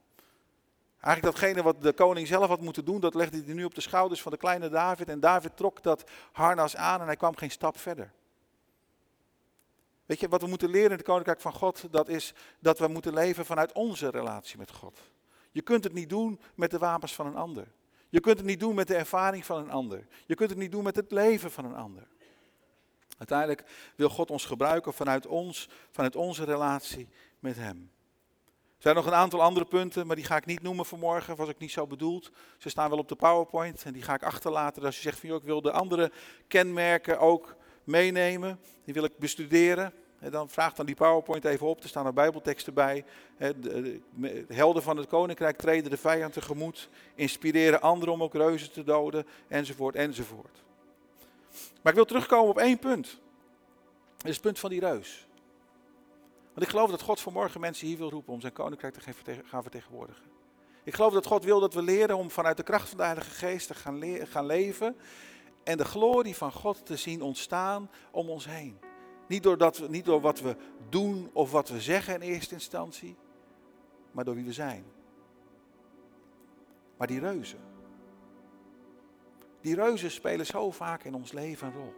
Eigenlijk 1.01 1.37
datgene 1.37 1.63
wat 1.63 1.83
de 1.83 1.93
koning 1.93 2.27
zelf 2.27 2.49
had 2.49 2.61
moeten 2.61 2.85
doen, 2.85 3.01
dat 3.01 3.15
legde 3.15 3.43
hij 3.45 3.55
nu 3.55 3.65
op 3.65 3.75
de 3.75 3.81
schouders 3.81 4.23
van 4.23 4.33
de 4.33 4.39
kleine 4.39 4.69
David. 4.69 5.09
En 5.09 5.21
David 5.21 5.57
trok 5.57 5.83
dat 5.83 6.05
harnas 6.33 6.77
aan 6.77 7.01
en 7.01 7.07
hij 7.07 7.17
kwam 7.17 7.37
geen 7.37 7.51
stap 7.51 7.79
verder. 7.79 8.13
Weet 10.07 10.21
je, 10.21 10.29
wat 10.29 10.43
we 10.43 10.49
moeten 10.49 10.71
leren 10.71 10.91
in 10.91 10.97
het 10.97 11.07
Koninkrijk 11.07 11.41
van 11.41 11.53
God, 11.53 11.85
dat 11.91 12.09
is 12.09 12.35
dat 12.59 12.79
we 12.79 12.89
moeten 12.89 13.15
leven 13.15 13.47
vanuit 13.47 13.73
onze 13.73 14.11
relatie 14.11 14.59
met 14.59 14.73
God. 14.73 14.99
Je 15.51 15.63
kunt 15.63 15.85
het 15.85 15.93
niet 15.93 16.09
doen 16.09 16.41
met 16.55 16.71
de 16.71 16.79
wapens 16.79 17.15
van 17.15 17.27
een 17.27 17.37
ander. 17.37 17.67
Je 18.09 18.21
kunt 18.21 18.37
het 18.39 18.47
niet 18.47 18.61
doen 18.61 18.75
met 18.75 18.89
de 18.89 18.97
ervaring 18.97 19.45
van 19.45 19.59
een 19.59 19.71
ander. 19.71 20.07
Je 20.27 20.35
kunt 20.35 20.51
het 20.51 20.59
niet 20.59 20.73
doen 20.73 20.85
met 20.85 20.97
het 20.97 21.11
leven 21.11 21.51
van 21.51 21.65
een 21.65 21.77
ander. 21.77 22.07
Uiteindelijk 23.19 23.65
wil 23.97 24.09
God 24.09 24.31
ons 24.31 24.45
gebruiken 24.45 24.93
vanuit 24.93 25.27
ons, 25.27 25.69
vanuit 25.91 26.17
onze 26.17 26.45
relatie 26.45 27.09
met 27.39 27.57
Hem. 27.57 27.91
Er 28.77 28.83
zijn 28.83 28.95
nog 28.95 29.07
een 29.07 29.21
aantal 29.21 29.43
andere 29.43 29.67
punten, 29.67 30.07
maar 30.07 30.17
die 30.17 30.25
ga 30.25 30.37
ik 30.37 30.47
niet 30.47 30.63
noemen 30.63 30.87
vanmorgen, 30.87 31.37
was 31.37 31.49
ik 31.49 31.59
niet 31.59 31.71
zo 31.71 31.87
bedoeld. 31.87 32.31
Ze 32.59 32.69
staan 32.69 32.91
wel 32.91 32.99
op 32.99 33.09
de 33.09 33.15
PowerPoint 33.15 33.83
en 33.85 33.93
die 33.93 34.03
ga 34.03 34.15
ik 34.15 34.23
achterlaten. 34.23 34.85
als 34.85 34.97
je 34.97 35.03
zegt 35.03 35.19
van 35.19 35.29
joh, 35.29 35.39
ik 35.39 35.45
wil 35.45 35.61
de 35.61 35.73
andere 35.73 36.11
kenmerken 36.49 37.19
ook 37.19 37.57
meenemen, 37.85 38.61
die 38.85 38.95
wil 38.95 39.05
ik 39.05 39.19
bestuderen. 39.19 39.93
En 40.19 40.31
dan 40.31 40.49
vraag 40.49 40.75
dan 40.75 40.87
die 40.87 40.95
PowerPoint 40.95 41.45
even 41.45 41.67
op, 41.67 41.83
er 41.83 41.89
staan 41.89 42.07
er 42.07 42.13
bijbelteksten 42.13 42.75
bij. 42.75 43.05
De 43.37 44.45
helden 44.49 44.83
van 44.83 44.97
het 44.97 45.07
koninkrijk 45.07 45.57
treden 45.57 45.91
de 45.91 45.97
vijand 45.97 46.33
tegemoet, 46.33 46.89
inspireren 47.15 47.81
anderen 47.81 48.15
om 48.15 48.23
ook 48.23 48.35
reuzen 48.35 48.73
te 48.73 48.85
doden, 48.85 49.27
enzovoort, 49.49 49.95
enzovoort. 49.95 50.65
Maar 51.87 51.95
ik 51.95 52.01
wil 52.01 52.11
terugkomen 52.11 52.51
op 52.51 52.59
één 52.59 52.79
punt. 52.79 53.21
Dat 54.17 54.27
is 54.27 54.33
het 54.33 54.41
punt 54.41 54.59
van 54.59 54.71
die 54.71 54.81
reus. 54.81 55.29
Want 56.53 56.63
ik 56.63 56.69
geloof 56.69 56.91
dat 56.91 57.03
God 57.03 57.21
vanmorgen 57.21 57.61
mensen 57.61 57.87
hier 57.87 57.99
wil 57.99 58.11
roepen 58.11 58.33
om 58.33 58.41
zijn 58.41 58.53
koninkrijk 58.53 58.95
te 58.95 59.01
gaan 59.45 59.63
vertegenwoordigen. 59.63 60.25
Ik 60.85 60.95
geloof 60.95 61.13
dat 61.13 61.27
God 61.27 61.45
wil 61.45 61.61
dat 61.61 61.75
we 61.75 61.83
leren 61.83 62.17
om 62.17 62.31
vanuit 62.31 62.57
de 62.57 62.63
kracht 62.63 62.89
van 62.89 62.99
de 62.99 63.05
Heilige 63.05 63.31
Geest 63.31 63.67
te 63.67 63.75
gaan, 63.75 64.03
gaan 64.27 64.47
leven. 64.47 64.97
En 65.65 65.77
de 65.77 65.85
glorie 65.85 66.37
van 66.37 66.53
God 66.53 66.87
te 66.87 66.97
zien 66.97 67.23
ontstaan 67.23 67.91
om 68.11 68.31
ons 68.31 68.47
heen. 68.47 68.79
Niet, 69.29 69.43
doordat 69.43 69.79
we, 69.79 69.89
niet 69.89 70.05
door 70.05 70.21
wat 70.21 70.41
we 70.41 70.57
doen 70.89 71.31
of 71.33 71.51
wat 71.51 71.69
we 71.69 71.81
zeggen 71.81 72.15
in 72.15 72.21
eerste 72.21 72.55
instantie, 72.55 73.17
maar 74.11 74.25
door 74.25 74.35
wie 74.35 74.45
we 74.45 74.53
zijn. 74.53 74.85
Maar 76.97 77.07
die 77.07 77.21
reuzen. 77.21 77.76
Die 79.67 79.75
reuzen 79.75 80.11
spelen 80.11 80.47
zo 80.47 80.71
vaak 80.71 81.05
in 81.05 81.15
ons 81.15 81.33
leven 81.33 81.67
een 81.67 81.73
rol. 81.73 81.95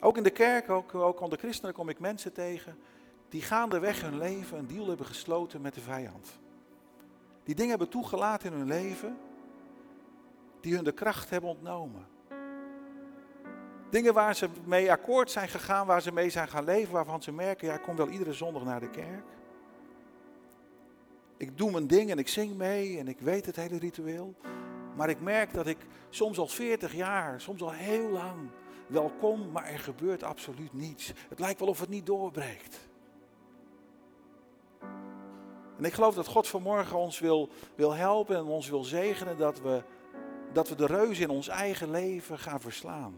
Ook 0.00 0.16
in 0.16 0.22
de 0.22 0.30
kerk, 0.30 0.70
ook, 0.70 0.94
ook 0.94 1.20
onder 1.20 1.38
christenen 1.38 1.74
kom 1.74 1.88
ik 1.88 1.98
mensen 1.98 2.32
tegen 2.32 2.78
die 3.28 3.42
gaandeweg 3.42 4.00
hun 4.00 4.18
leven 4.18 4.58
een 4.58 4.66
deal 4.66 4.88
hebben 4.88 5.06
gesloten 5.06 5.60
met 5.60 5.74
de 5.74 5.80
vijand. 5.80 6.38
Die 7.44 7.54
dingen 7.54 7.70
hebben 7.70 7.88
toegelaten 7.88 8.52
in 8.52 8.58
hun 8.58 8.66
leven 8.66 9.18
die 10.60 10.74
hun 10.74 10.84
de 10.84 10.92
kracht 10.92 11.30
hebben 11.30 11.50
ontnomen. 11.50 12.06
Dingen 13.90 14.14
waar 14.14 14.34
ze 14.34 14.48
mee 14.64 14.90
akkoord 14.90 15.30
zijn 15.30 15.48
gegaan, 15.48 15.86
waar 15.86 16.02
ze 16.02 16.12
mee 16.12 16.30
zijn 16.30 16.48
gaan 16.48 16.64
leven, 16.64 16.92
waarvan 16.92 17.22
ze 17.22 17.32
merken, 17.32 17.68
ja, 17.68 17.74
ik 17.74 17.82
kom 17.82 17.96
wel 17.96 18.08
iedere 18.08 18.32
zondag 18.32 18.64
naar 18.64 18.80
de 18.80 18.90
kerk. 18.90 19.24
Ik 21.36 21.58
doe 21.58 21.70
mijn 21.70 21.86
ding 21.86 22.10
en 22.10 22.18
ik 22.18 22.28
zing 22.28 22.54
mee 22.54 22.98
en 22.98 23.08
ik 23.08 23.20
weet 23.20 23.46
het 23.46 23.56
hele 23.56 23.78
ritueel. 23.78 24.34
Maar 24.96 25.08
ik 25.08 25.20
merk 25.20 25.52
dat 25.52 25.66
ik 25.66 25.78
soms 26.10 26.38
al 26.38 26.46
40 26.46 26.94
jaar, 26.94 27.40
soms 27.40 27.62
al 27.62 27.72
heel 27.72 28.08
lang 28.08 28.50
wel 28.86 29.12
kom, 29.18 29.50
maar 29.50 29.64
er 29.64 29.78
gebeurt 29.78 30.22
absoluut 30.22 30.72
niets. 30.72 31.12
Het 31.28 31.38
lijkt 31.38 31.60
wel 31.60 31.68
of 31.68 31.80
het 31.80 31.88
niet 31.88 32.06
doorbreekt. 32.06 32.88
En 35.78 35.84
ik 35.84 35.92
geloof 35.92 36.14
dat 36.14 36.26
God 36.26 36.48
vanmorgen 36.48 36.96
ons 36.96 37.18
wil, 37.18 37.48
wil 37.74 37.94
helpen 37.94 38.36
en 38.36 38.44
ons 38.44 38.68
wil 38.68 38.84
zegenen 38.84 39.36
dat 39.36 39.60
we, 39.60 39.82
dat 40.52 40.68
we 40.68 40.74
de 40.74 40.86
reus 40.86 41.18
in 41.18 41.30
ons 41.30 41.48
eigen 41.48 41.90
leven 41.90 42.38
gaan 42.38 42.60
verslaan. 42.60 43.14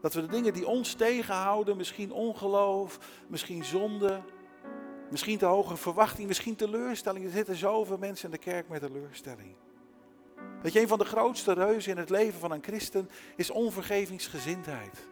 Dat 0.00 0.14
we 0.14 0.20
de 0.20 0.26
dingen 0.26 0.52
die 0.52 0.66
ons 0.66 0.94
tegenhouden, 0.94 1.76
misschien 1.76 2.12
ongeloof, 2.12 2.98
misschien 3.26 3.64
zonde, 3.64 4.20
misschien 5.10 5.38
te 5.38 5.46
hoge 5.46 5.76
verwachting, 5.76 6.28
misschien 6.28 6.56
teleurstelling. 6.56 7.24
Er 7.24 7.30
zitten 7.30 7.56
zoveel 7.56 7.98
mensen 7.98 8.24
in 8.24 8.30
de 8.30 8.38
kerk 8.38 8.68
met 8.68 8.80
teleurstelling. 8.80 9.54
Dat 10.62 10.72
je, 10.72 10.80
een 10.80 10.88
van 10.88 10.98
de 10.98 11.04
grootste 11.04 11.52
reuzen 11.52 11.92
in 11.92 11.98
het 11.98 12.10
leven 12.10 12.40
van 12.40 12.50
een 12.50 12.62
christen 12.62 13.10
is 13.36 13.50
onvergevingsgezindheid. 13.50 15.08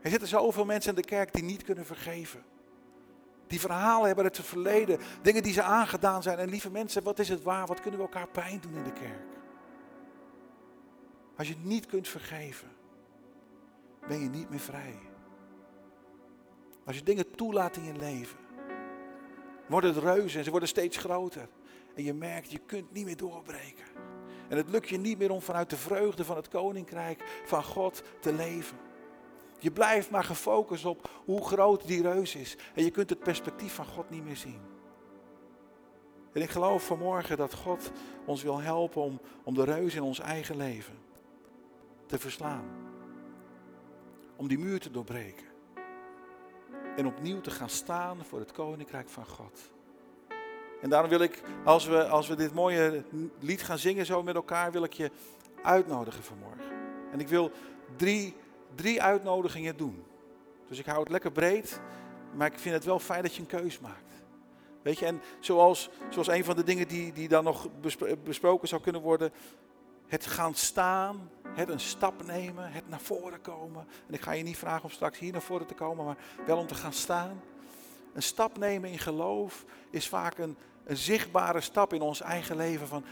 Er 0.00 0.10
zitten 0.10 0.28
zoveel 0.28 0.64
mensen 0.64 0.90
in 0.90 1.02
de 1.02 1.08
kerk 1.08 1.32
die 1.32 1.42
niet 1.42 1.62
kunnen 1.62 1.86
vergeven. 1.86 2.44
Die 3.46 3.60
verhalen 3.60 4.06
hebben 4.06 4.24
uit 4.24 4.36
het 4.36 4.46
verleden, 4.46 4.98
dingen 5.22 5.42
die 5.42 5.52
ze 5.52 5.62
aangedaan 5.62 6.22
zijn. 6.22 6.38
En 6.38 6.48
lieve 6.48 6.70
mensen, 6.70 7.02
wat 7.02 7.18
is 7.18 7.28
het 7.28 7.42
waar? 7.42 7.66
Wat 7.66 7.80
kunnen 7.80 8.00
we 8.00 8.06
elkaar 8.06 8.28
pijn 8.28 8.60
doen 8.60 8.74
in 8.74 8.84
de 8.84 8.92
kerk? 8.92 9.22
Als 11.36 11.48
je 11.48 11.56
niet 11.62 11.86
kunt 11.86 12.08
vergeven, 12.08 12.68
ben 14.08 14.20
je 14.20 14.28
niet 14.28 14.50
meer 14.50 14.60
vrij. 14.60 14.98
Als 16.84 16.96
je 16.96 17.02
dingen 17.02 17.30
toelaat 17.30 17.76
in 17.76 17.84
je 17.84 17.96
leven, 17.96 18.38
worden 19.66 19.94
het 19.94 20.02
reuzen 20.02 20.38
en 20.38 20.44
ze 20.44 20.50
worden 20.50 20.68
steeds 20.68 20.96
groter. 20.96 21.48
En 21.94 22.04
je 22.04 22.14
merkt, 22.14 22.50
je 22.50 22.58
kunt 22.58 22.92
niet 22.92 23.04
meer 23.04 23.16
doorbreken. 23.16 23.84
En 24.48 24.56
het 24.56 24.70
lukt 24.70 24.88
je 24.88 24.98
niet 24.98 25.18
meer 25.18 25.30
om 25.30 25.40
vanuit 25.40 25.70
de 25.70 25.76
vreugde 25.76 26.24
van 26.24 26.36
het 26.36 26.48
koninkrijk 26.48 27.42
van 27.44 27.64
God 27.64 28.02
te 28.20 28.32
leven. 28.32 28.76
Je 29.58 29.70
blijft 29.70 30.10
maar 30.10 30.24
gefocust 30.24 30.84
op 30.84 31.10
hoe 31.24 31.46
groot 31.46 31.86
die 31.86 32.02
reus 32.02 32.34
is. 32.34 32.56
En 32.74 32.84
je 32.84 32.90
kunt 32.90 33.10
het 33.10 33.18
perspectief 33.18 33.74
van 33.74 33.86
God 33.86 34.10
niet 34.10 34.24
meer 34.24 34.36
zien. 34.36 34.60
En 36.32 36.42
ik 36.42 36.50
geloof 36.50 36.86
vanmorgen 36.86 37.36
dat 37.36 37.54
God 37.54 37.90
ons 38.24 38.42
wil 38.42 38.60
helpen 38.60 39.02
om, 39.02 39.20
om 39.44 39.54
de 39.54 39.64
reus 39.64 39.94
in 39.94 40.02
ons 40.02 40.18
eigen 40.18 40.56
leven 40.56 40.94
te 42.06 42.18
verslaan. 42.18 42.64
Om 44.36 44.48
die 44.48 44.58
muur 44.58 44.80
te 44.80 44.90
doorbreken. 44.90 45.46
En 46.96 47.06
opnieuw 47.06 47.40
te 47.40 47.50
gaan 47.50 47.68
staan 47.68 48.24
voor 48.24 48.38
het 48.38 48.52
koninkrijk 48.52 49.08
van 49.08 49.26
God. 49.26 49.73
En 50.84 50.90
daarom 50.90 51.10
wil 51.10 51.20
ik, 51.20 51.42
als 51.64 51.86
we, 51.86 52.06
als 52.08 52.28
we 52.28 52.34
dit 52.34 52.54
mooie 52.54 53.02
lied 53.38 53.62
gaan 53.62 53.78
zingen 53.78 54.06
zo 54.06 54.22
met 54.22 54.34
elkaar, 54.34 54.72
wil 54.72 54.84
ik 54.84 54.92
je 54.92 55.10
uitnodigen 55.62 56.22
vanmorgen. 56.22 56.64
En 57.12 57.20
ik 57.20 57.28
wil 57.28 57.50
drie, 57.96 58.34
drie 58.74 59.02
uitnodigingen 59.02 59.76
doen. 59.76 60.04
Dus 60.68 60.78
ik 60.78 60.86
hou 60.86 61.00
het 61.00 61.08
lekker 61.08 61.32
breed, 61.32 61.80
maar 62.34 62.46
ik 62.46 62.58
vind 62.58 62.74
het 62.74 62.84
wel 62.84 62.98
fijn 62.98 63.22
dat 63.22 63.34
je 63.34 63.40
een 63.40 63.46
keus 63.46 63.78
maakt. 63.78 64.12
Weet 64.82 64.98
je, 64.98 65.06
en 65.06 65.22
zoals, 65.40 65.90
zoals 66.10 66.28
een 66.28 66.44
van 66.44 66.56
de 66.56 66.64
dingen 66.64 66.88
die, 66.88 67.12
die 67.12 67.28
dan 67.28 67.44
nog 67.44 67.68
besproken 68.24 68.68
zou 68.68 68.82
kunnen 68.82 69.02
worden, 69.02 69.32
het 70.06 70.26
gaan 70.26 70.54
staan, 70.54 71.30
het 71.48 71.68
een 71.68 71.80
stap 71.80 72.26
nemen, 72.26 72.72
het 72.72 72.88
naar 72.88 73.00
voren 73.00 73.40
komen. 73.40 73.86
En 74.06 74.14
ik 74.14 74.20
ga 74.20 74.32
je 74.32 74.42
niet 74.42 74.58
vragen 74.58 74.84
om 74.84 74.90
straks 74.90 75.18
hier 75.18 75.32
naar 75.32 75.42
voren 75.42 75.66
te 75.66 75.74
komen, 75.74 76.04
maar 76.04 76.18
wel 76.46 76.58
om 76.58 76.66
te 76.66 76.74
gaan 76.74 76.92
staan. 76.92 77.40
Een 78.12 78.22
stap 78.22 78.58
nemen 78.58 78.90
in 78.90 78.98
geloof 78.98 79.64
is 79.90 80.08
vaak 80.08 80.38
een, 80.38 80.56
een 80.84 80.96
zichtbare 80.96 81.60
stap 81.60 81.92
in 81.92 82.00
ons 82.00 82.20
eigen 82.20 82.56
leven 82.56 82.86
van, 82.86 83.04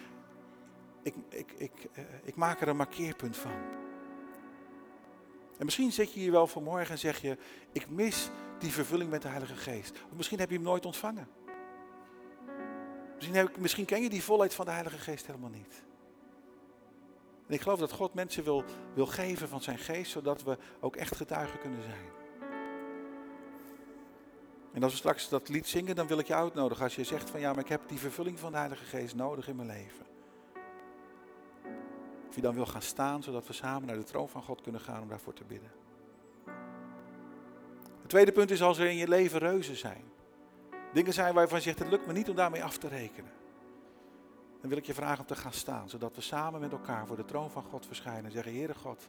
ik, 1.02 1.14
ik, 1.28 1.52
ik, 1.56 1.72
eh, 1.92 2.04
ik 2.24 2.36
maak 2.36 2.60
er 2.60 2.68
een 2.68 2.76
markeerpunt 2.76 3.36
van. 3.36 3.80
En 5.58 5.64
misschien 5.64 5.92
zit 5.92 6.12
je 6.12 6.20
hier 6.20 6.30
wel 6.30 6.46
vanmorgen 6.46 6.90
en 6.90 6.98
zeg 6.98 7.20
je, 7.20 7.38
ik 7.72 7.90
mis 7.90 8.30
die 8.58 8.72
vervulling 8.72 9.10
met 9.10 9.22
de 9.22 9.28
Heilige 9.28 9.56
Geest. 9.56 9.90
Of 10.10 10.16
misschien 10.16 10.38
heb 10.38 10.48
je 10.48 10.54
hem 10.54 10.64
nooit 10.64 10.86
ontvangen. 10.86 11.28
Misschien, 13.14 13.36
heb, 13.36 13.56
misschien 13.56 13.84
ken 13.84 14.02
je 14.02 14.08
die 14.08 14.22
volheid 14.22 14.54
van 14.54 14.64
de 14.64 14.70
Heilige 14.70 14.98
Geest 14.98 15.26
helemaal 15.26 15.50
niet. 15.50 15.82
En 17.46 17.54
ik 17.54 17.60
geloof 17.60 17.78
dat 17.78 17.92
God 17.92 18.14
mensen 18.14 18.44
wil, 18.44 18.64
wil 18.94 19.06
geven 19.06 19.48
van 19.48 19.62
zijn 19.62 19.78
geest, 19.78 20.10
zodat 20.10 20.42
we 20.42 20.58
ook 20.80 20.96
echt 20.96 21.16
getuigen 21.16 21.58
kunnen 21.58 21.82
zijn. 21.82 22.21
En 24.72 24.82
als 24.82 24.92
we 24.92 24.98
straks 24.98 25.28
dat 25.28 25.48
lied 25.48 25.66
zingen, 25.66 25.94
dan 25.94 26.06
wil 26.06 26.18
ik 26.18 26.26
je 26.26 26.34
uitnodigen. 26.34 26.84
Als 26.84 26.94
je 26.94 27.04
zegt 27.04 27.30
van 27.30 27.40
ja, 27.40 27.52
maar 27.52 27.62
ik 27.62 27.68
heb 27.68 27.80
die 27.86 27.98
vervulling 27.98 28.38
van 28.38 28.52
de 28.52 28.58
Heilige 28.58 28.84
Geest 28.84 29.14
nodig 29.14 29.48
in 29.48 29.56
mijn 29.56 29.68
leven. 29.68 30.06
Of 32.28 32.34
je 32.34 32.40
dan 32.40 32.54
wil 32.54 32.66
gaan 32.66 32.82
staan, 32.82 33.22
zodat 33.22 33.46
we 33.46 33.52
samen 33.52 33.86
naar 33.86 33.96
de 33.96 34.04
troon 34.04 34.28
van 34.28 34.42
God 34.42 34.60
kunnen 34.60 34.80
gaan 34.80 35.02
om 35.02 35.08
daarvoor 35.08 35.34
te 35.34 35.44
bidden. 35.44 35.70
Het 38.00 38.10
tweede 38.10 38.32
punt 38.32 38.50
is 38.50 38.62
als 38.62 38.78
er 38.78 38.86
in 38.86 38.96
je 38.96 39.08
leven 39.08 39.38
reuzen 39.38 39.76
zijn. 39.76 40.04
Dingen 40.92 41.12
zijn 41.12 41.34
waarvan 41.34 41.58
je 41.58 41.64
zegt, 41.64 41.78
het 41.78 41.88
lukt 41.88 42.06
me 42.06 42.12
niet 42.12 42.28
om 42.28 42.36
daarmee 42.36 42.64
af 42.64 42.78
te 42.78 42.88
rekenen. 42.88 43.32
Dan 44.60 44.70
wil 44.70 44.78
ik 44.78 44.86
je 44.86 44.94
vragen 44.94 45.20
om 45.20 45.26
te 45.26 45.36
gaan 45.36 45.52
staan, 45.52 45.88
zodat 45.88 46.14
we 46.14 46.20
samen 46.20 46.60
met 46.60 46.72
elkaar 46.72 47.06
voor 47.06 47.16
de 47.16 47.24
troon 47.24 47.50
van 47.50 47.62
God 47.62 47.86
verschijnen 47.86 48.24
en 48.24 48.30
zeggen, 48.30 48.52
Heere 48.52 48.74
God, 48.74 49.08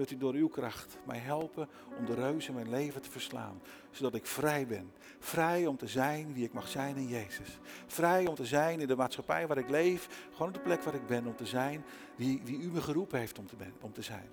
Wilt 0.00 0.12
u 0.12 0.16
door 0.16 0.34
uw 0.34 0.48
kracht 0.48 0.98
mij 1.06 1.18
helpen 1.18 1.68
om 1.98 2.06
de 2.06 2.14
reus 2.14 2.48
in 2.48 2.54
mijn 2.54 2.70
leven 2.70 3.02
te 3.02 3.10
verslaan. 3.10 3.62
Zodat 3.90 4.14
ik 4.14 4.26
vrij 4.26 4.66
ben. 4.66 4.92
Vrij 5.18 5.66
om 5.66 5.76
te 5.76 5.86
zijn 5.86 6.32
wie 6.32 6.44
ik 6.44 6.52
mag 6.52 6.68
zijn 6.68 6.96
in 6.96 7.08
Jezus. 7.08 7.58
Vrij 7.86 8.26
om 8.26 8.34
te 8.34 8.46
zijn 8.46 8.80
in 8.80 8.86
de 8.86 8.96
maatschappij 8.96 9.46
waar 9.46 9.58
ik 9.58 9.68
leef. 9.68 10.28
Gewoon 10.32 10.48
op 10.48 10.54
de 10.54 10.60
plek 10.60 10.82
waar 10.82 10.94
ik 10.94 11.06
ben. 11.06 11.26
Om 11.26 11.36
te 11.36 11.46
zijn 11.46 11.84
wie, 12.16 12.40
wie 12.44 12.58
u 12.58 12.70
me 12.70 12.82
geroepen 12.82 13.18
heeft 13.18 13.38
om 13.38 13.46
te, 13.46 13.56
ben, 13.56 13.72
om 13.80 13.92
te 13.92 14.02
zijn. 14.02 14.30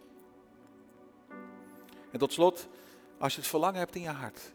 En 2.11 2.19
tot 2.19 2.33
slot, 2.33 2.67
als 3.17 3.33
je 3.33 3.39
het 3.39 3.49
verlangen 3.49 3.79
hebt 3.79 3.95
in 3.95 4.01
je 4.01 4.09
hart. 4.09 4.53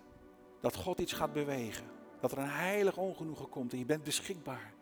Dat 0.60 0.76
God 0.76 0.98
iets 0.98 1.12
gaat 1.12 1.32
bewegen. 1.32 1.84
Dat 2.20 2.32
er 2.32 2.38
een 2.38 2.50
heilig 2.50 2.96
ongenoegen 2.96 3.48
komt 3.48 3.72
en 3.72 3.78
je 3.78 3.86
bent 3.86 4.04
beschikbaar. 4.04 4.72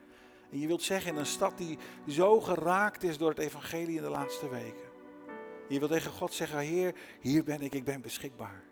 En 0.51 0.59
je 0.59 0.67
wilt 0.67 0.83
zeggen 0.83 1.13
in 1.13 1.19
een 1.19 1.27
stad 1.27 1.59
die 1.59 1.79
zo 2.09 2.41
geraakt 2.41 3.03
is 3.03 3.19
door 3.19 3.31
het 3.31 3.39
evangelie 3.39 3.97
in 3.97 4.03
de 4.03 4.11
laatste 4.11 4.49
weken 4.49 4.90
Je 5.71 5.79
wilt 5.79 5.91
tegen 5.91 6.11
God 6.11 6.33
zeggen, 6.33 6.59
Heer, 6.59 6.95
hier 7.21 7.45
ben 7.45 7.61
ik, 7.61 7.75
ik 7.75 7.85
ben 7.85 8.01
beschikbaar. 8.01 8.63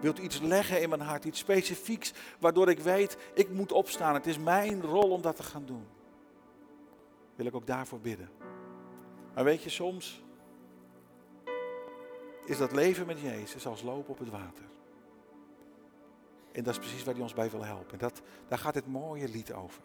Wilt 0.00 0.18
u 0.18 0.22
iets 0.22 0.40
leggen 0.40 0.82
in 0.82 0.88
mijn 0.88 1.00
hart, 1.00 1.24
iets 1.24 1.38
specifieks, 1.38 2.12
waardoor 2.38 2.68
ik 2.68 2.78
weet, 2.78 3.16
ik 3.34 3.50
moet 3.50 3.72
opstaan. 3.72 4.14
Het 4.14 4.26
is 4.26 4.38
mijn 4.38 4.82
rol 4.82 5.10
om 5.10 5.22
dat 5.22 5.36
te 5.36 5.42
gaan 5.42 5.66
doen. 5.66 5.86
Wil 7.34 7.46
ik 7.46 7.54
ook 7.54 7.66
daarvoor 7.66 8.00
bidden. 8.00 8.30
Maar 9.34 9.44
weet 9.44 9.62
je, 9.62 9.70
soms 9.70 10.22
is 12.44 12.58
dat 12.58 12.72
leven 12.72 13.06
met 13.06 13.20
Jezus 13.20 13.66
als 13.66 13.82
lopen 13.82 14.10
op 14.10 14.18
het 14.18 14.30
water. 14.30 14.64
En 16.52 16.64
dat 16.64 16.72
is 16.72 16.78
precies 16.78 17.04
waar 17.04 17.14
hij 17.14 17.22
ons 17.22 17.34
bij 17.34 17.50
wil 17.50 17.64
helpen. 17.64 17.92
En 17.92 17.98
dat, 17.98 18.22
daar 18.48 18.58
gaat 18.58 18.74
het 18.74 18.86
mooie 18.86 19.28
lied 19.28 19.52
over. 19.52 19.82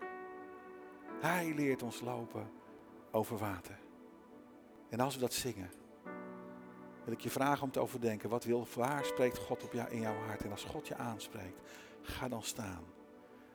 Hij 1.19 1.53
leert 1.55 1.83
ons 1.83 2.01
lopen 2.01 2.51
over 3.11 3.37
water. 3.37 3.79
En 4.89 4.99
als 4.99 5.13
we 5.13 5.19
dat 5.21 5.33
zingen, 5.33 5.71
wil 7.09 7.17
ik 7.17 7.23
je 7.23 7.29
vragen 7.29 7.63
om 7.63 7.71
te 7.71 7.79
overdenken. 7.79 8.29
Wat 8.29 8.43
wil, 8.43 8.67
waar 8.75 9.05
spreekt 9.05 9.37
God 9.37 9.63
op 9.63 9.73
jou, 9.73 9.89
in 9.89 9.99
jouw 9.99 10.15
hart? 10.15 10.43
En 10.43 10.51
als 10.51 10.63
God 10.63 10.87
je 10.87 10.95
aanspreekt, 10.95 11.61
ga 12.01 12.27
dan 12.27 12.43
staan. 12.43 12.83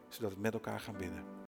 Zodat 0.08 0.34
we 0.34 0.40
met 0.40 0.54
elkaar 0.54 0.80
gaan 0.80 0.96
binnen. 0.96 1.43